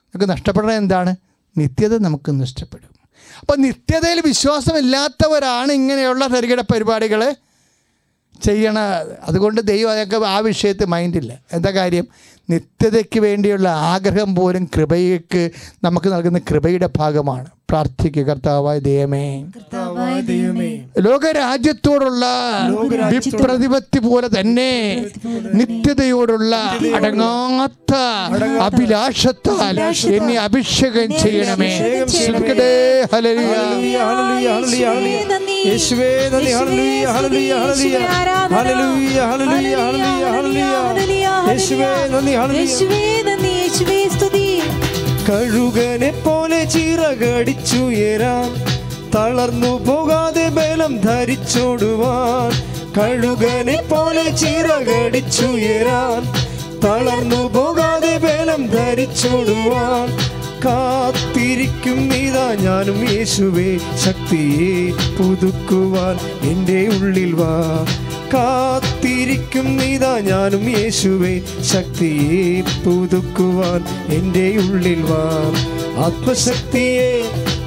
നമുക്ക് 0.05 0.29
നഷ്ടപ്പെടുന്നത് 0.29 0.77
എന്താണ്? 0.77 1.15
നിത്യത 1.57 1.97
നമുക്ക് 1.97 2.41
നഷ്ടപ്പെടും. 2.41 2.89
അപ്പോൾ 3.39 3.57
നിത്യതയിൽ 3.57 4.21
വിശ്വാസമില്ലാത്തവരാണ് 4.25 5.71
ഇങ്ങനെയുള്ള 5.71 6.27
ചെറുകിട 6.27 6.61
പരിപാടികൾ 6.61 7.35
ചെയ്യണ. 8.43 8.79
അതുകൊണ്ട് 9.23 9.61
ദൈവം 9.61 9.91
അതൊക്കെ 9.91 10.27
ആ 10.27 10.37
വിഷയത്തിൽ 10.37 10.85
മൈൻഡില്ല 10.85 11.39
എന്താ 11.53 11.71
കാര്യം? 11.71 12.07
നിത്യതയ്ക്ക് 12.49 13.19
വേണ്ടിയുള്ള 13.19 13.69
ആഗ്രഹം 13.69 14.35
പോലും 14.35 14.69
കൃപയ്ക്ക് 14.77 15.49
നമുക്ക് 15.83 16.13
നൽകുന്ന 16.13 16.39
കൃപയുടെ 16.39 16.89
ഭാഗമാണ്. 16.97 17.45
പ്രാർത്ഥിക്കുക 17.69 18.23
കർത്താവായ 18.23 18.79
ദൈവമേ. 18.79 19.25
ലോകരാജ്യത്തോടുള്ള 20.99 22.25
വിപ്രതിപത്തി 23.09 23.99
പോലെ 23.99 24.29
തന്നെ 24.39 25.05
നിത്യതയോടുള്ള 25.53 26.55
അടങ്ങാത്ത 26.95 27.93
അഭിലാഷത്താൽ 28.61 29.79
എന്നെ 30.15 30.35
അഭിഷേകം 30.37 31.09
ചെയ്യണമേ. 31.19 32.05
സ്തുതിക്കട്ടെ. 32.05 33.07
ഹല്ലേലൂയ. 33.13 33.45
Hallelujah, 33.45 33.97
hallelujah, 33.97 34.47
hallelujah. 34.53 35.69
യേശുവേ 35.69 36.29
നന്ദി. 36.29 36.49
ഹല്ലേലൂയ 36.53 37.05
hallelujah 37.05 37.55
hallelujah. 37.55 37.97
Hallelujah 38.55 39.19
hallelujah 39.31 40.25
hallelujah 40.25 40.65
hallelujah 40.87 41.49
യേശുവേ 41.49 41.91
നന്ദി 42.07 42.31
ഹല്ലേലൂയ. 42.31 42.59
യേശുവേ 42.59 43.21
നന്ദി. 43.21 43.47
യേശുവേ 43.47 44.09
സ്തുതി. 44.09 44.47
കഴുകനെ 45.29 46.11
പോലെ 46.25 46.63
ചിറകടിച്ചുയരാൻ 46.65 48.49
തളർന്നു 49.15 49.85
പോകാതെ 49.85 50.49
ബലം 50.49 50.99
ധരിച്ചോടുവാൻ. 50.99 52.51
കഴുകനെ 52.97 53.81
പോലെ 53.81 54.29
ചിറകടിച്ചുയരാൻ 54.29 56.21
തളർന്നു 56.81 57.41
പോകാതെ 57.57 58.17
ബലം 58.17 58.67
ധരിച്ചോടുവാൻ. 58.67 60.07
കാത്തിരിക്കും 60.65 62.09
നീതാ 62.09 62.55
ഞാനും 62.59 63.09
യേശുവേ. 63.09 63.77
ശക്തിയെ 63.77 64.91
പുതുക്കുവാൻ 65.17 66.47
എന്റെ 66.49 66.87
ഉള്ളിൽ 66.87 67.33
വാ. 67.33 67.85
കാത്തിരിക്കും 68.33 69.77
നീതാ 69.77 70.19
ഞാനും 70.19 70.77
യേശുവേ. 70.77 71.41
ശക്തിയെ 71.61 72.61
പുതുക്കുവാൻ 72.61 73.85
എന്റെ 74.13 74.53
ഉള്ളിൽ 74.57 75.01
വാ. 75.01 75.53
ആത്മശക്തിയെ 76.05 77.23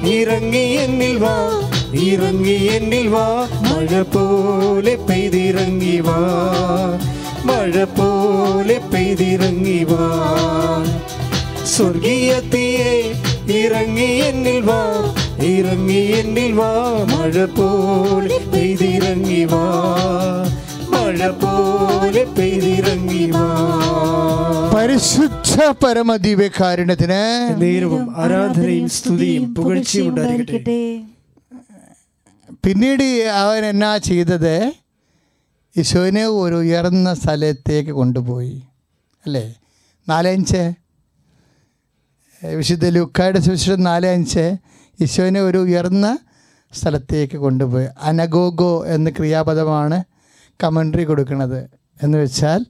ഇറങ്ങി 0.07 0.57
എന്നിൽ 0.57 1.17
വാ. 1.17 1.69
ഇറങ്ങി 1.93 2.69
എന്നിൽ 2.73 3.07
വാ. 3.07 3.47
മഴ 3.51 4.01
പോലെ 4.01 4.95
പെയ്തിറങ്ങി 4.95 5.99
വാ. 5.99 6.19
മഴ 7.45 7.83
പോലെ 7.83 8.81
പെയ്തിറങ്ങി 8.93 9.83
വാ. 9.83 10.33
സ്വർഗീയത്തിയെ 11.67 12.93
ഇറങ്ങി 13.65 14.11
എന്നിൽ 14.29 14.61
വാ 14.61 14.81
ഇറങ്ങി 15.43 16.01
എന്നിൽ 16.17 16.51
വാ 16.51 16.71
മഴ 17.15 17.45
പോലെ 17.45 18.37
പെയ്തിറങ്ങി 18.37 19.43
വാ. 19.43 19.63
മഴ 20.89 21.29
പോലെ 21.29 22.23
പെയ്തിറങ്ങി 22.23 23.31
വാ. 23.31 23.45
പരിശുദ്ധ 24.75 25.73
പരമദിവ്യകാരുണ്യത്തിന് 25.85 27.21
നേരവും 27.61 28.17
ആരാധനയും 28.17 28.89
സ്തുതിയും 28.89 29.55
പുകഴ്ചയും 29.55 30.09
ഉണ്ടായിരിക്കട്ടെ. 30.09 31.03
പിന്നീട് 32.65 33.03
അവൻ 33.43 33.65
എന്നാ 33.65 33.97
ചെയ്തത്? 33.97 34.71
യശോനെ 35.79 36.25
ഒരു 36.25 36.55
ഉയർന്ന 36.55 37.13
സ്ഥലത്തേക്ക് 37.13 37.91
കൊണ്ടുപോയി. 37.91 38.61
അല്ലേ? 39.25 39.55
നാലഞ്ച്. 40.09 40.86
വിശുദ്ധ 42.43 42.87
ലുക്കായുടെ 42.87 43.39
സുവിശേഷം 43.39 43.83
നാല് 43.83 44.07
അഞ്ച് 44.07 44.57
ഈശോനെ 45.01 45.41
ഒരു 45.41 45.57
ഉയർന്ന 45.57 46.17
സ്ഥലത്തേക്ക് 46.73 47.37
കൊണ്ടുപോയി. 47.37 47.87
അനഗോഗോ 48.01 48.85
എന്ന 48.85 49.09
ക്രിയാപദമാണ് 49.09 50.03
കമൻട്രി 50.63 51.03
കൊടുക്കുന്നത്. 51.03 51.69
എന്ന് 52.03 52.17
വെച്ചാൽ 52.17 52.65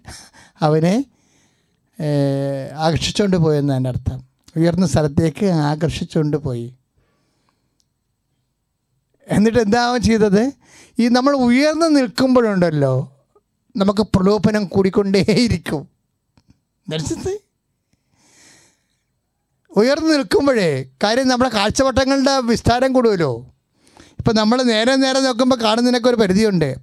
അവനെ 0.61 1.05
ആകർഷിച്ചുകൊണ്ട് 2.75 3.37
പോയെന്നാണ് 3.37 3.77
എന്റെ 3.77 3.89
അർത്ഥം. 3.89 4.23
ഉയർന്ന 4.57 4.87
സ്ഥലത്തേക്ക് 4.87 5.45
ആകർഷിച്ചുകൊണ്ട് 5.45 6.37
പോയി. 6.37 6.75
എന്നിട്ട് 9.27 9.59
എന്താ 9.59 9.97
ചെയ്തത്? 9.97 10.51
ഈ 10.99 11.07
നമ്മൾ 11.07 11.35
ഉയർന്നു 11.35 11.85
നിൽക്കുമ്പോഴുണ്ടല്ലോ 11.85 13.13
നമുക്ക് 13.75 14.01
പ്രലോഭനം 14.01 14.65
കൂടിക്കൊണ്ടേയിരിക്കും. 14.65 15.87
മനസ്സിലായി 16.89 17.39
ഉയർന്നു 19.77 20.09
നിൽക്കുമ്പോഴേ 20.13 20.85
കാര്യം 21.03 21.27
നമ്മുടെ 21.27 21.49
കാഴ്ചവട്ടങ്ങളുടെ 21.49 22.39
വിസ്താരം 22.39 22.93
കൂടുമല്ലോ 22.93 23.31
ഇപ്പം 24.19 24.35
നമ്മൾ 24.35 24.61
നേരെ 24.61 24.95
നേരെ 24.95 25.19
നോക്കുമ്പോൾ 25.19 25.55
കാണുന്നതിനൊക്കെ 25.55 26.09
ഒരു 26.09 26.15
പരിധിയുണ്ട്. 26.15 26.75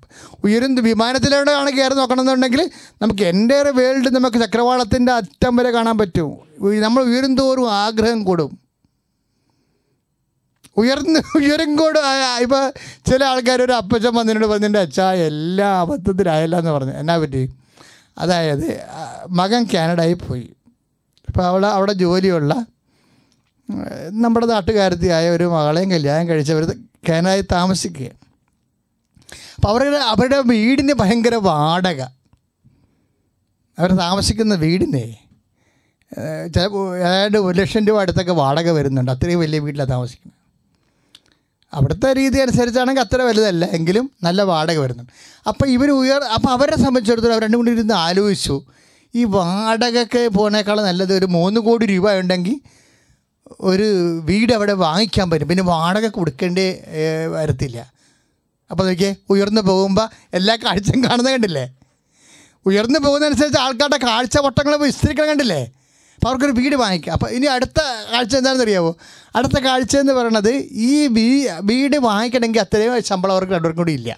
ഉയരുന്ന 0.45 0.81
വിമാനത്തിലൂടെയാണ് 0.81 1.71
കയറി 1.71 1.95
നോക്കണമെന്നുണ്ടെങ്കിൽ 1.95 2.71
നമുക്ക് 3.03 3.23
എന്റെ 3.23 3.57
വേൾഡ് 3.63 4.11
നമുക്ക് 4.15 4.37
ചക്രവാളത്തിന്റെ 4.37 5.13
അറ്റം 5.13 5.57
വരെ 5.57 5.71
കാണാൻ 5.71 5.99
പറ്റും. 5.99 6.31
നമ്മൾ 6.83 7.03
ഉയരും 7.03 7.37
തോറും 7.37 7.73
ആഗ്രഹം 7.73 8.25
കൂടും. 8.25 8.59
ഉയർന്ന് 10.77 11.21
ഉയരും 11.37 11.77
കൂടെ 11.77 12.01
ഇപ്പോൾ 12.43 12.73
ചില 13.11 13.25
ആൾക്കാർ 13.25 13.63
ഒരു 13.63 13.73
അപ്പച്ചൻ 13.73 14.15
വന്നിട്ട് 14.15 14.47
പറഞ്ഞിട്ട് 14.47 14.79
അച്ഛാ 14.79 15.13
എല്ലാ 15.13 15.81
അബദ്ധത്തിലായല്ല 15.81 16.59
എന്ന് 16.59 16.71
പറഞ്ഞു. 16.71 16.93
എന്നാ 16.93 17.17
പറ്റി? 17.19 17.43
അതായത് 18.19 18.69
മകൻ 19.29 19.67
കാനഡയിൽ 19.75 20.15
പോയി. 20.15 20.47
അപ്പോൾ 21.29 21.45
അവൾ 21.47 21.67
അവിടെ 21.67 21.93
ജോലിയുള്ള 21.93 22.55
നമ്മുടെ 24.11 24.47
നാട്ടുകാരത്തിയായ 24.47 25.31
ഒരു 25.31 25.45
മകളെയും 25.45 25.91
കല്യാണം 25.91 26.29
കഴിച്ചവർ 26.29 26.77
കാനഡയിൽ 27.09 27.47
താമസിക്കുക 27.53 28.11
അപ്പോൾ 29.57 29.69
അവരുടെ 29.69 29.97
അവരുടെ 29.97 30.39
വീടിന് 30.39 30.93
ഭയങ്കര 30.93 31.35
വാടക. 31.35 32.01
അവർ 33.79 33.93
താമസിക്കുന്ന 33.93 34.55
വീടിനെ 34.55 35.17
ചില 36.55 36.65
ഏതാണ്ട് 36.97 37.39
ഒരു 37.39 37.59
ലക്ഷം 37.59 37.87
രൂപ 37.87 38.01
അടുത്തൊക്കെ 38.01 38.33
വാടക 38.33 38.71
വരുന്നുണ്ട്. 38.71 39.11
അത്രയും 39.11 39.41
വലിയ 39.41 39.59
വീട്ടിലാണ് 39.59 39.91
താമസിക്കുന്നത്. 39.91 40.39
അവിടുത്തെ 41.75 42.13
രീതി 42.13 42.39
അനുസരിച്ചാണെങ്കിൽ 42.39 43.03
അത്ര 43.03 43.23
വലുതല്ല 43.23 43.65
എങ്കിലും 43.65 44.11
നല്ല 44.23 44.43
വാടക 44.43 44.79
വരുന്നുണ്ട്. 44.79 45.13
അപ്പോൾ 45.49 45.67
ഇവർ 45.67 45.91
ഉയർ 45.91 46.23
അപ്പോൾ 46.25 46.49
അവരെ 46.49 46.77
സംബന്ധിച്ചിടത്തോളം 46.77 47.33
അവർ 47.33 47.43
രണ്ടും 47.43 47.59
കൂടി 47.59 47.71
ഇരുന്ന് 47.71 47.95
ആലോചിച്ചു. 47.95 48.63
ഈ 49.15 49.25
വാടകയ്ക്ക് 49.25 50.29
പോകുന്നേക്കാളും 50.29 50.85
നല്ലത് 50.85 51.19
ഒരു 51.19 51.27
മൂന്ന് 51.27 51.61
കോടി 51.61 51.87
രൂപ 51.87 52.13
ഉണ്ടെങ്കിൽ 52.13 52.61
ഒരു 53.71 53.87
വീട് 54.29 54.53
അവിടെ 54.57 54.75
വാങ്ങിക്കാൻ 54.85 55.27
പറ്റും. 55.31 55.49
പിന്നെ 55.51 55.65
വാടക 55.73 56.07
കൊടുക്കേണ്ടേ 56.19 56.67
വരത്തില്ല. 57.35 57.79
അപ്പോൾ 58.71 58.85
നോക്കിയേ 58.89 59.11
ഉയർന്നു 59.33 59.63
പോകുമ്പോൾ 59.71 60.07
എല്ലാ 60.39 60.55
കാഴ്ചയും 60.65 61.01
കാണുന്നത് 61.05 61.33
കണ്ടില്ലേ? 61.35 61.65
ഉയർന്നു 62.69 62.99
പോകുന്നതനുസരിച്ച് 63.07 63.61
ആൾക്കാരുടെ 63.65 63.99
കാഴ്ച 64.07 64.37
വട്ടങ്ങൾ 64.45 64.75
വിസ്തരിക്കണം 64.83 65.29
കണ്ടില്ലേ? 65.33 65.63
അപ്പോൾ 66.17 66.29
അവർക്കൊരു 66.29 66.55
വീട് 66.61 66.77
വാങ്ങിക്കാം. 66.83 67.13
അപ്പോൾ 67.17 67.31
ഇനി 67.37 67.47
അടുത്ത 67.55 67.81
കാഴ്ച 68.13 68.35
എന്താണെന്ന് 68.41 68.65
അറിയാമോ 68.67 68.93
അടുത്ത 69.39 69.57
കാഴ്ച 69.67 69.95
എന്ന് 70.03 70.13
പറയണത് 70.19 70.53
ഈ 70.89 70.93
വീട് 71.71 71.97
വാങ്ങിക്കണമെങ്കിൽ 72.09 72.63
അത്രയും 72.67 72.95
ശമ്പളം 73.11 73.35
അവർക്ക് 73.37 73.55
രണ്ടുപേർക്കും 73.57 73.85
കൂടി 73.85 73.97
ഇല്ല. 74.01 74.11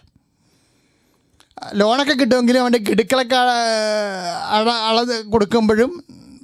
ലോണൊക്കെ 1.80 2.14
കിട്ടുമെങ്കിലും 2.20 2.60
അവന്റെ 2.62 2.80
കിടുക്കളൊക്കെ 2.88 3.38
അള 4.88 4.98
കൊടുക്കുമ്പോഴും 5.34 5.92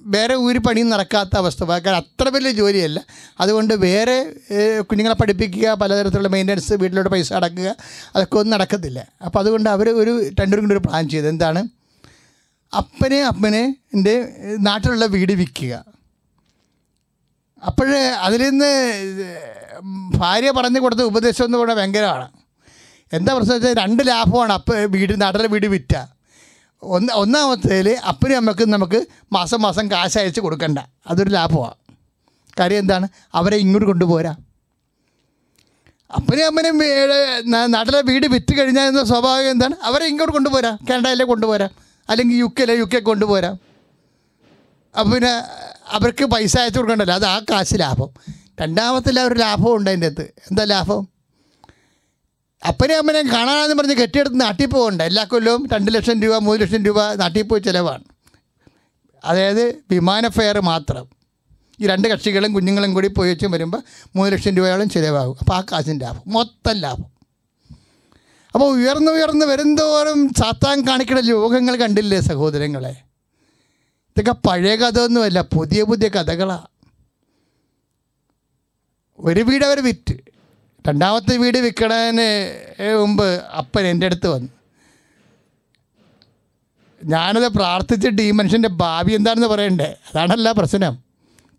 വേറെ 0.07 0.35
ഒരു 0.35 0.59
പണിയും 0.59 0.91
നടക്കാത്ത 0.91 1.37
അവസ്ഥ. 1.37 1.65
കാരണം 1.65 1.97
അത്ര 1.97 2.29
വലിയ 2.29 2.51
ജോലിയല്ല. 2.51 3.01
അതുകൊണ്ട് 3.41 3.75
വേറെ 3.75 4.35
കുഞ്ഞുങ്ങളെ 4.81 5.15
പഠിപ്പിക്കുക 5.15 5.69
പലതരത്തിലുള്ള 5.69 6.29
മെയിന്റനൻസ് 6.29 6.73
വീട്ടിലോട്ട് 6.73 7.11
പൈസ 7.11 7.33
അടക്കുക 7.33 7.77
അതൊക്കെ 8.17 8.37
ഒന്നും 8.37 8.55
നടക്കത്തില്ല. 8.55 9.07
അപ്പോൾ 9.25 9.39
അതുകൊണ്ട് 9.39 9.71
അവർ 9.71 9.91
ഒരു 9.91 10.29
രണ്ടുപേരും 10.29 10.65
കൂടി 10.65 10.75
ഒരു 10.75 10.89
പ്ലാൻ 10.89 11.09
ചെയ്ത്. 11.09 11.29
എന്താണ്? 11.29 11.69
അപ്പനെ 12.77 13.23
അപ്പനെ 13.23 13.77
എന്റെ 13.95 14.29
നാട്ടിലുള്ള 14.61 15.05
വീട് 15.05 15.33
വിൽക്കുക. 15.33 15.85
അപ്പോൾ 17.67 17.97
അതിൽ 17.97 18.49
നിന്ന് 18.49 18.71
ഭാര്യ 20.15 20.51
പറഞ്ഞു 20.51 20.81
കൊടുത്ത 20.81 21.01
ഉപദേശം 21.01 21.45
എന്ന് 21.45 21.59
പറഞ്ഞാൽ 21.59 21.77
ഭയങ്കരമാണ്. 21.77 22.29
എന്താ 23.13 23.35
പ്രശ്നം 23.35 23.55
വെച്ചാൽ 23.55 23.75
രണ്ട് 23.75 24.03
ലാഭമാണ് 24.09 24.53
അപ്പം 24.53 24.91
വീട് 24.93 25.21
നാട്ടിലെ 25.21 25.49
വീട് 25.49 25.67
വിറ്റ. 25.67 25.95
ഒന്ന് 26.83 27.13
ഒന്നാമത്തേൽ 27.13 27.89
അപ്പനും 28.09 28.37
അമ്മക്കും 28.37 28.71
നമുക്ക് 28.71 29.07
മാസം 29.33 29.63
മാസം 29.63 29.91
കാശ് 29.91 30.19
അയച്ച് 30.19 30.41
കൊടുക്കണ്ട. 30.41 30.79
അതൊരു 31.07 31.31
ലാഭമാണ് 31.31 31.75
കാര്യം 32.61 32.79
എന്താണ്? 32.79 33.09
അവരെ 33.35 33.57
ഇങ്ങോട്ട് 33.57 33.87
കൊണ്ടുപോരാ. 33.87 34.37
അപ്പനും 36.17 36.47
അമ്മനും 36.47 36.79
വീട് 36.79 37.43
നാട്ടിലെ 37.75 38.01
വീട് 38.01 38.27
വിറ്റ് 38.27 38.59
കഴിഞ്ഞാൽ 38.59 38.89
എന്ന 38.89 39.05
സ്വാഭാവികം 39.05 39.51
എന്താണ്? 39.51 39.75
അവരെ 39.83 40.07
ഇങ്ങോട്ട് 40.07 40.33
കൊണ്ടുപോരാ. 40.33 40.79
കാനഡയിലെ 40.91 41.25
കൊണ്ടുപോരാ. 41.25 41.69
അല്ലെങ്കിൽ 42.09 42.37
യു 42.37 42.45
കെയിലെ 42.45 42.75
യു 42.75 42.85
കെ 42.85 42.99
കൊണ്ടുപോരാ. 42.99 43.49
അപ്പം 44.99 45.11
പിന്നെ 45.11 45.33
അവർക്ക് 45.89 46.25
പൈസ 46.25 46.59
അയച്ചു 46.59 46.79
കൊടുക്കണ്ടല്ലോ. 46.79 47.15
അത് 47.15 47.25
ആ 47.25 47.41
കാശ് 47.51 47.75
ലാഭം. 47.75 48.11
രണ്ടാമത്തെ 48.61 49.21
ഒരു 49.21 49.35
ലാഭം 49.35 49.77
ഉണ്ട് 49.77 49.91
അതിന്റെ 49.91 50.07
അകത്ത്. 50.07 50.23
എന്താ 50.23 50.65
ലാഭം? 50.65 51.09
അപ്പനെയും 52.67 52.99
അമ്മനെ 52.99 53.23
കാണാനെന്ന് 53.23 53.75
പറഞ്ഞ് 53.75 53.95
കെട്ടിയെടുത്ത് 53.95 54.41
നാട്ടിൽ 54.41 54.67
പോകണ്ട. 54.67 55.03
എല്ലാ 55.03 55.25
കൊല്ലവും 55.25 55.69
രണ്ട് 55.73 55.95
ലക്ഷം 55.95 56.23
രൂപ 56.23 56.37
മൂന്ന് 56.37 56.63
ലക്ഷം 56.63 56.85
രൂപ 56.85 57.13
നാട്ടിൽ 57.13 57.43
പോയി 57.43 57.61
ചിലവാണ്. 57.61 58.05
അതായത് 59.25 59.77
വിമാന 59.91 60.29
ഫെയർ 60.29 60.61
മാത്രം. 60.61 61.09
ഈ 61.81 61.87
രണ്ട് 61.87 62.09
കക്ഷികളും 62.09 62.53
കുഞ്ഞുങ്ങളും 62.53 62.95
കൂടി 62.95 63.09
പോയി 63.09 63.31
വെച്ചും 63.31 63.51
വരുമ്പോൾ 63.51 63.83
മൂന്ന് 64.17 64.33
ലക്ഷം 64.33 64.57
രൂപയോളം 64.57 64.89
ചിലവാകും. 64.89 65.37
അപ്പോൾ 65.41 65.55
ആ 65.55 65.61
കാശിന്റെ 65.61 66.05
ലാഭം. 66.05 66.23
മൊത്തം 66.27 66.73
ലാഭം. 66.73 67.13
അപ്പോൾ 68.55 68.65
ഉയർന്നു 68.65 69.13
ഉയർന്ന് 69.13 69.47
വരുന്തോറും 69.47 70.29
സാത്താൻ 70.29 70.89
കാണിക്കുന്ന 70.89 71.21
ലോകങ്ങൾ 71.21 71.77
കണ്ടില്ലേ 71.77 72.21
സഹോദരങ്ങളെ? 72.21 72.97
ഇതൊക്കെ 74.17 74.49
പഴയ 74.49 74.77
കഥയൊന്നുമല്ല 74.77 75.41
പുതിയ 75.41 75.83
പുതിയ 75.83 76.09
കഥകളാണ് 76.09 76.67
ഒരു 79.19 79.41
വീട് 79.41 79.65
അവർ 79.65 79.85
വിറ്റ്. 79.85 80.22
രണ്ടാമത്തെ 80.89 81.37
വീട് 81.37 81.59
വിൽക്കണതിന് 81.59 82.97
മുമ്പ് 82.97 83.25
അപ്പൻ 83.59 83.87
എന്റെ 83.87 84.07
അടുത്ത് 84.07 84.29
വന്നു. 84.29 84.49
ഞാനത് 87.05 87.49
പ്രാർത്ഥിച്ചിട്ട് 87.49 88.23
ഈ 88.23 88.31
മനുഷ്യന്റെ 88.31 88.69
ഭാവി 88.69 89.13
എന്താണെന്ന് 89.13 89.47
പറയണ്ടേ? 89.47 89.85
അതാണല്ല 89.85 90.53
പ്രശ്നം. 90.53 91.05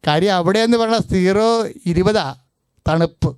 കാര്യം 0.07 0.34
അവിടെ 0.34 0.59
എന്ന് 0.59 0.78
പറഞ്ഞാൽ 0.78 0.99
സീറോ 0.99 1.67
ഇരുപതാ 1.86 2.36
തണുപ്പ്. 2.89 3.30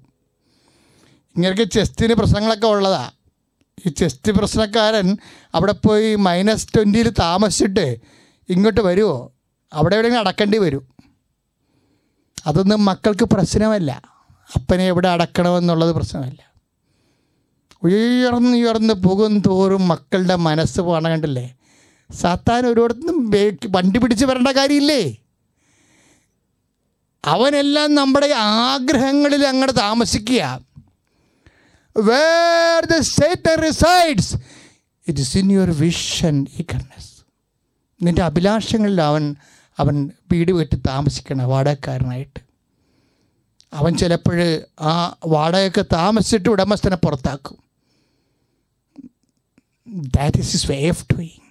ഇങ്ങനെയൊക്കെ 1.36 1.64
ചെസ്റ്റിന് 1.64 2.14
പ്രശ്നങ്ങളൊക്കെ 2.14 2.68
ഉള്ളതാ. 2.68 3.12
ഈ 3.86 3.90
ചെസ്റ്റ് 3.90 4.32
പ്രശ്നക്കാരൻ 4.32 5.18
അവിടെ 5.56 5.72
പോയി 5.72 6.16
മൈനസ് 6.16 6.68
ട്വന്റിയിൽ 6.68 7.10
താമസിച്ചിട്ട് 7.10 7.98
ഇങ്ങോട്ട് 8.50 8.82
വരുമോ 8.82 9.34
അവിടെ 9.74 9.96
എവിടെയെങ്കിലും 9.96 10.26
അടക്കേണ്ടി 10.26 10.58
വരും. 10.58 10.88
അതൊന്നും 12.48 12.86
മക്കൾക്ക് 12.86 13.26
പ്രശ്നമല്ല. 13.26 14.15
അപ്പനെ 14.54 14.84
എവിടെ 14.84 15.08
അടക്കണമെന്നുള്ളത് 15.08 15.96
പ്രശ്നമല്ല. 15.96 16.42
ഉയർന്ന് 17.84 18.58
ഉയർന്ന് 18.58 18.94
പോകും 18.94 19.40
തോറും 19.40 19.88
മക്കളുടെ 19.88 20.36
മനസ്സ് 20.36 20.82
പോകണം 20.82 21.12
കണ്ടില്ലേ? 21.12 21.56
സാത്താൻ 22.12 22.66
ഒരിടത്തും 22.66 23.32
വണ്ടി 23.68 24.00
പിടിച്ച് 24.00 24.26
വരേണ്ട 24.26 24.48
കാര്യമില്ലേ? 24.48 25.16
അവനെല്ലാം 27.26 27.96
നമ്മുടെ 27.96 28.28
ആഗ്രഹങ്ങളിൽ 28.28 29.48
അങ്ങോട്ട് 29.48 29.76
താമസിക്കുക. 29.78 30.62
Where 31.98 32.86
the 32.86 33.00
Satan 33.00 33.64
resides 33.64 34.36
it 35.08 35.20
is 35.20 35.38
in 35.38 35.52
your 35.52 35.72
vision 35.72 36.46
eagerness 36.60 37.14
നിന്റെ 38.04 38.22
അഭിലാഷങ്ങളിൽ 38.22 39.02
അവൻ 39.02 39.36
അവൻ 39.80 40.12
വീട് 40.32 40.52
വെട്ടി 40.52 40.76
താമസിക്കണം 40.76 41.50
വാടകക്കാരനായിട്ട്. 41.50 42.40
അവൻ 43.74 43.98
ചിലപ്പോൾ 43.98 44.62
ആ 44.82 45.16
വാടകയൊക്കെ 45.28 45.86
താമസിച്ചിട്ട് 45.94 46.50
ഉടമസ്ഥനെ 46.50 46.96
പുറത്താക്കും. 46.96 47.58
That 50.18 50.38
is 50.38 50.56
his 50.56 50.72
way 50.72 50.90
of 50.90 51.06
doing 51.14 51.42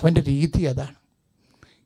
അവന്റെ 0.00 0.20
രീതി 0.20 0.62
അതാണ്. 0.62 0.94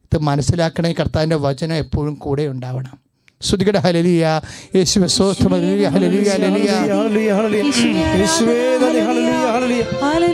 ഇത് 0.04 0.18
മനസ്സിലാക്കണേ 0.22 0.92
കർത്താവിന്റെ 0.92 1.36
വചനം 1.36 1.76
എപ്പോഴും 1.76 2.14
കൂടെ 2.14 2.42
ഉണ്ടാവണം. 2.42 3.04
ശ്രുതികട 3.42 3.76
ഹലലിയ 3.76 4.40
യേശു 4.76 5.06
സ്വസ്ഥം 5.06 5.50
ഹലലിയ 5.50 5.88
ഹലലിയ 5.88 6.30
ഹലലിയ 6.30 6.70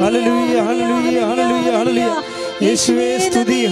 ഹല്ലേലൂയ, 0.01 0.61
ഹല്ലേലൂയ. 0.61 2.09
യേശുവേ 2.63 3.19
നന്ദി, 3.35 3.67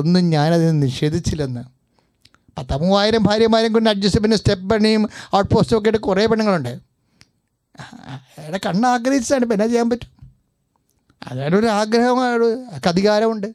ഒന്നും 0.00 0.30
ഞാനതിനെ 0.30 0.70
നിഷേധിച്ചില്ലെന്ന്. 0.70 1.62
പത്ത 2.58 2.72
മൂവായിരം 2.72 3.22
ഭാര്യമാരും 3.22 3.72
കൊണ്ട് 3.72 3.90
അഡ്ജസ്റ്റ്മെന്റ് 3.90 4.36
സ്റ്റെപ്പ് 4.36 4.70
പണിയും 4.70 5.02
ഔട്ട് 5.36 5.54
പോസ്റ്റും 5.54 5.78
ഒക്കെ 5.78 5.88
ആയിട്ട് 5.88 6.02
കുറേ 6.06 6.26
പെണ്ണുങ്ങളുണ്ട്. 6.26 6.72
അയാളെ 8.38 8.60
കണ്ണ് 8.66 8.88
ആഗ്രഹിച്ചതാണ് 8.88 9.44
പിന്നെ 9.44 9.66
ചെയ്യാൻ 9.66 9.90
പറ്റും? 9.90 10.10
അയാളുടെ 11.22 11.56
ഒരു 11.56 11.66
ആഗ്രഹമാണ് 11.66 12.48
അധികാരമുണ്ട്. 12.86 13.48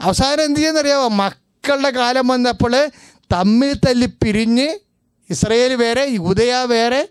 അവസാനം 0.00 0.44
എന്ത് 0.44 0.60
ചെയ്യുന്നറിയാമോ 0.60 1.08
മക്കളുടെ 1.08 1.90
കാലം 1.90 2.28
വന്നപ്പോൾ 2.28 2.90
തമ്മിൽ 3.32 3.72
തല്ലി 3.86 4.06
പിരിഞ്ഞ് 4.06 4.68
ഇസ്രയേൽ 5.30 5.74
വേറെ 5.74 6.04
യൂതയ 6.18 6.54
വേറെ 6.64 7.08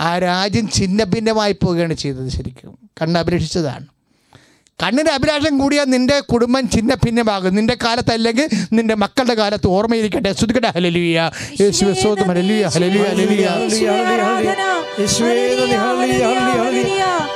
ആ 0.00 0.18
രാജ്യം 0.18 0.70
ഛിന്ന 0.70 1.04
ഭിന്നമായി 1.04 1.52
പോവുകയാണ് 1.52 1.94
ചെയ്തത് 1.94 2.28
ശരിക്കും. 2.28 2.78
കണ്ണ് 3.02 3.18
അഭിലഷിച്ചതാണ്. 3.20 3.86
കണ്ണിന്റെ 4.82 5.12
അഭിലാഷം 5.12 5.58
കൂടിയാൽ 5.58 5.84
നിന്റെ 5.84 6.20
കുടുംബം 6.20 6.68
ഛിന്ന 6.74 6.94
ഭിന്നമാകും 6.94 7.54
നിന്റെ 7.54 7.76
കാലത്തല്ലെങ്കിൽ 7.84 8.48
നിന്റെ 8.72 8.94
മക്കളുടെ 8.94 9.34
കാലത്ത് 9.34 9.66
ഓർമ്മയിരിക്കട്ടെ 9.66 10.32
ശ്രുതിക്കട്ടെ 10.32 10.68
ഹലലിയ 10.68 11.30
യേശു 11.60 11.84
ആരാധനാ. 11.84 12.30
ഹലലിയ 12.76 13.04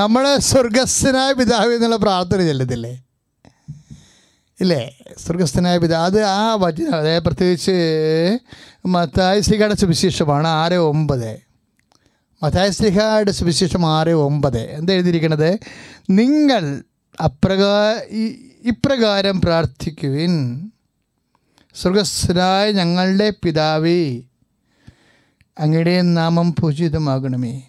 നമ്മൾ 0.00 0.36
സ്വർഗസ്ഥനായ 0.36 1.32
പിതാവ് 1.32 1.74
എന്നുള്ള 1.74 1.96
പ്രാർത്ഥന 1.96 2.40
ചെല്ലത്തില്ലേ 2.40 3.02
ഇല്ലേ? 4.60 4.96
സ്വർഗസ്ഥനായ 5.18 5.78
പിതാവ് 5.78 6.04
അത് 6.04 6.24
ആ 6.24 6.54
വചന 6.54 6.94
അതായത് 6.94 7.22
പ്രത്യേകിച്ച് 7.22 7.72
മത്തായശ്രീകയുടെ 8.86 9.74
സുവിശേഷമാണ് 9.74 10.48
ആറ് 10.48 10.72
ഒമ്പത്. 10.72 11.40
മത്തായസ്ലിഹയുടെ 12.42 13.30
സുവിശേഷം 13.30 13.98
ആറ് 13.98 14.08
ഒമ്പത്. 14.08 14.58
എന്താ 14.58 14.92
എഴുതിയിരിക്കുന്നത്? 14.92 15.58
നിങ്ങൾ 16.10 16.82
അപ്രകാ 17.24 18.00
ഇപ്രകാരം 18.64 19.40
പ്രാർത്ഥിക്കുവിൻ. 19.40 20.34
സ്വർഗസ്ഥനായ 21.74 22.70
ഞങ്ങളുടെ 22.70 23.32
പിതാവേ 23.44 24.22
അങ്ങയുടെ 25.58 26.02
നാമം 26.02 26.54
പൂജിതമാകണമേ. 26.54 27.62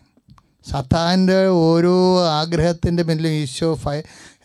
സത്താന്റെ 0.70 1.46
ഓരോ 1.46 2.26
ആഗ്രഹത്തിന്റെ 2.28 3.04
പിന്നിലും 3.04 3.30
ഈശോ 3.30 3.74
ഫൈ 3.76 4.02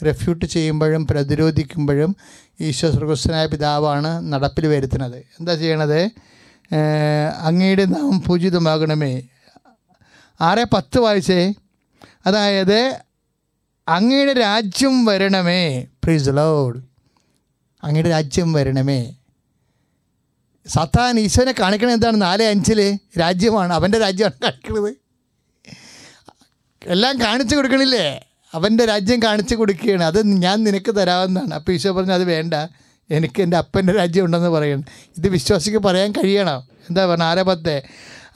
റെഫ്യൂട്ട് 0.06 0.44
ചെയ്യുമ്പോഴും 0.44 1.06
പ്രതിരോധിക്കുമ്പോഴും 1.06 2.16
ഈശോ 2.60 2.90
സ്വർഗസ്വനായ 2.90 3.46
പിതാവാണ് 3.46 4.32
നടപ്പിൽ 4.32 4.66
വരുത്തുന്നത്. 4.66 5.16
എന്താ 5.16 5.54
ചെയ്യണത്? 5.54 6.10
അങ്ങയുടെ 7.40 7.84
നാം 7.84 8.22
പൂജിതമാകണമേ. 8.22 9.22
ആറെ 10.40 10.64
പത്ത് 10.64 10.98
വായിച്ചേ. 10.98 11.54
അതായത് 12.26 13.00
അങ്ങയുടെ 13.88 14.32
രാജ്യം 14.32 15.04
വരണമേ. 15.04 15.86
പ്രീസ് 16.04 16.28
ലോഡ് 16.28 16.82
അങ്ങയുടെ 17.84 18.08
രാജ്യം 18.08 18.52
വരണമേ. 18.52 19.14
സത്താൻ 20.66 21.20
ഈശോനെ 21.20 21.54
കാണിക്കണത് 21.60 21.94
എന്താണ് 21.94 22.22
നാല് 22.22 22.42
അഞ്ചിൽ 22.42 22.98
രാജ്യമാണ്. 23.20 23.72
അവന്റെ 23.72 23.98
രാജ്യമാണ് 23.98 24.42
കാണിക്കുന്നത് 24.42 25.05
എല്ലാം 26.84 27.20
കാണിച്ചു 27.20 27.56
കൊടുക്കണില്ലേ? 27.56 28.26
അവന്റെ 28.54 28.84
രാജ്യം 28.84 29.22
കാണിച്ചു 29.22 29.54
കൊടുക്കുകയാണ്. 29.54 30.04
അത് 30.04 30.26
ഞാൻ 30.26 30.64
നിനക്ക് 30.64 30.94
തരാമെന്നാണ് 30.94 31.54
അപ്പോൾ 31.54 31.72
ഈശോ 31.72 31.92
പറഞ്ഞു 31.92 32.12
അത് 32.12 32.24
വേണ്ട. 32.24 32.54
എനിക്ക് 33.10 33.42
എന്റെ 33.42 33.56
അപ്പന്റെ 33.56 33.92
രാജ്യം 33.92 34.24
ഉണ്ടെന്ന് 34.24 34.48
പറയണം. 34.48 34.84
ഇത് 35.18 35.28
വിശ്വാസിക്ക് 35.28 35.78
പറയാൻ 35.78 36.12
കഴിയണം. 36.12 36.58
എന്താ 36.58 37.06
പറഞ്ഞ 37.06 37.22
ആരെ 37.22 37.42
പത്തെ? 37.42 37.82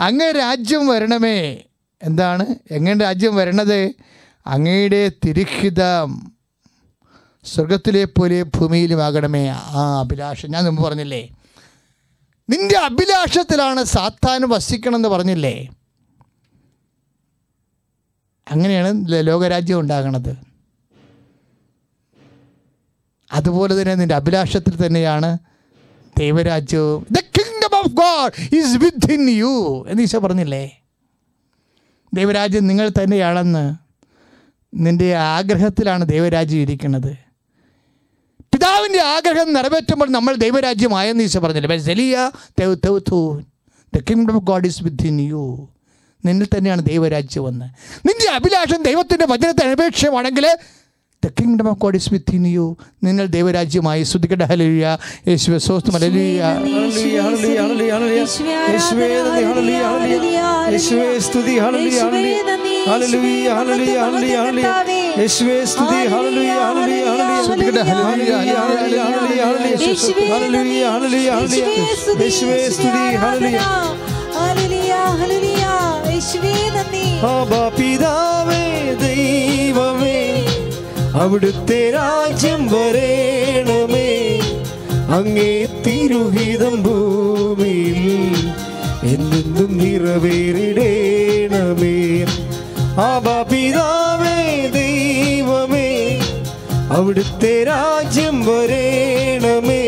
അങ്ങ് 0.00 0.32
രാജ്യം 0.38 0.86
വരണമേ. 0.86 1.58
എന്താണ്? 2.02 2.46
എങ്ങനെ 2.70 3.00
രാജ്യം 3.00 3.36
വരണത്? 3.36 3.92
അങ്ങയുടെ 4.46 5.12
തിരുഹിതം 5.26 6.32
സ്വർഗത്തിലെ 7.44 8.04
പോലെ 8.04 8.42
ഭൂമിയിലുമാകണമേ. 8.42 9.48
ആ 9.48 10.00
അഭിലാഷം. 10.00 10.50
ഞാൻ 10.50 10.64
മുമ്പ് 10.64 10.82
പറഞ്ഞില്ലേ? 10.82 11.28
നിന്റെ 12.50 12.78
അഭിലാഷത്തിലാണ് 12.78 13.84
സാത്താൻ 13.84 14.48
വസിക്കണമെന്ന് 14.48 15.08
പറഞ്ഞില്ലേ? 15.08 15.68
അങ്ങനെയാണ് 18.50 19.04
ലോകരാജ്യം 19.08 19.80
ഉണ്ടാകുന്നത് 19.80 20.36
അതുപോലെ 23.32 23.82
തന്നെ 23.82 23.94
നിന്റെ 23.94 24.14
അഭിലാഷത്തിൽ 24.14 24.86
തന്നെയാണ് 24.86 25.38
ദൈവരാജ്യവും. 26.18 27.06
The 27.10 27.20
kingdom 27.20 27.76
of 27.78 27.92
God 27.92 28.56
is 28.56 28.76
within 29.12 29.30
you 29.30 29.84
എന്ന് 29.88 30.02
ഈശോ 30.02 30.18
പറഞ്ഞില്ലേ? 30.18 30.82
ദൈവരാജ്യം 32.14 32.66
നിങ്ങൾ 32.66 32.88
തന്നെയാണെന്ന് 32.88 33.76
നിന്റെ 34.74 35.14
ആഗ്രഹത്തിലാണ് 35.14 36.04
ദൈവരാജ്യം 36.04 36.58
ഇരിക്കുന്നത്. 36.58 37.16
പിതാവിന്റെ 38.54 39.00
ആഗ്രഹം 39.02 39.52
നിറവേറ്റുമ്പോൾ 39.52 40.08
നമ്മൾ 40.10 40.34
ദൈവരാജ്യമായെന്ന് 40.34 41.24
ഈശോ 41.24 41.40
പറഞ്ഞില്ലേ? 41.40 41.76
The 43.96 43.98
kingdom 44.10 44.36
of 44.36 44.44
God 44.44 44.66
is 44.66 44.82
within 45.06 45.20
you 45.20 45.68
നിന്നിൽ 46.24 46.48
തന്നെയാണ് 46.54 46.82
ദൈവരാജ്യം 46.84 47.44
വന്ന് 47.44 47.68
നിന്റെ 48.06 48.28
അഭിലാഷം 48.36 48.80
ദൈവത്തിന്റെ 48.82 49.26
വചനത്തെ 49.26 49.64
അപേക്ഷമാണെങ്കിൽ 49.72 50.46
the 51.22 51.28
kingdom 51.38 51.66
of 51.68 51.78
God 51.78 51.96
is 51.96 52.10
within 52.12 52.44
you 52.48 52.66
നിങ്ങൾ 53.04 53.24
ദൈവരാജ്യമായി 53.28 54.02
ശ്രുതിക്കട്ടെ 54.02 54.46
ഹലലിയ 54.50 54.86
യേശുവെ 55.28 55.58
സോസ്തു 55.64 55.90
ഹലലിയ 55.96 56.42
ഹല്ലേലൂയ, 56.52 57.18
അവിടുത്തെ 81.14 81.90
രാജ്യം 81.90 82.68
വരേണമേ. 82.68 84.40
അങ്ങേ 85.16 85.66
തിരുഹിതം 85.86 86.82
ഭൂമിയിൽ 86.82 87.98
എന്നെന്നും 89.02 89.78
നിറവേറിടേണമേ. 89.78 90.76
പിതാവേ 93.50 94.68
ദൈവമേ 94.68 96.20
അവിടുത്തെ 96.90 97.64
രാജ്യം 97.64 98.44
വരേണമേ. 98.44 99.84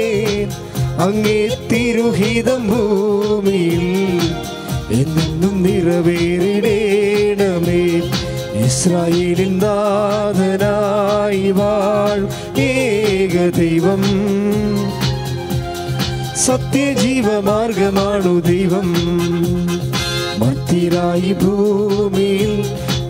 അങ്ങേ 0.98 1.48
തിരുഹിതം 1.72 2.66
ഭൂമിയിൽ 2.68 3.84
എന്നും 4.92 5.62
നിറവേറിടേണമേ. 5.62 8.10
ഇസ്രായേലിൻ 8.66 9.58
നാഥനായി 9.58 11.50
വാൾ 11.50 12.28
ഏക 12.60 13.50
ദൈവം. 13.50 14.02
സത്യജീവമാർഗമാണു 16.36 18.40
ദൈവം. 18.40 18.94
മത്തിരായി 20.38 21.32
ഭൂമിയിൽ 21.32 22.64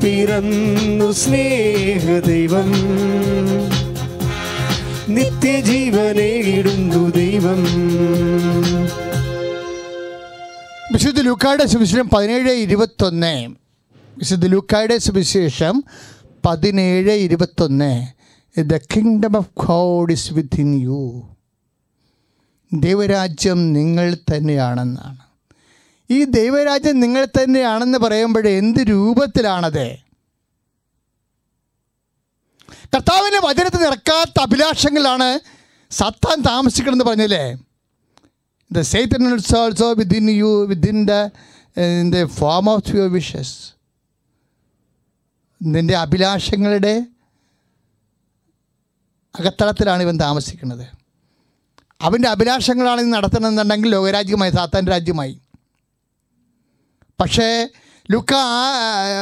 പിറന്നു 0.05 1.13
സ്നേഹദൈവം. 1.13 2.73
നിത്യജീവനേടുന്നു 5.09 7.11
ദൈവം. 7.11 7.67
വിശുദ്ധ 10.93 11.21
ലൂക്കായുടെ 11.21 11.67
സുവിശേഷം 11.67 12.09
പതിനേഴ് 12.09 12.53
ഇരുപത്തൊന്ന്. 12.53 13.55
വിശുദ്ധ 14.19 14.47
ലൂക്കായുടെ 14.47 14.99
സുവിശേഷം 14.99 15.85
പതിനേഴ് 16.47 17.13
ഇരുപത്തൊന്ന്. 17.13 17.93
The 18.61 18.77
kingdom 18.77 19.37
of 19.37 19.67
God 19.67 20.13
is 20.13 20.33
within 20.33 20.83
you 20.83 21.29
ദൈവരാജ്യം 22.73 23.73
നിങ്ങൾ 23.73 24.15
തന്നെയാണെന്നാണ്. 24.15 25.19
ഈ 26.11 26.25
ദൈവരാജ്യം 26.25 27.01
നിങ്ങൾ 27.01 27.25
തന്നെയാണെന്ന് 27.25 27.99
പറയുമ്പോൾ 27.99 28.49
എന്ത് 28.49 28.81
രൂപത്തിലാണത്? 28.81 29.87
കർത്താവിന്റെ 32.95 33.41
വചനത്തിൽ 33.49 33.81
നിറക്കാത്ത 33.83 34.41
അഭിലാഷങ്ങളാണ് 34.43 35.41
സത്താൻ 35.91 36.43
താമസിക്കണമെന്ന് 36.43 37.05
പറഞ്ഞില്ലേ? 37.05 37.57
The 38.75 38.85
Satan 38.85 39.33
is 39.35 39.53
also 39.53 39.95
within 39.95 40.29
you, 40.29 40.67
within 40.67 41.07
the 41.07 41.33
in 41.77 42.11
the 42.11 42.29
form 42.29 42.69
of 42.69 42.87
your 42.95 43.09
wishes. 43.09 43.75
നിന്റെ 45.63 45.97
അഭിലാഷങ്ങളുടെ 45.97 47.07
അകത്തളത്തിലാണ് 49.39 50.03
ഇവൻ 50.03 50.17
താമസിക്കുന്നത്. 50.21 50.87
അവന്റെ 52.01 52.29
അഭിലാഷങ്ങളാണ് 52.29 53.01
ഇത് 53.01 53.13
നടത്തണമെന്നുണ്ടെങ്കിൽ 53.13 53.91
ലോകരാജ്യമായി 53.91 54.51
സാത്താൻ 54.51 54.87
രാജ്യമായി. 54.87 55.41
പക്ഷേ 57.21 57.69
ലുക്ക 58.11 58.33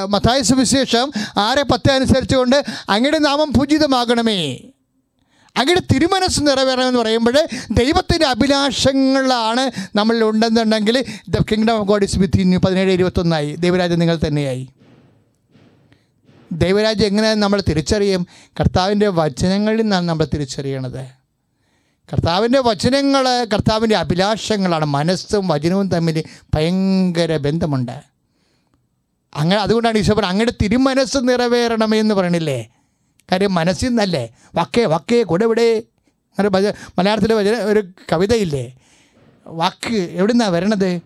മത്തായ 0.09 0.43
സുവിശേഷം 0.43 1.13
ആറ് 1.37 1.63
പത്ത് 1.63 1.91
അനുസരിച്ചുകൊണ്ട് 1.91 2.57
അങ്ങയുടെ 2.89 3.19
നാമം 3.19 3.53
പൂജിതമാകണമേ. 3.53 4.70
അങ്ങയുടെ 5.57 5.95
തിരുമനസ് 5.95 6.41
നിറവേറണമെന്ന് 6.43 6.99
പറയുമ്പോൾ 6.99 7.47
ദൈവത്തിന്റെ 7.71 8.27
അഭിലാഷങ്ങളാണ് 8.27 9.71
നമ്മളിൽ 9.97 10.25
ഉണ്ടെന്നുണ്ടെങ്കിൽ 10.25 11.05
the 11.29 11.37
kingdom 11.37 11.75
of 11.75 11.89
God 11.89 12.05
is 12.05 12.19
within 12.41 12.61
പതിനേഴ് 12.61 12.93
ഇരുപത്തൊന്നായി. 12.93 13.55
ദൈവരാജ്യം 13.55 13.99
നിങ്ങൾ 13.99 14.19
തന്നെയായി. 14.27 14.69
ദൈവരാജ്യം 16.53 17.07
എങ്ങനെ 17.07 17.35
നമ്മൾ 17.35 17.63
തിരിച്ചറിയും? 17.69 18.27
കർത്താവിന്റെ 18.61 19.09
വചനങ്ങളിൽ 19.09 19.83
നിന്നാണ് 19.83 20.09
നമ്മൾ 20.09 20.25
തിരിച്ചറിയണത്. 20.25 21.21
കർത്താവിന്റെ 22.13 22.61
വചനങ്ങൾ 22.61 23.45
കർത്താവിന്റെ 23.53 23.97
അഭിലാഷങ്ങളാണ് 23.97 24.85
മനസ്സും 24.85 25.49
വചനവും 25.49 25.89
തമ്മിൽ 25.89 26.25
ഭയങ്കര 26.55 27.37
ബന്ധമുണ്ട്. 27.37 28.03
അങ്ങനെ 29.37 29.61
അതുകൊണ്ടാണ് 29.61 29.99
ഈശോ 29.99 30.13
പറഞ്ഞത് 30.15 30.31
അങ്ങയുടെ 30.31 30.53
തിരുമനസ് 30.63 31.17
നിറവേറണമേ 31.17 31.99
എന്ന് 31.99 32.15
പറയണില്ലേ? 32.15 32.69
കാര്യം 33.33 33.55
മനസ്സിൽ 33.55 33.89
നിന്നല്ലേ 33.89 34.31
വക്കേ 34.55 34.85
വക്കേ 34.85 35.23
കൂടെ 35.23 35.45
ഇവിടെ 35.45 35.83
അങ്ങനെ 36.39 36.49
ഭജ 36.49 36.67
മലയാളത്തിലെ 36.99 37.35
ഭജന 37.35 37.55
ഒരു 37.55 37.81
കവിതയില്ലേ? 38.13 38.77
വാക്ക് 39.47 40.17
നിന്നാണ് 40.31 40.53
വരണത്? 40.53 41.01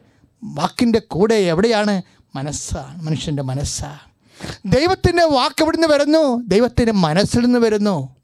വാക്കിന്റെ 0.45 0.99
കൂടെ 0.99 1.35
എവിടെയാണ്? 1.35 2.03
മനസ്സാണ് 2.37 3.03
മനുഷ്യന്റെ 3.03 3.43
മനസ്സാണ് 3.43 4.03
ദൈവത്തിന്റെ 4.67 5.25
വാക്ക് 5.25 5.63
എവിടെ 5.63 5.77
നിന്ന് 5.77 5.95
വരുന്നു? 5.95 6.43
ദൈവത്തിന്റെ 6.47 6.93
മനസ്സിൽ 6.93 7.41
നിന്ന് 7.41 7.59
വരുന്നു. 7.59 8.17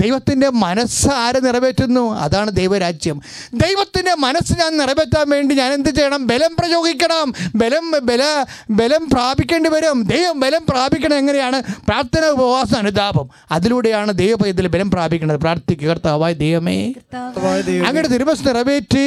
ദൈവത്തിന്റെ 0.00 0.48
മനസ്സ് 0.48 1.08
ആരെ 1.08 1.40
നിറവേറ്റുന്നു? 1.40 2.14
അതാണ് 2.14 2.50
ദൈവരാജ്യം. 2.50 3.20
ദൈവത്തിന്റെ 3.54 4.14
മനസ്സ് 4.14 4.52
ഞാൻ 4.52 4.78
നിറവേറ്റാൻ 4.78 5.30
വേണ്ടി 5.30 5.54
ഞാൻ 5.54 5.72
എന്ത് 5.72 5.88
ചെയ്യണം? 5.88 6.26
ബലം 6.26 6.56
പ്രയോഗിക്കണം. 6.58 7.34
ബലം 7.54 7.90
ബല 8.02 8.44
ബലം 8.70 9.08
പ്രാപിക്കേണ്ടി 9.12 9.70
വരും. 9.70 10.02
ദൈവം 10.02 10.40
ബലം 10.40 10.62
പ്രാപിക്കണം 10.68 11.18
എങ്ങനെയാണ്? 11.18 11.62
പ്രാർത്ഥന 11.88 12.24
ഉപവാസം 12.26 12.78
അനുതാപം. 12.78 13.28
അതിലൂടെയാണ് 13.52 14.12
ദൈവപയത്തിൽ 14.12 14.66
ബലം 14.66 14.90
പ്രാപിക്കുന്നത്. 14.90 15.40
പ്രാർത്ഥിക്കുക 15.40 15.88
കർത്താവായ 15.88 16.32
ദൈവമേ. 16.32 16.92
അങ്ങനെ 17.14 17.86
അങ്ങയുടെ 17.86 18.08
തിരുമസ് 18.08 18.48
നിറവേറ്റി. 18.48 19.06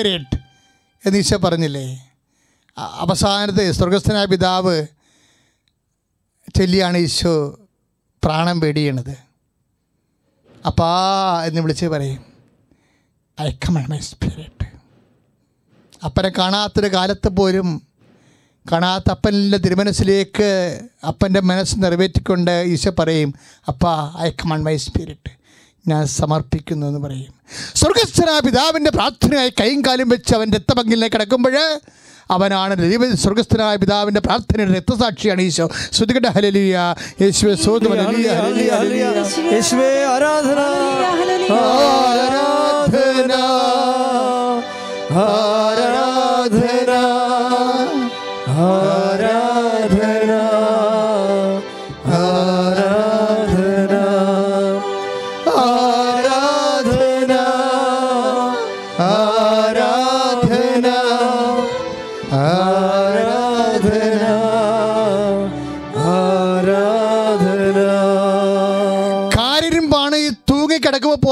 Spirit 0.00 0.38
എന്ന് 1.06 1.18
ഈശോ 1.18 1.36
പറഞ്ഞില്ലേ? 1.36 2.10
അവസാനത്തെ 2.78 3.72
സ്വർഗസ്ഥനായ 3.72 4.24
പിതാവ് 4.24 4.86
ചൊല്ലിയാണ് 6.56 6.98
ഈശോ 6.98 7.58
പ്രാണം 8.24 8.60
പേടിയണത് 8.60 9.16
അപ്പാ 10.66 10.92
എന്ന് 11.44 11.60
വിളിച്ച് 11.60 11.86
പറയും. 11.86 12.24
I command 13.40 13.90
my 13.90 13.98
spirit. 13.98 14.66
അപ്പനെ 16.04 16.32
കാണാത്തൊരു 16.38 16.94
കാലത്ത് 16.94 17.28
പോലും 17.28 17.82
കാണാത്ത 18.72 19.10
അപ്പന്റെ 19.10 19.56
തിരുമനസ്സിലേക്ക് 19.56 20.80
അപ്പന്റെ 21.08 21.40
മനസ്സ് 21.40 21.76
നിറവേറ്റിക്കൊണ്ട് 21.78 22.50
ഈശോ 22.50 22.92
പറയും 22.98 23.34
അപ്പാ 23.68 24.14
ഐക്കമാണ് 24.20 24.62
മൈ 24.62 24.76
സ്പിരിറ്റ്. 24.76 25.39
ഞാൻ 25.88 26.06
സമർപ്പിക്കുന്നു 26.06 26.86
എന്ന് 26.86 26.98
പറയും. 26.98 27.34
സ്വർഗസ്ഥന 27.74 28.38
പിതാവിന്റെ 28.46 28.90
പ്രാർത്ഥനയായി 28.90 29.52
കൈയും 29.60 29.80
കാലും 29.80 30.08
വെച്ച് 30.08 30.34
അവൻ 30.34 30.52
രക്തപങ്കിലേക്ക് 30.52 31.16
കിടക്കുമ്പോൾ 31.16 31.80
അവനാണ് 32.30 32.76
ദൈവ 32.76 33.14
സ്വർഗസ്ഥനായ 33.14 33.76
പിതാവിന്റെ 33.76 34.20
പ്രാർത്ഥനയുടെ 34.20 34.72
രക്തസാക്ഷിയാണ് 34.72 35.42
ഈശോ. 35.42 35.70
ശ്രുതികട്ട 35.92 36.26
ഹലലിയ 36.26 36.94
യേശുവെ. 37.22 37.50
യേശുവേ 39.52 40.04
ആരാധന. 40.04 40.60
ആരാധന. 41.52 43.32
ആരാധന. 45.12 46.70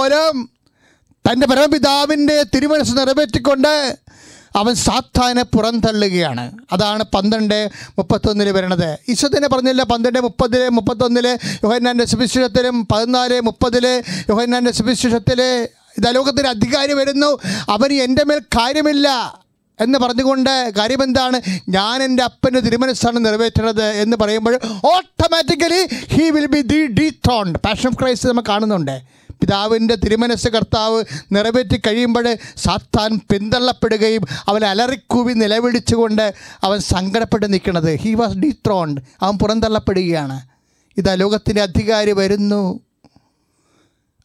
പോലും 0.09 0.36
തന്റെ 1.24 1.47
പരമപിതാവിന്റെ 1.47 2.36
തിരുമനസ് 2.55 2.98
നിറവേറ്റിക്കൊണ്ട് 2.98 3.74
അവൻ 4.56 4.74
സാത്താനെ 4.74 5.43
പുറന്തള്ളുകയാണ്. 5.55 6.44
അതാണ് 6.72 7.02
പന്ത്രണ്ട് 7.14 7.59
മുപ്പത്തൊന്നിൽ 7.98 8.48
വരണത്. 8.56 8.89
ഈശോ 9.09 9.28
തന്നെ 9.35 9.48
പറഞ്ഞില്ല 9.48 9.82
പന്ത്രണ്ട് 9.82 10.20
മുപ്പതിൽ 10.26 10.62
മുപ്പത്തൊന്നിൽ 10.76 11.26
യോഹന്നാന്റെ 11.64 12.06
സുവിശേഷത്തിലും 12.12 12.76
പതിനാല് 12.93 13.40
മുപ്പതിൽ 13.48 13.86
യോഹന്നാന്റെ 14.30 14.72
സുവിശേഷത്തിൽ 14.78 15.43
ഇതാ 15.98 16.10
ലോകത്തിന് 16.16 16.48
അധികാരി 16.55 16.97
വരുന്നു. 17.01 17.30
അവന് 17.68 17.98
എന്റെ 18.06 18.24
മേൽ 18.24 18.40
കാര്യമില്ല 18.56 19.09
എന്ന് 19.78 19.98
പറഞ്ഞുകൊണ്ട് 19.98 20.55
കാര്യമെന്താണ്? 20.78 21.39
ഞാൻ 21.76 21.97
എന്റെ 22.02 22.22
അപ്പന്റെ 22.28 22.60
തിരുമനസ്സാണ് 22.60 23.18
നിറവേറ്റുന്നത് 23.26 23.86
എന്ന് 24.05 24.16
പറയുമ്പോൾ 24.22 24.55
automatically 24.94 25.82
he 26.14 26.24
will 26.36 26.48
be 26.56 26.62
the 26.72 26.80
dethrone 27.26 27.52
passion 27.66 27.89
of 27.90 27.98
Christ 28.01 28.28
നമ്മൾ 28.28 28.47
കാണുന്നുണ്ട്. 28.48 28.97
പിതാവിന്റെ 29.40 29.94
തിരുമനസ് 29.94 30.48
കർത്താവ് 30.48 31.05
നിറവേറ്റി 31.32 31.81
കഴിയുമ്പോൾ 31.86 32.36
സാത്താൻ 32.56 33.20
പിന്തള്ളപ്പെടുകയും 33.32 34.23
അവൻ 34.48 34.65
അലറിക്കൂവി 34.65 35.32
നിലവിളിച്ചുകൊണ്ട് 35.32 36.35
അവൻ 36.65 36.81
സങ്കടപ്പെട്ട് 36.81 37.52
നിൽക്കുന്നത്. 37.52 37.94
ഹി 37.94 38.15
വാസ് 38.15 38.36
ഡി 38.36 38.51
ത്രോണ്ട് 38.51 39.01
അവൻ 39.23 39.39
പുറന്തള്ളപ്പെടുകയാണ്. 39.39 40.40
ഇതാ 40.97 41.15
ലോകത്തിന്റെ 41.15 41.62
അധികാരി 41.62 42.12
വരുന്നു. 42.12 42.81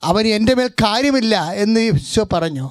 അവന് 0.04 0.28
എന്റെ 0.28 0.54
മേൽ 0.54 0.68
കാര്യമില്ല 0.68 1.52
എന്ന് 1.52 1.80
ഈശോ 1.80 2.28
പറഞ്ഞു. 2.34 2.70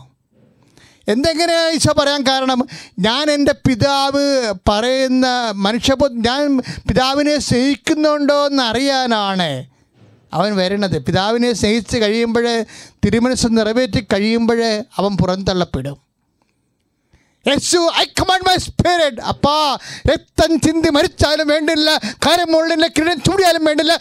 എന്തെങ്ങനെയാണ് 1.08 1.72
ഈശോ 1.72 1.92
പറയാൻ 1.92 2.22
കാരണം? 2.22 2.66
ഞാൻ 2.98 3.30
എന്റെ 3.30 3.52
പിതാവ് 3.52 4.54
പറയുന്ന 4.68 5.26
മനുഷ്യപു 5.54 6.08
ഞാൻ 6.08 6.58
പിതാവിനെ 6.58 7.38
സ്നേഹിക്കുന്നുണ്ടോ 7.38 8.46
എന്ന് 8.46 8.62
അറിയാനാണ് 8.62 9.71
അവൻ 10.32 10.56
വരണത് 10.56 11.04
പിതാവിനെ 11.04 11.52
സ്നേഹിച്ച് 11.52 11.98
കഴിയുമ്പോൾ 11.98 12.64
തിരുമനസ് 13.04 13.46
നിറവേറ്റി 13.50 14.06
കഴിയുമ്പോൾ 14.12 14.62
അവൻ 14.96 15.16
പുറന്തള്ളപ്പെടും. 15.16 15.98
യേശു 17.48 17.78
ഐ 17.96 18.04
കമാൻഡ് 18.04 18.48
മൈ 18.48 18.56
സ്പിരിറ്റ് 18.56 19.22
അപ്പാ 19.22 19.76
രക്തം 20.10 20.60
ചിന്തി 20.60 20.88
മരിച്ചാലും 20.88 21.48
വേണ്ടില്ല 21.48 21.96
കാര്യം 22.26 22.52
മുകളിലെ 22.52 22.88
കിഴൻ 22.88 23.16
ചൂടിയാലും 23.20 23.64
വേണ്ടില്ല. 23.64 23.94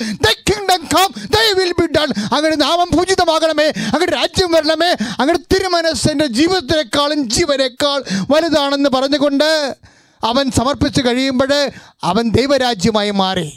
Kingdom 0.50 0.82
come 0.94 1.10
will 1.58 1.72
be 1.80 1.86
done 1.98 2.10
അങ്ങനെ 2.36 2.56
നാമം 2.56 2.90
പൂജിതമാകണമേ 2.98 3.68
അങ്ങനെ 3.68 4.12
രാജ്യം 4.12 4.52
വരണമേ 4.52 4.92
അങ്ങനെ 5.20 5.40
തിരുമനസ്സിന്റെ 5.54 6.28
ജീവിതത്തിനേക്കാളും 6.28 7.30
ജീവനേക്കാൾ 7.30 8.04
വലുതാണെന്ന് 8.32 8.90
പറഞ്ഞുകൊണ്ട് 8.90 9.76
അവൻ 10.24 10.52
സമർപ്പിച്ച് 10.52 11.02
കഴിയുമ്പോൾ 11.02 11.72
അവൻ 12.04 12.32
ദൈവരാജ്യമായി 12.32 13.12
മാറി. 13.12 13.50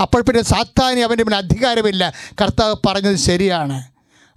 അപ്പോൾ 0.00 0.22
പിന്നെ 0.22 0.42
സാത്താനി 0.42 1.00
അവന്റെ 1.00 1.24
പിന്നെ 1.24 1.38
അധികാരമില്ല. 1.38 2.12
കർത്താവ് 2.40 2.74
പറഞ്ഞത് 2.86 3.16
ശരിയാണ്. 3.16 3.84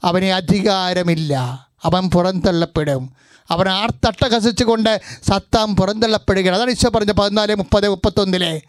അവന് 0.04 0.26
അധികാരമില്ല. 0.26 1.68
അവൻ 1.84 2.10
പുറന്തള്ളപ്പെടും. 2.10 3.14
അവൻ 3.52 3.70
ആർത്തട്ടഹസിച്ചുകൊണ്ട് 3.70 5.02
സത്താം 5.28 5.76
പുറന്തള്ളപ്പെടുകയാണ്. 5.76 6.58
അതാണ് 6.58 6.72
ഈശോ 6.72 6.90
പറഞ്ഞ 6.90 7.12
പതിനാല് 7.12 7.56
മുപ്പത് 7.56 7.90
മുപ്പത്തൊന്നിലെ. 7.90 8.62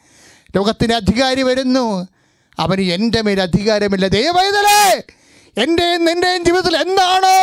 ലോകത്തിന്റെ 0.57 0.95
അധികാരി 0.95 1.43
വരുന്നു. 1.43 2.09
അവന് 2.59 2.81
എന്റെ 2.81 3.23
മേൽ 3.23 3.41
അധികാരമില്ല. 3.41 4.09
ദൈവവേദലേ 4.09 5.03
എന്റെയും 5.57 6.03
നിന്റെയും 6.05 6.43
ജീവിതത്തിൽ 6.45 6.75
എന്താണോ 6.81 7.37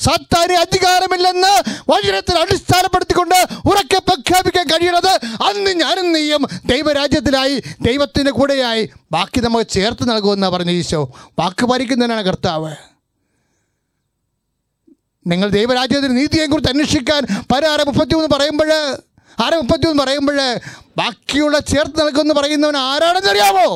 സത്താന് 0.00 0.56
അധികാരമില്ലെന്ന് 0.62 1.52
വചനത്തിൽ 1.88 2.36
അടിസ്ഥാനപ്പെടുത്തിക്കൊണ്ട് 2.38 3.38
ഉറക്കെ 3.68 4.00
പ്രഖ്യാപിക്കാൻ 4.02 4.66
കഴിയണത് 4.68 5.12
അന്ന് 5.48 5.72
ഞാനും 5.80 6.08
നീയും 6.12 6.42
ദൈവരാജ്യത്തിലായി 6.66 7.56
ദൈവത്തിന്റെ 7.80 8.32
കൂടെയായി 8.32 8.84
ബാക്കി 9.12 9.40
നമുക്ക് 9.40 9.68
ചേർത്ത് 9.70 10.04
നൽകുമെന്ന് 10.10 10.48
പറഞ്ഞ 10.48 10.72
ഈശോ. 10.74 11.00
വാക്ക് 11.38 11.64
പാലിക്കുന്നതിനാണ് 11.66 12.24
കർത്താവ്. 12.24 12.72
നിങ്ങൾ 15.26 15.48
ദൈവരാജ്യത്തിന് 15.50 16.14
നീതിയെക്കുറിച്ച് 16.16 16.70
അന്വേഷിക്കാൻ 16.70 17.22
പല 17.52 17.62
ആറ് 17.66 17.82
മുപ്പത്തിമൂന്ന് 17.88 18.30
പറയുമ്പോൾ 18.34 18.70
ആറ് 19.38 19.56
മുപ്പത്തിമൂന്ന് 19.60 20.02
പറയുമ്പോൾ 20.02 20.38
ബാക്കിയുള്ള 20.96 21.56
ചേർത്ത് 21.70 22.00
നൽകുമെന്ന് 22.00 22.34
പറയുന്നവൻ 22.34 22.76
ആരാണെന്നറിയാമോ 22.86 23.68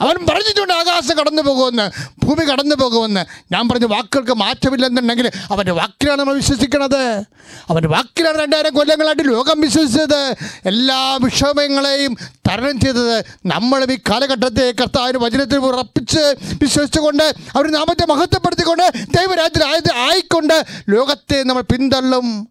അവൻ 0.00 0.16
പറഞ്ഞിട്ടുണ്ട് 0.30 0.72
ആകാശം 0.72 1.18
കടന്നു 1.18 1.42
പോകുമെന്ന് 1.42 1.86
ഭൂമി 2.26 2.44
കടന്നു 2.44 2.74
പോകുമെന്ന്. 2.74 3.24
ഞാൻ 3.52 3.68
പറഞ്ഞ 3.68 3.84
വാക്കുകൾക്ക് 3.84 4.32
മാറ്റമില്ലെന്നുണ്ടെങ്കിൽ 4.32 5.30
അവന്റെ 5.50 5.72
വാക്കിലാണ് 5.72 6.18
നമ്മൾ 6.18 6.34
വിശ്വസിക്കണത്. 6.34 7.22
അവന്റെ 7.70 7.88
വാക്കിലാണ് 7.88 8.38
രണ്ടായിരം 8.38 8.74
കൊല്ലങ്ങളായിട്ട് 8.74 9.22
ലോകം 9.28 9.60
വിശ്വസിച്ചത്. 9.60 10.34
എല്ലാ 10.66 11.18
വിഷമങ്ങളെയും 11.24 12.16
തരണം 12.48 12.80
ചെയ്തത് 12.80 13.24
നമ്മളും 13.46 13.92
ഈ 13.92 13.96
കാലഘട്ടത്തെ 13.96 14.74
കർത്താവിന് 14.80 15.18
വചനത്തിൽ 15.18 15.58
ഉറപ്പിച്ച് 15.58 16.34
വിശ്വസിച്ചുകൊണ്ട് 16.62 17.22
അവർ 17.22 17.70
നാമത്തെ 17.70 18.06
മഹത്വപ്പെടുത്തിക്കൊണ്ട് 18.06 18.90
ദൈവരാജ്യത്തിൽ 19.18 19.92
ആയിക്കൊണ്ട് 19.96 20.64
ലോകത്തെ 20.88 21.42
നമ്മൾ 21.42 21.62
പിന്തള്ളും. 21.62 22.48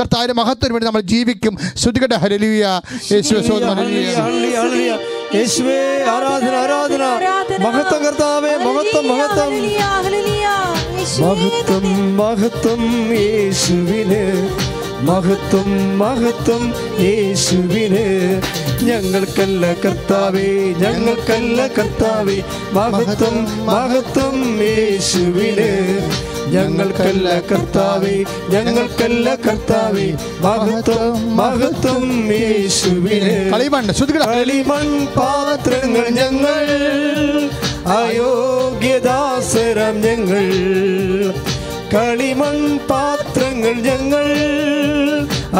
കർത്താവിന്റെ 0.00 0.34
മഹത്വത്തിന് 0.34 0.72
വേണ്ടി 0.72 0.86
നമ്മൾ 0.86 1.00
ജീവിക്കും. 1.00 1.58
ശ്രുതികട്ട 1.76 2.12
ഹരലിയ 2.12 2.80
യേശുവേ 3.12 3.40
യേശുവേ 5.34 6.04
ആരാധന 6.04 6.54
ആരാധന. 6.54 7.04
മഹത്വം 7.58 8.04
കർത്താവേ 8.04 8.56
മഹത്വം 8.56 9.08
മഹത്വം. 9.08 9.52
മഹത്വം 11.20 12.16
മഹത്വം 12.16 13.12
യേശുവിന്. 13.14 14.48
മഹത്വം 15.02 15.98
മഹത്വം 15.98 16.74
യേശുവിന്. 17.00 18.40
ഞങ്ങൾക്കല്ല 18.82 19.72
കർത്താവേ 19.72 20.72
ഞങ്ങൾക്കല്ല 20.72 21.66
കർത്താവേ. 21.66 22.42
മഹത്വം 22.72 23.66
മഹത്വം 23.66 24.60
യേശുവിന്. 24.60 26.00
ഞങ്ങൾക്കല്ല 26.48 27.40
കർത്താവേ 27.40 28.24
ഞങ്ങൾക്കല്ല 28.48 29.34
കർത്താവേ. 29.34 30.16
മഹത്വം 30.40 31.36
മഹത്വം 31.36 32.32
യേശുവിന്. 32.32 33.52
ശ്രുതികട. 33.92 34.24
കളിമൺ 34.24 35.08
പാത്രങ്ങൾ 35.16 36.08
ഞങ്ങൾ. 36.08 36.66
അയോഗ്യദാസരം 37.86 40.00
ഞങ്ങൾ. 40.00 40.46
കളിമൺ 41.94 42.80
പാത്രങ്ങൾ 42.90 43.72
ഞങ്ങൾ 43.72 44.26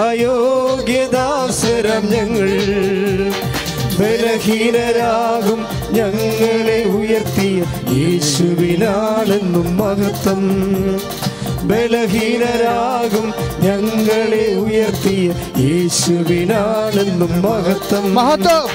അയോഗ്യദാസരം 0.08 2.10
ഞങ്ങൾ. 2.10 2.50
ബലഹീനരാകും 3.98 5.66
ഞങ്ങളെ 5.92 6.84
ഉയർത്തിയ 6.84 7.64
യേശുവിനാണെന്നും 7.92 9.76
മഹത്വം. 9.76 10.42
ബലഹീനരാകും 11.68 13.34
ഞങ്ങളെ 13.60 14.54
ഉയർത്തിയ 14.54 15.32
യേശുവിനാണെന്നും 15.58 17.42
മഹത്വം. 17.42 18.14
മഹത്വം. 18.14 18.68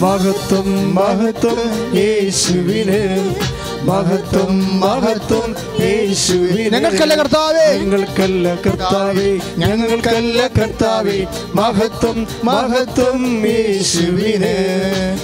മഹത്വം 0.00 0.94
മഹത്വം 0.94 1.98
യേശുവിന്. 1.98 3.34
മഹത്വം 3.82 4.80
മഹത്വം 4.80 5.56
യേശുവേ 5.80 6.68
ഞങ്ങൾക്കല്ല 6.68 7.14
കർത്താവേ. 7.14 7.78
ഞങ്ങൾക്കല്ല 7.78 8.54
കർത്താവേ. 8.54 9.38
ഞങ്ങൾക്കല്ല 9.58 10.46
കർത്താവേ. 10.46 11.26
മഹത്വം 11.54 12.26
മഹത്വം 12.44 13.46
യേശുവിന് 13.46 14.54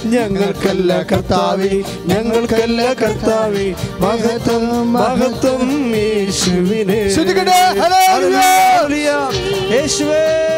ഞങ്ങൾക്കല്ല 0.05 1.03
കർത്താവേ. 1.11 1.81
ഞങ്ങൾക്കല്ല 2.05 2.93
കർത്താവേ. 2.93 3.73
മഹത്വം 3.99 4.93
മഹത്വം 4.93 5.95
യേശുവിന് 5.95 7.09
ശ്രദ്ധിക്കട്ടെ. 7.09 7.59
ഹല്ലേലൂയ. 7.79 8.35
ഹല്ലേലൂയ. 8.35 9.09
യേശുവേ. 9.75 10.49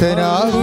Chain 0.00 0.18
up. 0.18 0.59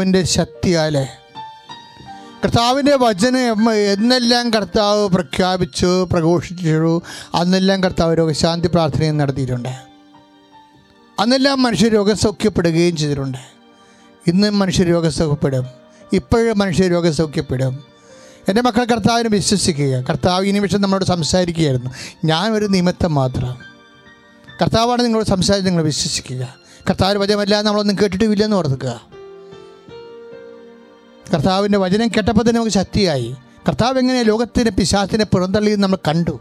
കർത്താവിന്റെ 0.00 0.22
ശക്തിയാലേ 0.22 1.08
കർത്താവിന്റെ 2.44 2.96
വചനം 2.96 3.74
എന്നെല്ലാം 3.74 4.50
കർത്താവ് 4.50 5.08
പ്രഖ്യാപിച്ചു 5.08 6.04
പ്രഘോഷിച്ചു. 6.04 7.00
അന്നെല്ലാം 7.34 7.82
കർത്താവ് 7.82 8.18
രോഗശാന്തി 8.18 8.68
പ്രാർത്ഥനയും 8.68 9.18
നടത്തിയിട്ടുണ്ട്. 9.18 9.68
അന്നെല്ലാം 11.18 11.62
മനുഷ്യർ 11.62 11.92
രോഗസൗഖ്യപ്പെടുകയും 11.92 12.96
ചെയ്തിട്ടുണ്ട്. 12.96 13.38
ഇന്നും 14.26 14.58
മനുഷ്യർ 14.58 14.86
രോഗസൗഖ്യപ്പെടും 14.86 15.66
ഇപ്പോഴും 16.12 16.58
മനുഷ്യർ 16.58 16.90
രോഗസൗഖ്യപ്പെടും 16.90 17.84
എന്റെ 18.48 18.62
മക്കൾ 18.62 18.84
കർത്താവിനെ 18.84 19.28
വിശ്വസിക്കുക 19.28 20.04
കർത്താവ് 20.10 20.44
ഈ 20.44 20.50
നിമിഷം 20.50 20.80
നമ്മളോട് 20.80 21.04
സംസാരിക്കുകയായിരുന്നു. 21.04 21.90
ഞാൻ 22.24 22.52
ഒരു 22.52 22.66
നിമിത്തം 22.66 23.14
മാത്രം. 23.14 23.56
കർത്താവാണ് 24.62 25.04
നിങ്ങളോട് 25.04 25.26
സംസാരിച്ച് 25.26 25.70
നിങ്ങൾ 25.70 25.84
വിശ്വസിക്കുക. 25.84 26.54
കർത്താവിന്റെ 26.90 27.26
വചനമല്ലാതെ 27.26 27.66
നമ്മളൊന്നും 27.66 27.96
കേട്ടിട്ടുമില്ലെന്ന് 28.02 28.56
ഓർക്കുക. 28.56 29.19
കർത്താവിന്റെ 31.34 31.78
വചനം 31.78 32.08
കേട്ടപ്പോൾ 32.08 32.42
തന്നെ 32.42 32.52
നമുക്ക് 32.52 32.72
ശക്തിയായി. 32.72 33.36
കർത്താവ് 33.68 33.98
എങ്ങനെ 33.98 34.22
ലോകത്തിന്റെ 34.22 34.70
പിശാസിനെ 34.70 35.24
പുറന്തള്ളി 35.24 35.74
നമ്മൾ 35.74 35.96
കണ്ടു. 36.08 36.40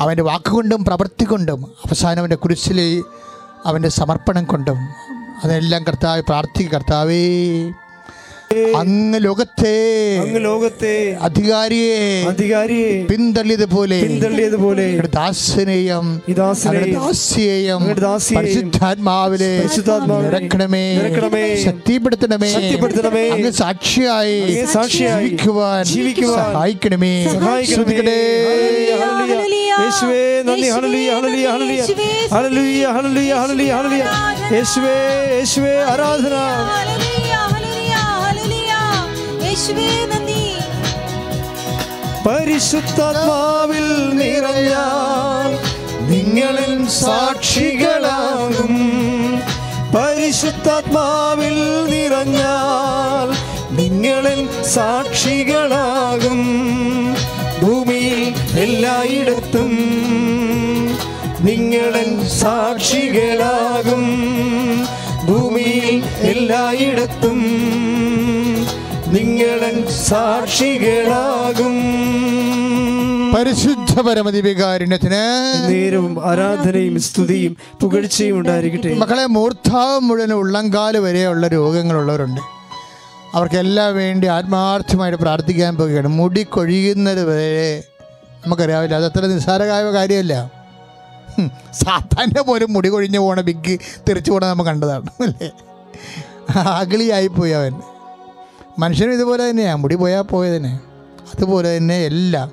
അവന്റെ 0.00 0.22
വാക്കുകൊണ്ടും 0.22 0.84
പ്രവൃത്തി 0.84 1.24
കൊണ്ടും 1.24 1.66
അവസാനം 1.66 2.18
അവന്റെ 2.18 2.36
കുരിശിലെ 2.36 3.02
അവന്റെ 3.66 3.88
സമർപ്പണം 3.88 4.44
കൊണ്ടും 4.44 4.78
അതെല്ലാം 5.44 5.84
കർത്താവ് 5.84 6.22
പ്രാർത്ഥിക്കുക 6.22 6.74
കർത്താവേ 6.74 7.24
അങ്ങ് 8.76 9.24
ലോകത്തെ. 9.24 10.18
അങ്ങ് 10.18 10.44
ലോകത്തെ. 10.44 11.16
അധികാരിയെ. 11.20 12.24
അധികാരിയെ. 12.28 13.04
പിന്തള്ളിയത് 13.04 13.66
പോലെ 13.66 14.02
പിന്തള്ളിയത് 14.02 14.56
പോലെ 14.56 15.00
ദാസനെയും. 15.00 16.22
ദാസിയെയും 16.96 17.82
പരിശുദ്ധാത്മാവിലെ 18.36 19.62
നിറക്കണമേ. 20.30 21.64
ശക്തിപ്പെടുത്തണമേ. 21.64 22.52
ശക്തിപ്പെടുത്തണമേ. 22.52 23.28
അങ്ങ് 23.28 23.50
സാക്ഷിയായി 23.50 24.40
അങ്ങ് 24.40 24.66
സാക്ഷിയായി 24.66 25.24
ജീവിക്കുവാൻ 25.24 25.84
ജീവിക്കുവാൻ 25.84 26.44
സഹായിക്കണമേ. 26.44 27.24
സഹായിക്കണമേ. 27.24 27.94
ഹല്ലേലൂയ, 27.94 28.94
ഹല്ലേലൂയ. 28.94 29.34
ഹല്ലേലൂയ. 29.34 29.70
യേശുവേ 29.82 30.42
നന്ദി. 30.42 30.68
ഹല്ലേലൂയ 30.68 31.10
ഹല്ലേലൂയ 31.10 31.46
ഹല്ലേലൂയ. 31.46 31.76
യേശുവേ, 31.76 32.10
ഹല്ലേലൂയ 32.30 32.86
ഹല്ലേലൂയ 32.86 33.34
ഹല്ലേലൂയ. 33.34 33.72
ഹല്ലേലൂയ 33.72 34.54
യേശുവേ 34.54 34.96
യേശുവേ 35.34 35.76
ആരാധന. 35.82 36.34
പരിശുദ്ധാത്മാവിൽ 42.26 44.16
നിറഞ്ഞാൽ 44.16 45.50
നിങ്ങളിൽ 46.10 46.88
സാക്ഷികളാകും. 46.88 48.74
പരിശുദ്ധാത്മാവിൽ 49.94 51.84
നിറഞ്ഞാൽ 51.84 53.28
നിങ്ങളിൽ 53.70 54.64
സാക്ഷികളാകും. 54.64 56.40
ഭൂമിയിൽ 57.62 58.34
എല്ലായിടത്തും 58.58 59.78
നിങ്ങളിൽ 61.40 62.28
സാക്ഷികളാകും. 62.28 64.04
ഭൂമിയിൽ 65.26 66.02
എല്ലായിടത്തും 66.20 67.40
നിങ്ങളൻ 69.14 69.76
സാക്ഷികളാകും. 69.90 71.74
പരിശുദ്ധ 73.36 74.00
പരമദിവികാരുണ്യത്തിന് 74.00 75.22
നേരവും 75.68 76.30
ആരാധനയും 76.30 77.00
സ്തുതിയും 77.00 77.56
പുകഴ്ചയും 77.80 78.38
ഉണ്ടായിരിക്കട്ടെ. 78.38 78.94
മക്കളെ 78.94 79.26
മൂർത്താവ് 79.26 80.00
മുഴുവൻ 80.00 80.32
ഉള്ളങ്കാൽ 80.32 80.98
വരെയുള്ള 80.98 81.48
രോഗങ്ങളുള്ളവരുണ്ട്. 81.48 82.40
അവർക്കെല്ലാം 83.34 83.96
വേണ്ടി 83.96 84.26
ആത്മാർത്ഥമായിട്ട് 84.26 85.18
പ്രാർത്ഥിക്കാൻ 85.18 85.76
പോകുകയാണ് 85.76 86.08
മുടി 86.08 86.42
കൊഴിയുന്നത് 86.42 87.24
വരെ 87.24 87.82
നമുക്കറിയാവില്ല. 88.46 88.94
അതത്ര 88.94 89.26
നിസ്സാരമായ 89.26 89.82
കാര്യമല്ല. 89.82 90.50
ഹും, 91.36 91.50
സാത്താന്റെ 91.72 92.42
പോലും 92.42 92.72
മുടി 92.72 92.88
കൊഴിഞ്ഞു 92.88 93.18
പോണ 93.18 93.40
ബിഗ് 93.40 93.78
തിരിച്ചു 94.08 94.32
പോണ 94.32 94.44
നമ്മൾ 94.44 94.64
കണ്ടതാണ്. 94.64 95.06
അല്ലേ? 95.22 95.50
അഗളിയായിപ്പോയി 96.60 97.52
അവൻ. 97.52 97.74
മനുഷ്യനും 98.78 99.12
ഇതുപോലെ 99.12 99.50
തന്നെയാണ് 99.50 99.82
മുടി 99.82 99.94
പോയാൽ 99.94 100.22
പോയതന്നെ. 100.22 100.80
അതുപോലെ 101.36 101.76
തന്നെ 101.76 102.04
എല്ലാം 102.04 102.50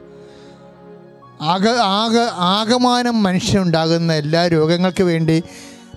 ആക 1.42 1.68
ആക 1.68 2.18
ആകമാനം 2.34 3.24
മനുഷ്യനുണ്ടാകുന്ന 3.24 4.14
എല്ലാ 4.14 4.48
രോഗങ്ങൾക്ക് 4.48 5.04
വേണ്ടി 5.04 5.44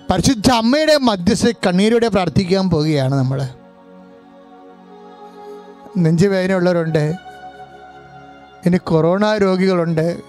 പരിശുദ്ധ 0.09 0.51
അമ്മയുടെ 0.51 0.97
മധ്യസ്ഥ 0.97 1.47
കണ്ണീരോടെ 1.67 2.07
പ്രാർത്ഥിക്കാൻ 2.07 2.69
പോവുകയാണ് 2.69 3.15
നമ്മൾ. 3.15 3.47
നെഞ്ചുവേദനയുള്ളവരുണ്ട്. 5.97 7.13
ഇനി 8.65 8.77
കൊറോണ 8.77 9.37
രോഗികളുണ്ട്. 9.37 10.19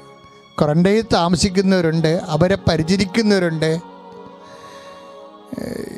ക്വാറന്റൈനിൽ 0.59 1.05
താമസിക്കുന്നവരുണ്ട്. 1.13 2.21
അവരെ 2.27 2.59
പരിചരിക്കുന്നവരുണ്ട്. 2.69 3.96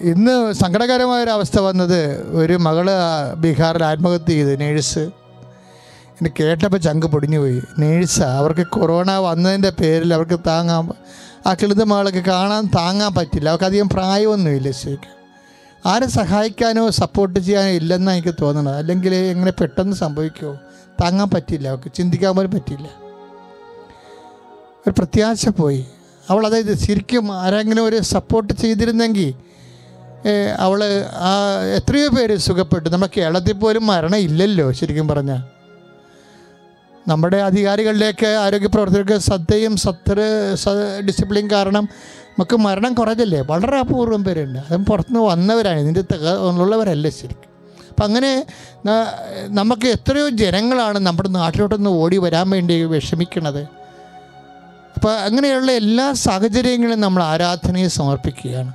ഇന്ന് 0.02 0.52
സങ്കടകരമായൊരവസ്ഥ 0.52 1.60
വന്നത് 1.60 2.30
ഒരു 2.36 2.52
മകൾ 2.52 2.90
ബീഹാറിൽ 3.36 3.84
ആത്മഹത്യ 3.84 4.26
ചെയ്തു 4.26 4.48
നേഴ്സ്. 4.48 4.98
എന്നെ 4.98 6.30
കേട്ടപ്പോൾ 6.40 6.78
ചങ്ക് 6.78 7.06
പൊടിഞ്ഞു 7.06 7.38
പോയി 7.38 7.62
നേഴ്സാണ് 7.78 8.30
അവർക്ക് 8.30 8.66
കൊറോണ 8.66 9.10
വന്നതിന്റെ 9.10 9.70
പേരിൽ 9.70 10.14
അവർക്ക് 10.14 10.40
താങ്ങാൻ 10.46 10.90
ആ 11.46 11.54
കിളിത 11.54 11.82
മകളൊക്കെ 11.82 12.22
കാണാൻ 12.30 12.66
താങ്ങാൻ 12.76 13.14
പറ്റില്ല. 13.14 13.48
അവർക്ക് 13.48 13.64
അധികം 13.64 13.88
പ്രായമൊന്നുമില്ല 13.88 14.70
ശരിക്കും. 14.70 15.18
ആരെ 15.86 16.06
സഹായിക്കാനോ 16.06 16.90
സപ്പോർട്ട് 16.90 17.40
ചെയ്യാനോ 17.40 17.68
ഇല്ലെന്നാണ് 17.68 18.18
എനിക്ക് 18.18 18.34
തോന്നുന്നത് 18.42 18.76
അല്ലെങ്കിൽ 18.76 19.14
എങ്ങനെ 19.14 19.50
പെട്ടെന്ന് 19.50 19.96
സംഭവിക്കുമോ 19.96 20.58
താങ്ങാൻ 21.02 21.30
പറ്റില്ല 21.30 21.68
അവർക്ക്. 21.68 21.92
ചിന്തിക്കാൻ 21.94 22.36
പോലും 22.36 22.50
പറ്റില്ല. 22.50 22.88
ഒരു 24.86 24.90
പ്രത്യാശ 24.90 25.48
പോയി. 25.48 25.86
അവൾ 26.30 26.42
അതായത് 26.46 26.72
ശരിക്കും 26.78 27.32
ആരെങ്കിലും 27.32 27.84
ഒരു 27.88 27.98
സപ്പോർട്ട് 28.12 28.52
ചെയ്തിരുന്നെങ്കിൽ 28.52 29.28
അവൾ 30.59 30.80
ആ 31.28 31.30
എത്രയോ 31.76 32.09
പേര് 32.09 32.36
സുഖപ്പെട്ടു. 32.46 32.88
നമ്മുടെ 32.90 33.12
കേരളത്തിൽ 33.16 33.52
പോലും 33.52 33.86
മരണം 33.86 34.20
ഇല്ലല്ലോ 34.28 34.66
ശരിക്കും 34.72 35.09
പറഞ്ഞാൽ 35.09 35.42
നമ്മുടെ 37.09 37.38
അധികാരികളിലേക്ക് 37.48 38.26
ആരോഗ്യ 38.26 38.66
പ്രവർത്തകർക്ക് 38.66 39.18
ശ്രദ്ധയും 39.18 39.76
സത്ര 39.76 40.18
ഡിസിപ്ലിൻ 41.06 41.46
കാരണം 41.50 41.84
നമുക്ക് 42.38 42.56
മരണം 42.56 42.92
കുറഞ്ഞല്ലേ? 42.94 43.40
വളരെ 43.40 43.78
അപൂർവം 43.78 44.24
പേരുണ്ട്. 44.24 44.59
അതും 44.59 44.84
പുറത്തുനിന്ന് 44.84 45.24
വന്നവരാണ്. 45.28 45.80
ഇതിന്റെ 45.80 46.02
ഉള്ളവരല്ല 46.60 47.09
ശരിക്കും. 47.09 47.50
അപ്പം 47.90 48.05
അങ്ങനെ 48.05 48.32
നമുക്ക് 49.59 49.86
എത്രയോ 49.86 50.28
ജനങ്ങളാണ് 50.42 50.98
നമ്മുടെ 50.98 51.28
നാട്ടിലോട്ടൊന്ന് 51.28 51.90
ഓടി 51.90 52.18
വരാൻ 52.24 52.46
വേണ്ടി 52.50 52.74
വിഷമിക്കണത്. 52.84 53.62
അപ്പോൾ 54.98 55.12
അങ്ങനെയുള്ള 55.24 55.70
എല്ലാ 55.80 56.04
സാഹചര്യങ്ങളും 56.26 56.98
നമ്മൾ 57.04 57.22
ആരാധനയെ 57.32 57.88
സമർപ്പിക്കുകയാണ്. 57.96 58.70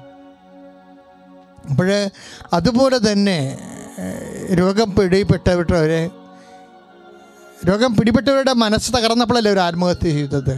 അപ്പോൾ 1.71 1.89
അതുപോലെ 2.57 2.97
തന്നെ 3.07 3.39
രോഗം 4.59 4.89
പിടിപ്പെട്ടവരെ 4.97 6.01
രോഗം 7.69 7.91
പിടിപെട്ടവരുടെ 7.97 8.53
മനസ്സ് 8.63 8.89
തകർന്നപ്പോഴല്ലേ 8.95 9.51
ഒരു 9.51 9.61
ആത്മഹത്യ 9.65 10.13
ചെയ്തത്? 10.19 10.55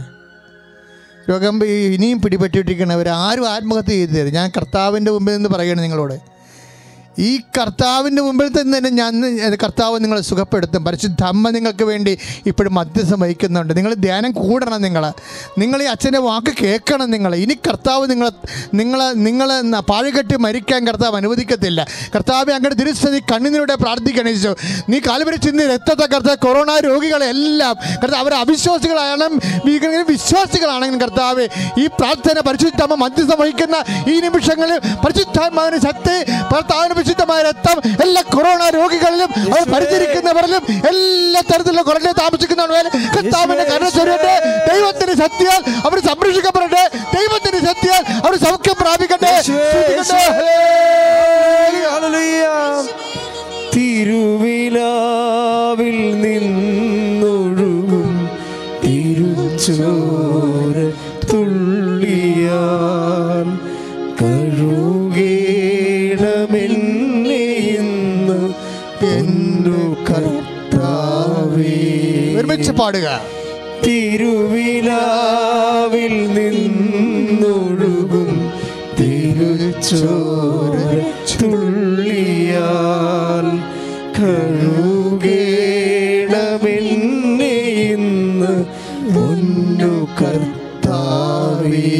രോഗം 1.30 1.54
ഇനിയും 1.96 2.18
പിടിപെട്ടിട്ടിരിക്കുന്നവർ 2.22 3.08
ആരും 3.24 3.46
ആത്മഹത്യ 3.54 3.94
ചെയ്തത് 4.00 4.30
ഞാൻ 4.38 4.48
കർത്താവിന്റെ 4.56 5.10
മുമ്പിൽ 5.16 5.36
നിന്ന് 5.36 5.50
പറയുകയാണ് 5.54 5.82
നിങ്ങളോട്. 5.82 6.16
ഈ 7.18 7.30
കർത്താവിന്റെ 7.56 8.22
മുമ്പിൽ 8.22 8.48
തന്നെ 8.56 8.90
ഞാൻ 9.00 9.12
കർത്താവ് 9.64 9.96
നിങ്ങളെ 10.04 10.22
സുഖപ്പെടുത്തും. 10.30 10.82
പരിശുദ്ധ 10.86 11.22
അമ്മ 11.32 11.50
നിങ്ങൾക്ക് 11.56 11.84
വേണ്ടി 11.90 12.12
ഇപ്പോഴും 12.50 12.74
മധ്യസ്ഥം 12.78 13.20
വഹിക്കുന്നുണ്ട്. 13.24 13.72
നിങ്ങൾ 13.78 13.92
ധ്യാനം 14.06 14.32
കൂടണം 14.40 14.80
നിങ്ങൾ 14.86 15.04
നിങ്ങൾ 15.62 15.78
ഈ 15.84 15.86
അച്ഛന്റെ 15.94 16.20
വാക്ക് 16.28 16.52
കേൾക്കണം 16.62 17.08
നിങ്ങൾ 17.16 17.34
ഇനി 17.44 17.56
കർത്താവ് 17.68 18.04
നിങ്ങൾ 18.12 18.28
നിങ്ങൾ 18.80 19.00
നിങ്ങൾ 19.26 19.48
പാഴുകെട്ടി 19.90 20.36
മരിക്കാൻ 20.46 20.80
കർത്താവ് 20.88 21.16
അനുവദിക്കത്തില്ല. 21.20 21.80
കർത്താവ് 22.14 22.52
അങ്ങോട്ട് 22.56 22.78
തിരുസ്ഥിതി 22.82 23.20
നീ 23.32 23.74
പ്രാർത്ഥിക്കണം 23.84 23.96
പ്രാർത്ഥിക്കണിച്ചു 23.96 24.52
നീ 24.92 24.98
കാലുപരി 25.08 25.38
ചിന്തി 25.46 25.64
രക്തത്തെ 25.74 26.06
കർത്താവ് 26.14 26.38
കൊറോണ 26.46 26.70
രോഗികളെല്ലാം 26.88 27.74
കർത്താവ് 28.02 28.22
അവർ 28.24 28.34
അവിശ്വാസികളാണ് 28.42 29.26
വിശ്വാസികളാണെങ്കിലും 30.12 31.00
കർത്താവ് 31.04 31.44
ഈ 31.82 31.86
പ്രാർത്ഥന 32.00 32.40
പരിശുദ്ധ 32.48 32.82
അമ്മ 32.86 32.94
മധ്യസ്ഥം 33.04 33.38
വഹിക്കുന്ന 33.42 33.76
ഈ 34.12 34.16
നിമിഷങ്ങളിൽ 34.26 34.78
പരിശുദ്ധാത്മാവിന് 35.04 35.80
ശക്തി 35.88 36.16
കർത്താവിന് 36.52 36.94
വിശുദ്ധമായ 37.06 37.40
രക്തം 37.48 37.76
എല്ലാ 38.04 38.22
കൊറോണ 38.34 38.62
രോഗികളിലും 38.76 39.30
അവർ 39.46 39.62
പരിചരിക്കുന്നവരിലും 39.74 40.62
എല്ലാ 40.90 41.40
തരത്തിലുള്ള 41.50 41.82
കുറഞ്ഞ 41.88 42.08
താമസിക്കുന്നവരും 42.22 42.92
കർത്താവിന്റെ 43.16 43.64
സത്യാൽ 45.22 45.60
അവർ 45.86 45.98
സംരക്ഷിക്കപ്പെടട്ടെ. 46.08 46.82
ദൈവത്തിന് 47.16 47.60
സത്യാൽ 47.68 48.02
അവർ 48.26 48.34
സൗഖ്യം 48.46 48.76
പ്രാപിക്കട്ടെ. 48.82 49.32
തിരുവിലാവിൽ 54.68 55.98
നിന്നൊഴുകും 56.24 58.10
തിരുച്ചോര 58.84 60.15
പാടുക. 72.86 73.08
തിരുവിലാവിൽ 73.84 74.44
നിന്നൊഴുകും 76.36 78.28
തിരുച്ചോര 78.98 80.74
തുള്ളിയാൽ 81.40 82.66
കഴുകേണമെന്നെ 84.18 85.14
ഇന്ന് 87.94 88.54
പൊന്നു 89.14 89.92
കർത്താവേ. 90.20 91.92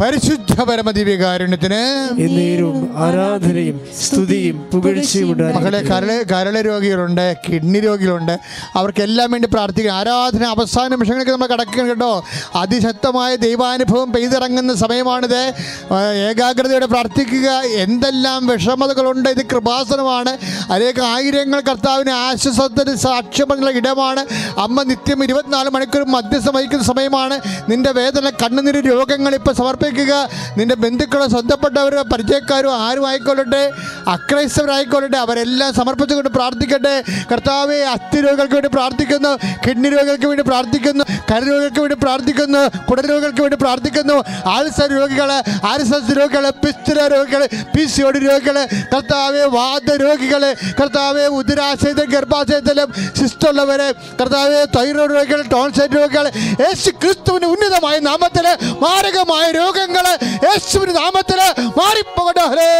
പരിശുദ്ധ 0.00 0.39
പരമദിവ്യകാരുണ്യത്തിന് 0.64 1.80
എന്നേരും 2.20 2.94
ആരാധനയും 2.96 3.80
സ്തുതിയും 4.00 4.58
പുകഴ്ചയും 4.72 5.28
മകളെ. 5.28 5.80
കരൾ 5.80 6.22
കരള 6.32 6.60
രോഗികളുണ്ട് 6.60 7.36
കിഡ്നി 7.48 7.80
രോഗികളുണ്ട്. 7.80 8.38
അവർക്കെല്ലാം 8.74 9.30
വേണ്ടി 9.30 9.48
പ്രാർത്ഥിക്കുക 9.52 9.90
ആരാധന 9.90 10.44
അവസാന 10.44 10.88
നിമിഷങ്ങളൊക്കെ 10.88 11.32
നമ്മൾ 11.32 11.46
കടക്കണം 11.46 11.88
കേട്ടോ. 11.88 12.24
അതിശക്തമായ 12.54 13.36
ദൈവാനുഭവം 13.36 14.12
പെയ്തിറങ്ങുന്ന 14.12 14.74
സമയമാണിത്. 14.74 15.52
ഏകാഗ്രതയോടെ 16.30 16.86
പ്രാർത്ഥിക്കുക. 16.86 17.50
എന്തെല്ലാം 17.50 18.46
വിഷമതകളുണ്ട്. 18.46 19.28
ഇത് 19.28 19.46
കൃപാസനമാണ്. 19.46 20.38
അതിലേക്ക് 20.70 21.00
ആയിരങ്ങൾ 21.00 21.60
കർത്താവിന് 21.60 22.10
ആശ്വസത്തിന് 22.10 22.96
സാക്ഷ്യമുള്ള 22.96 23.70
ഇടമാണ്. 23.70 24.26
അമ്മ 24.58 24.82
നിത്യം 24.82 25.24
ഇരുപത്തിനാല് 25.24 25.70
മണിക്കൂർ 25.70 26.04
മധ്യസ്ഥം 26.04 26.54
വഹിക്കുന്ന 26.54 26.84
സമയമാണ്. 26.84 27.40
നിന്റെ 27.68 27.92
വേദന 27.92 28.30
കണ്ണുനീര് 28.30 28.92
രോഗങ്ങൾ 28.92 29.34
ഇപ്പോൾ 29.34 29.52
സമർപ്പിക്കുക. 29.52 30.28
നിന്റെ 30.58 30.76
ബന്ധുക്കളോ 30.82 31.26
സ്വന്തപ്പെട്ടവരോ 31.34 32.02
പരിചയക്കാരോ 32.12 32.70
ആരും 32.86 33.04
ആയിക്കൊള്ളട്ടെ 33.08 33.62
അക്രൈസ്തവരായിക്കൊള്ളട്ടെ 34.14 35.18
അവരെല്ലാം 35.24 35.70
സമർപ്പിച്ചുകൊണ്ട് 35.78 36.30
പ്രാർത്ഥിക്കട്ടെ. 36.38 36.94
കർത്താവെ 37.32 37.78
അസ്ഥി 37.94 38.18
രോഗികൾക്ക് 38.26 38.56
വേണ്ടി 38.58 38.70
പ്രാർത്ഥിക്കുന്നു 38.76 39.32
കിഡ്നി 39.66 39.88
രോഗികൾക്ക് 39.94 40.28
വേണ്ടി 40.30 40.44
പ്രാർത്ഥിക്കുന്നു 40.50 41.04
കരരോഗികൾക്ക് 41.30 41.80
വേണ്ടി 41.84 41.96
പ്രാർത്ഥിക്കുന്നു 42.04 42.62
കുടരോഗികൾക്ക് 42.88 43.42
വേണ്ടി 43.44 43.58
പ്രാർത്ഥിക്കുന്നു. 43.64 44.16
ആൽസർ 44.56 44.90
രോഗികൾ 44.98 45.30
ആർഎസ്എസ് 45.70 46.16
രോഗികൾ 46.20 46.44
പിസ്തുര 46.64 46.98
രോഗികൾ 47.14 47.42
പി 47.74 47.84
സി 47.92 48.02
ഒഡി 48.08 48.20
രോഗികൾ 48.28 48.56
കർത്താവെ 48.94 49.44
വാദ 49.56 49.90
രോഗികൾ 50.04 50.42
കർത്താവെ 50.80 51.26
ഉദരാശയത്തിൽ 51.38 52.08
ഗർഭാശയത്തിലും 52.14 52.88
ശിസ്തുള്ളവരെ 53.18 53.88
കർത്താവെ 54.20 54.60
തൈറോയ്ഡ് 54.76 55.14
രോഗികൾ 55.18 55.42
ടോൺസൈറ്റ് 55.54 55.96
രോഗികൾ 56.00 56.26
യേശു 56.64 56.90
ക്രിസ്തുവിന് 57.02 57.46
ഉന്നതമായ 57.54 57.96
നാമത്തിൽ 58.08 58.46
മാരകമായ 58.84 59.46
രോഗങ്ങൾ 59.60 60.06
യേശുവിന്റെ 60.46 60.94
നാമത്തിൽ 61.00 61.40
മാറിപ്പോകട്ടെ. 61.78 62.70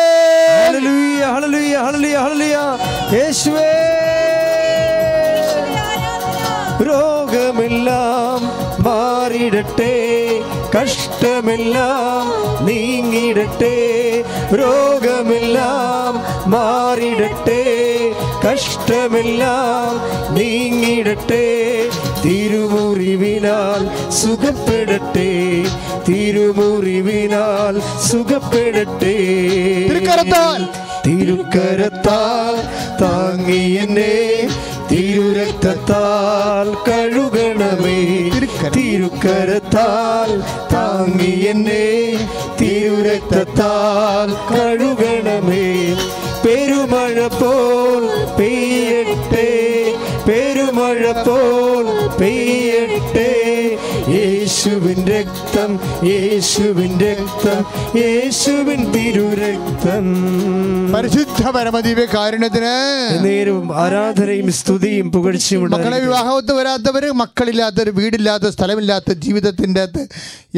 ഹല്ലേലൂയ, 0.66 1.22
ഹല്ലേലൂയ, 1.34 1.76
ഹല്ലേലൂയ, 1.86 2.16
ഹല്ലേലൂയ. 2.26 2.56
യേശുവേ 3.18 3.70
രോഗമെല്ലാം 6.88 8.40
മാറിടട്ടെ 8.86 9.94
കഷ്ടമെല്ലാം 10.74 12.26
നീങ്ങിടട്ടെ 12.66 13.74
രോഗമെല്ലാം 14.60 16.14
മാറിടട്ടെ 16.54 17.60
കഷ്ടമെല്ലാം 18.46 19.90
നീങ്ങിടട്ടെ 20.36 21.44
திருமுறிவினால் 22.22 23.90
சுகப்பெடட்டே 24.22 25.64
திருமுறிவினால் 26.04 27.82
சுகப்பெடட்டே. 28.12 29.16
திருக்கரத்தால். 29.88 30.70
திருக்கரத்தால் 31.06 32.60
தாங்கி 32.98 33.74
என்னே 33.74 34.46
திரு 34.88 35.32
ரத்தத்தால் 35.36 36.72
கழுகணமே 36.84 38.28
திருக்கரத்தால் 38.72 40.44
தாங்கி 40.68 41.42
என்னே 41.42 42.16
திரு 42.56 42.96
ரத்தத்தால் 43.02 44.36
கழுகணமே. 44.50 45.94
பெருமழ 46.42 47.28
போல் 47.40 48.10
பெய்யட்டே. 48.36 49.69
പെരുമഴ 50.80 51.06
പോൽ 51.26 51.86
പെയ്യട്ടെ. 52.18 53.39
യേശുവിൻ 54.14 54.98
രക്തം 55.14 55.70
യേശുവിൻ 56.10 56.92
രക്തം 57.06 57.60
യേശുവിൻ 58.02 58.80
തിരുരക്തം. 58.94 60.06
പരിശുദ്ധ 60.94 61.42
പരമദിവ്യ 61.56 62.06
കാരുണ്യത്തിന് 62.14 62.72
നേരവും 63.26 63.68
ആരാധനയും 63.82 64.48
സ്തുതിയും 64.58 65.06
പുകഴ്ചയും 65.14 65.62
മക്കളെ. 65.74 65.98
വിവാഹത്ത് 66.06 66.52
വരാത്തവർ 66.58 67.04
മക്കളില്ലാത്തവർ 67.22 67.90
വീടില്ലാത്ത 68.00 68.46
സ്ഥലമില്ലാത്ത 68.56 69.10
ജീവിതത്തിന്റെ 69.26 69.80
അകത്ത് 69.86 70.02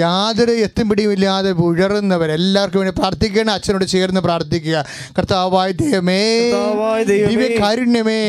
യാതൊരു 0.02 0.54
എത്തും 0.66 0.86
പിടിയും 0.90 1.12
ഇല്ലാതെ 1.16 1.50
ഉഴറുന്നവർ 1.66 2.30
എല്ലാവർക്കും 2.38 2.80
വേണ്ടി 2.80 2.94
പ്രാർത്ഥിക്കണം 3.00 3.52
അച്ഛനോട് 3.56 3.86
ചേർന്ന് 3.94 4.20
പ്രാർത്ഥിക്കുക. 4.28 4.76
കർത്താവായ 5.18 5.70
ദൈവമേ 5.82 6.22
കർത്താവായ 6.52 7.58
കാരുണ്യമേ 7.62 8.20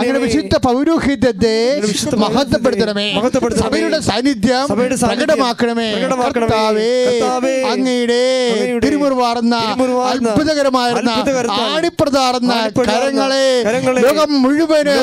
അങ്ങനെ 0.00 0.18
വിശുദ്ധ 0.26 0.54
പൗരോഹിത്യത്തെ 0.66 1.56
മഹത്വപ്പെടുത്തണമേ. 2.24 3.08
സഭയുടെ 3.62 4.00
സാന്നിധ്യം 4.10 4.54
സാന്നിധ്യം 5.00 5.28
പ്രകടമാക്കണമേ. 5.94 6.50
അങ്ങയുടെ 7.72 8.20
തിരുമുറുവാർന്ന 8.84 9.54
അത്ഭുതകരമായിരുന്ന 10.28 11.10
ആണിപ്രതാർന്ന 11.66 12.52
കരങ്ങളെ 12.88 13.46
ലോകം 14.04 14.30
മുഴുവനും 14.44 15.00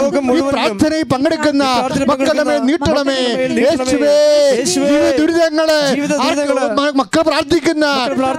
പ്രാർത്ഥനയിൽ 0.54 1.06
പങ്കെടുക്കുന്ന 1.14 1.64
മക്കളുടെ 2.12 2.34
നീട്ടണമേ. 2.70 3.20
ദുരിതങ്ങൾ 5.20 5.70
മക്കൾ 7.02 7.22
പ്രാർത്ഥിക്കുന്ന 7.30 7.86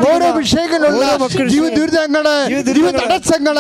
ഓരോ 0.09 0.29
വിഷയങ്ങളുള്ള 0.39 1.05
ജീവ 1.53 1.65
ദുരിതങ്ങൾ 1.79 2.27
ജീവിത 2.71 2.93
തടസ്സങ്ങൾ 3.03 3.57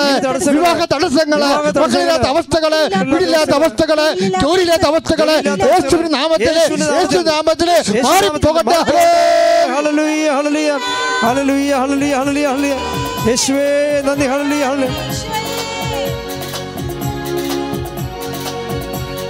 വിവാഹ 0.55 0.81
തടസ്സങ്ങൾ 0.95 1.41
മക്കളില്ലാത്ത 1.79 2.27
അവസ്ഥകൾ 2.33 2.73
വീടില്ലാത്ത 3.13 3.55
അവസ്ഥകൾ 3.61 3.99
ജോലിയില്ലാത്ത 4.43 4.87
അവസ്ഥകൾ 4.93 5.29
യേശുവിന്റെ 5.65 6.11
നാമത്തിൽ 6.17 6.57
യേശു 6.97 7.21
നാമത്തിൽ 7.45 7.71
മാറിപ്പോകട്ടെ 8.07 8.75
നാമത്തിൽ 8.75 8.97
ഹല്ലേലൂയ, 9.75 10.29
hallelujah, 10.37 10.71
hallelujah, 11.25 11.73
hallelujah, 11.81 12.15
hallelujah, 12.21 12.47
hallelujah. 12.53 12.75
യേശുവേ 13.29 13.66
നന്ദി 14.07 14.27
ഹല്ലേലൂയ, 14.33 14.65
ഹല്ലേലൂയ. 14.71 15.34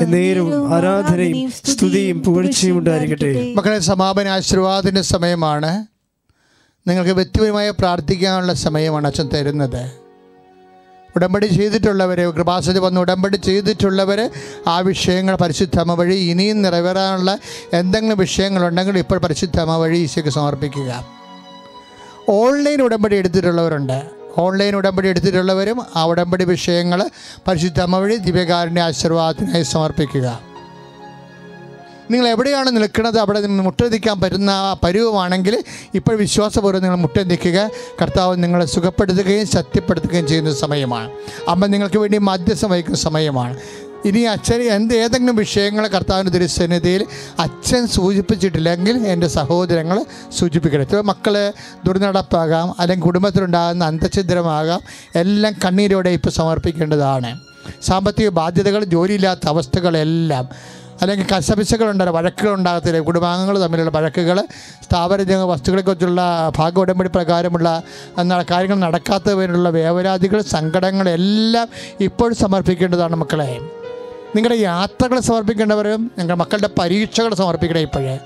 നേരും 0.06 0.74
ആരാധനയും 0.76 1.52
സ്തുതിയും 1.52 2.24
പുകഴ്ചയും 2.24 2.78
ഉണ്ടായിരിക്കട്ടെ. 2.78 3.54
മക്കളെ 3.56 3.80
സമാപന 3.80 4.28
ആശീർവാദിന്റെ 4.28 5.02
സമയമാണ്. 5.02 5.86
നിങ്ങൾക്ക് 6.88 7.12
വ്യക്തിപരമായി 7.12 7.70
പ്രാർത്ഥിക്കാനുള്ള 7.70 8.54
സമയമാണ് 8.54 9.08
അച്ഛൻ 9.08 9.30
തരുന്നത്. 9.34 10.07
ഉടമ്പടി 11.18 11.48
ചെയ്തിട്ടുള്ളവരെ 11.58 12.26
കൃപാസതി 12.38 12.80
വന്ന് 12.80 13.02
ഉടമ്പടി 13.02 13.38
ചെയ്തിട്ടുള്ളവർ 13.38 14.20
ആ 14.68 14.78
വിഷയങ്ങൾ 14.80 15.36
പരിശുദ്ധമ 15.36 15.94
വഴി 15.94 16.18
ഇനിയും 16.32 16.62
നിറവേറാനുള്ള 16.62 17.32
എന്തെങ്കിലും 17.74 18.18
വിഷയങ്ങളുണ്ടെങ്കിൽ 18.18 18.98
ഇപ്പോൾ 19.04 19.20
പരിശുദ്ധമ 19.26 19.78
വഴി 19.78 19.98
ഈശോയ്ക്ക് 19.98 20.34
സമർപ്പിക്കുക. 20.38 20.92
ഓൺലൈൻ 22.30 22.82
ഉടമ്പടി 22.82 23.16
എടുത്തിട്ടുള്ളവരുണ്ട്. 23.16 23.98
ഓൺലൈൻ 24.38 24.74
ഉടമ്പടി 24.76 25.08
എടുത്തിട്ടുള്ളവരും 25.08 25.78
ആ 25.96 26.04
ഉടമ്പടി 26.04 26.46
വിഷയങ്ങൾ 26.46 27.00
പരിശുദ്ധമ 27.48 27.98
വഴി 27.98 28.16
ദിവ്യകാരന്റെ 28.28 28.82
ആശീർവാദത്തിനായി 28.82 29.64
സമർപ്പിക്കുക. 29.64 30.28
നിങ്ങൾ 32.12 32.28
എവിടെയാണ് 32.28 32.70
നിൽക്കുന്നത്? 32.76 33.20
അവിടെ 33.20 33.42
നിന്ന് 33.42 33.64
മുട്ടനിൽക്കാൻ 33.64 34.22
പറ്റുന്ന 34.22 34.50
ആ 34.50 34.76
പരുവമാണെങ്കിൽ 34.84 35.64
ഇപ്പോൾ 35.94 36.16
വിശ്വാസപൂർവം 36.16 36.82
നിങ്ങൾ 36.82 36.98
മുട്ടനിൽക്കുക 36.98 37.70
കർത്താവ് 38.02 38.44
നിങ്ങളെ 38.44 38.66
സുഖപ്പെടുത്തുകയും 38.66 39.48
സത്യപ്പെടുത്തുകയും 39.48 40.28
ചെയ്യുന്ന 40.28 40.54
സമയമാണ്. 40.54 41.12
അമ്മ 41.48 41.66
നിങ്ങൾക്ക് 41.66 41.98
വേണ്ടി 41.98 42.18
മധ്യസ്ഥം 42.18 42.72
വഹിക്കുന്ന 42.72 42.98
സമയമാണ്. 42.98 43.58
ഇനി 44.06 44.20
അച്ഛൻ 44.20 44.62
എന്ത് 44.62 44.94
ഏതെങ്കിലും 44.94 45.36
വിഷയങ്ങൾ 45.36 45.88
കർത്താവിന്റെ 45.88 46.32
തിരുസന്നിധിയിൽ 46.32 47.06
അച്ഛൻ 47.40 47.88
സൂചിപ്പിച്ചിട്ടില്ലെങ്കിൽ 47.88 49.08
എന്റെ 49.08 49.28
സഹോദരങ്ങൾ 49.28 50.06
സൂചിപ്പിക്കണം 50.38 50.88
ചില 50.88 51.02
മക്കൾ 51.02 51.54
ദുർനടപ്പാകാം 51.86 52.76
അല്ലെങ്കിൽ 52.80 53.06
കുടുംബത്തിലുണ്ടാകുന്ന 53.06 53.86
അന്തഛിദ്രമാകാം 53.86 54.82
എല്ലാം 55.16 55.54
കണ്ണീരോടെ 55.66 56.10
ഇപ്പോൾ 56.10 56.30
സമർപ്പിക്കേണ്ടതാണ്. 56.30 57.40
സാമ്പത്തിക 57.82 58.30
ബാധ്യതകൾ 58.30 58.84
ജോലിയില്ലാത്ത 58.84 59.48
അവസ്ഥകളെല്ലാം 59.48 60.50
അല്ലെങ്കിൽ 61.02 61.26
കശപിശകളുണ്ടല്ലോ 61.32 62.14
വഴക്കുകൾ 62.14 62.54
ഉണ്ടാകത്തില്ല. 62.54 63.00
കുടുംബാംഗങ്ങൾ 63.00 63.62
തമ്മിലുള്ള 63.62 63.92
വഴക്കുകൾ 63.98 64.42
സ്ഥാപന 64.84 65.36
വസ്തുക്കളെക്കുറിച്ചുള്ള 65.36 66.22
ഭാഗ 66.58 66.80
ഉടമ്പടി 66.80 67.10
പ്രകാരമുള്ള 67.16 67.84
കാര്യങ്ങൾ 68.52 68.80
നടക്കാത്തതിനുള്ള 68.80 69.70
വേവരാതികൾ 69.70 70.42
സങ്കടങ്ങൾ 70.42 71.10
എല്ലാം 71.10 71.68
ഇപ്പോൾ 72.00 72.34
സമർപ്പിക്കേണ്ടതാണ് 72.34 73.16
മക്കളെ. 73.16 73.60
നിങ്ങളുടെ 74.36 74.60
യാത്രകൾ 74.60 75.20
സമർപ്പിക്കേണ്ടവരും 75.20 76.12
നിങ്ങളുടെ 76.18 76.36
മക്കളുടെ 76.36 76.70
പരീക്ഷകൾ 76.80 77.34
സമർപ്പിക്കണം 77.34 77.80
ഇപ്പോഴേ. 77.80 78.20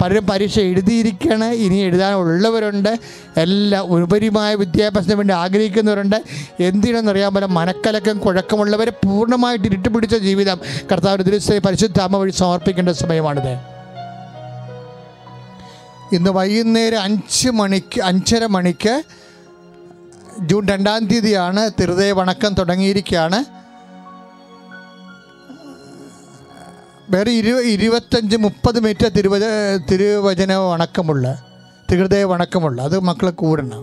പലരും 0.00 0.26
പരീക്ഷ 0.26 0.58
എഴുതിയിരിക്കുകയാണ് 0.58 1.44
ഇനി 1.44 1.74
എഴുതാനുള്ളവരുണ്ട്. 1.74 2.98
എല്ലാ 3.36 3.80
ഉപരിമായ 3.80 4.54
വിദ്യാഭ്യാസത്തിന് 4.54 5.16
വേണ്ടി 5.16 5.34
ആഗ്രഹിക്കുന്നവരുണ്ട്. 5.34 6.24
എന്തിനെന്നറിയാൻ 6.60 7.34
പോലെ 7.34 7.46
മനക്കലക്കം 7.46 8.18
കുഴക്കമുള്ളവർ 8.18 8.90
പൂർണമായിട്ട് 8.90 9.64
ഇരുട്ടുപിടിച്ച 9.64 10.16
ജീവിതം 10.16 10.60
കർത്താവിന്റെ 10.92 11.30
ദൃശ്യ 11.30 11.58
പരിശുദ്ധ 11.58 12.00
അമ്മ 12.00 12.16
വഴി 12.16 12.30
സമർപ്പിക്കേണ്ട 12.30 12.88
സമയമാണിത്. 12.88 13.70
ഇന്ന് 16.14 16.30
വൈകുന്നേരം 16.30 17.02
അഞ്ച് 17.02 17.50
മണിക്ക് 17.50 18.00
അഞ്ചര 18.00 18.46
മണിക്ക് 18.46 19.02
ജൂൺ 20.40 20.68
രണ്ടാം 20.68 21.06
തീയതിയാണ് 21.06 21.70
തിരുതയ 21.80 22.12
വണക്കം 22.12 22.54
തുടങ്ങിയിരിക്കുകയാണ്. 22.54 23.59
വേറെ 27.10 27.30
ഇരു 27.30 27.62
ഇരുപത്തഞ്ച് 27.62 28.36
മുപ്പത് 28.36 28.80
മീറ്റർ 28.80 29.08
തിരുവച 29.08 29.42
തിരുവചന 29.90 30.54
വണക്കമുള്ള 30.54 31.44
തിരുഹൃദയ 31.92 32.24
വണക്കമുള്ള 32.24 32.82
അത് 32.82 33.00
മക്കളെ 33.00 33.30
കൂടണം. 33.30 33.82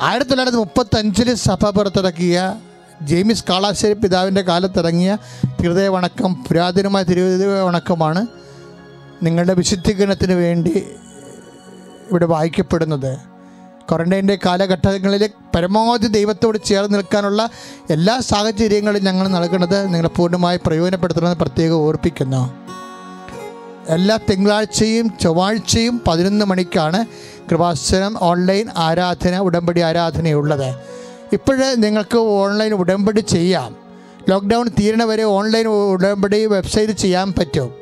ആയിരത്തി 0.00 0.30
തൊള്ളായിരത്തി 0.30 0.58
മുപ്പത്തഞ്ചിൽ 0.58 1.34
സഭ 1.34 1.70
പുറത്തിറക്കിയ 1.70 2.56
ജെയിംസ് 3.02 3.44
കാളാശ്ശേരി 3.50 3.92
പിതാവിന്റെ 3.92 4.42
കാലത്തിറങ്ങിയ 4.42 5.18
തിരുഹൃദയ 5.60 5.88
വണക്കം 5.88 6.44
പുരാതനമായ 6.44 7.02
തിരുഹൃദയ 7.02 7.46
വണക്കമാണ് 7.46 8.26
നിങ്ങളുടെ 9.22 9.54
വിശുദ്ധീകരണത്തിന് 9.54 10.32
വേണ്ടി 10.32 10.74
ഇവിടെ 12.10 12.26
വായിക്കപ്പെടുന്നത്. 12.26 13.33
ക്വാറന്റൈന്റെ 13.90 14.38
കാലഘട്ടങ്ങളിൽ 14.46 15.30
പരമാവധി 15.54 16.06
ദൈവത്തോട് 16.06 16.58
ചേർന്ന് 16.64 16.98
നിൽക്കാനുള്ള 16.98 17.50
എല്ലാ 17.90 18.20
സാഹചര്യങ്ങളും 18.20 19.04
ഞങ്ങൾ 19.04 19.28
നൽകുന്നത് 19.28 19.84
നിങ്ങളെ 19.84 20.08
പൂർണമായി 20.08 20.60
പ്രയോജനപ്പെടുത്തണമെന്ന് 20.66 21.36
പ്രത്യേകം 21.36 21.76
ഓർപ്പിക്കുന്നു. 21.76 22.42
എല്ലാ 23.88 24.18
തിങ്കളാഴ്ചയും 24.30 25.10
ചൊവ്വാഴ്ചയും 25.20 26.00
പതിനൊന്ന് 26.06 26.44
മണിക്കാണ് 26.44 27.06
കൃപാസനം 27.50 28.18
ഓൺലൈൻ 28.20 28.66
ആരാധന 28.76 29.38
ഉടമ്പടി 29.38 29.80
ആരാധനയുള്ളത്. 29.80 30.76
ഇപ്പോഴേ 31.32 31.74
നിങ്ങൾക്ക് 31.74 32.18
ഓൺലൈൻ 32.18 32.72
ഉടമ്പടി 32.72 33.20
ചെയ്യാം. 33.20 33.76
ലോക്ക്ഡൗൺ 34.28 34.68
തീരണ 34.68 35.04
വരെ 35.04 35.22
ഓൺലൈൻ 35.22 35.66
ഉടമ്പടി 35.66 36.46
വെബ്സൈറ്റ് 36.46 36.92
ചെയ്യാൻ 36.92 37.32
പറ്റും. 37.38 37.74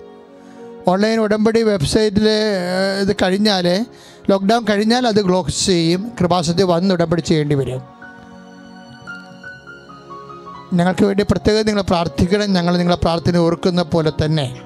ഓൺലൈൻ 0.88 1.18
ഉടമ്പടി 1.18 1.62
വെബ്സൈറ്റിൽ 1.62 2.28
ഇത് 3.02 3.16
കഴിഞ്ഞാൽ 3.22 3.86
ലോക്ക്ഡൗൺ 4.30 4.64
കഴിഞ്ഞാൽ 4.64 5.06
അത് 5.06 5.24
ക്ലോസ് 5.24 5.66
ചെയ്യും. 5.66 6.12
കൃപാസനത്തിൽ 6.20 6.64
വന്ന് 6.64 6.94
ഉടമ്പടി 6.94 7.20
ചെയ്യേണ്ടി 7.20 7.54
വരും. 7.54 7.82
ഞങ്ങൾക്ക് 10.72 11.04
വേണ്ടി 11.04 11.24
പ്രത്യേകം 11.30 11.66
നിങ്ങൾ 11.66 11.82
പ്രാർത്ഥിക്കണം. 11.82 12.52
ഞങ്ങൾ 12.52 12.76
നിങ്ങളെ 12.76 12.96
പ്രാർത്ഥന 12.96 13.36
ഓർക്കുന്ന 13.36 13.82
പോലെ 13.82 14.12
തന്നെ. 14.24 14.62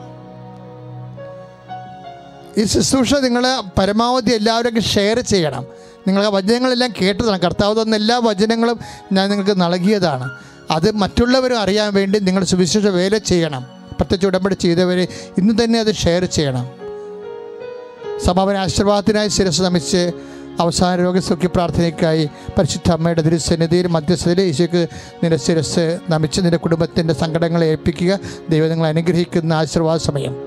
ഈ 2.57 2.65
ശുശ്രൂഷ 2.65 3.15
നിങ്ങൾ 3.15 3.63
പരമാവധി 3.79 4.31
എല്ലാവരും 4.31 4.81
ഷെയർ 4.81 5.21
ചെയ്യണം. 5.21 5.67
നിങ്ങളുടെ 6.09 6.31
വചനങ്ങളെല്ലാം 6.31 6.93
കേട്ടതാണ്. 7.03 7.41
കർത്താവ് 7.41 7.83
തന്ന 7.83 7.97
എല്ലാ 7.97 8.19
വചനങ്ങളും 8.19 8.81
ഞാൻ 9.13 9.31
നിങ്ങൾക്ക് 9.31 9.61
നൽകിയതാണ്. 9.61 10.31
അത് 10.71 10.91
മറ്റുള്ളവരും 10.91 11.61
അറിയാൻ 11.61 11.95
വേണ്ടി 11.95 12.19
നിങ്ങൾ 12.19 12.45
സുവിശേഷ 12.45 12.87
വേല 12.87 13.19
ചെയ്യണം. 13.19 13.63
പ്രത്യേകിച്ച് 13.93 14.27
ഉടമ്പടി 14.27 14.55
ചെയ്തവരെ 14.55 15.09
ഇന്ന് 15.39 15.65
തന്നെ 15.65 15.81
അത് 15.81 15.95
ഷെയർ 15.95 16.25
ചെയ്യണം. 16.25 16.86
സമാപന 18.25 18.57
ആശീർവാദത്തിനായി 18.57 19.29
ശിരസ് 19.29 19.63
നമിച്ച് 19.63 20.13
അവസാന 20.61 21.03
രോഗസൗഖ്യ 21.03 21.47
പ്രാർത്ഥനയ്ക്കായി 21.47 22.29
പരിശുദ്ധ 22.59 22.91
അമ്മയുടെ 22.91 23.23
തിരുസന്നിധിയിൽ 23.23 23.87
മധ്യസ്ഥതയിൽ 23.87 24.41
ഈശോയ്ക്ക് 24.41 24.89
നിന്റെ 25.23 25.37
ശിരസ് 25.37 25.99
നമിച്ച് 26.11 26.41
നിന്റെ 26.41 26.57
കുടുംബത്തിന്റെ 26.57 27.15
സങ്കടങ്ങളെ 27.15 27.67
ഏൽപ്പിക്കുക. 27.67 28.19
ദൈവം 28.51 28.69
നിങ്ങളെ 28.69 28.89
അനുഗ്രഹിക്കുന്ന 28.89 29.53
ആശീർവാദ 29.53 29.99
സമയം. 29.99 30.46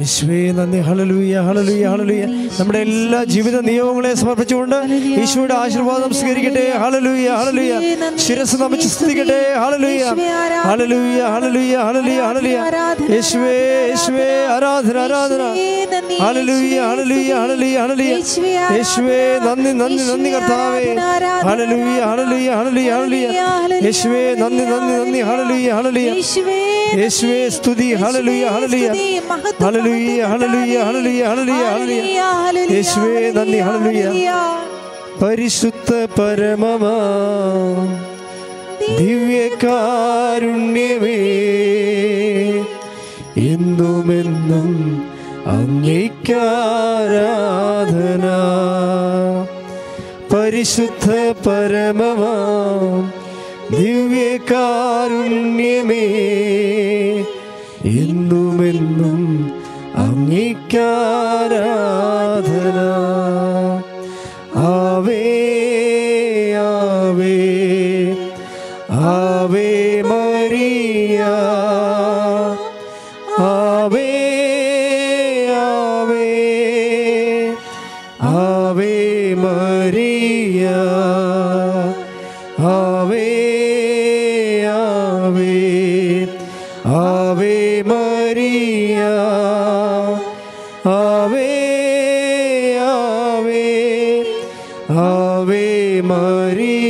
യേശുവേ 0.00 0.38
നന്ദി. 0.56 0.78
ഹളലുയ 0.86 1.34
ഹളലുയ 1.46 1.84
ഹളലുയ 1.92 2.24
നമ്മുടെ 2.58 2.80
എല്ലാ 2.86 3.20
ജീവിത 3.34 3.56
നിയമങ്ങളെ 3.68 4.10
സമർപ്പിച്ചുകൊണ്ട് 4.20 4.76
ഈശോയുടെ 5.20 5.54
ആശീർവാദം 5.60 6.10
സ്വീകരിക്കട്ടെ. 6.18 6.64
ഹളലുയ 6.82 7.28
ഹളലുയ 7.40 7.72
ശിരസ് 8.24 8.56
നമിച്ച് 8.62 8.88
സ്തുതിക്കട്ടെ. 8.94 9.38
ഹളലുയ 9.62 10.02
ഹളലുയ 10.68 11.20
ഹളലുയ 11.34 11.74
ഹളലുയ 11.86 12.18
ഹളലുയ 12.28 12.58
യേശുവേ 13.14 13.54
യേശുവേ 13.92 14.28
ആരാധന 14.56 14.96
ആരാധന. 15.04 15.42
ഹളലുയ 16.24 16.76
ഹളലുയ 16.88 17.30
ഹളലുയ 17.42 17.74
ഹളലുയ 17.84 18.12
യേശുവേ 18.76 19.20
നന്ദി 19.46 19.72
നന്ദി 19.80 20.02
നന്ദി 20.10 20.30
കർത്താവേ. 20.36 20.84
ഹളലുയ 21.48 21.98
ഹളലുയ 22.10 22.48
ഹളലുയ 22.58 22.90
ഹളലുയ 22.98 23.26
യേശുവേ 23.86 24.22
നന്ദി 24.42 24.64
നന്ദി 24.72 24.94
നന്ദി. 25.00 25.20
ഹളലുയ 25.30 25.68
ഹളലുയ 25.78 26.08
യേശുവേ 27.00 27.40
സ്തുതി. 27.56 27.88
ഹളലുയ 28.04 28.44
ഹളലുയ 28.54 28.86
ഹളലുയ 29.64 29.85
ഹളലുയ 29.86 30.22
ഹളലുയ 30.30 30.76
ഹളലുയ 31.30 31.64
യേശുവേ 32.74 33.20
നന്ദി 33.36 33.58
ഹളലുയ 33.66 34.04
പരിശുദ്ധ 35.20 35.90
പരമമാ 36.16 36.96
ദിവ്യകാരുണ്യമേ 38.98 39.60
എന്നുമെന്നും 43.46 44.68
അംഗീകാരാധന 45.56 45.96
പരിശുദ്ധ 50.32 51.06
പരമമാ 51.46 52.34
ദിവ്യകാരുണ്യമേ 53.76 54.46
എന്നുമെന്നും 58.00 59.20
അങ്ങേക്കാരാധന 60.28 61.58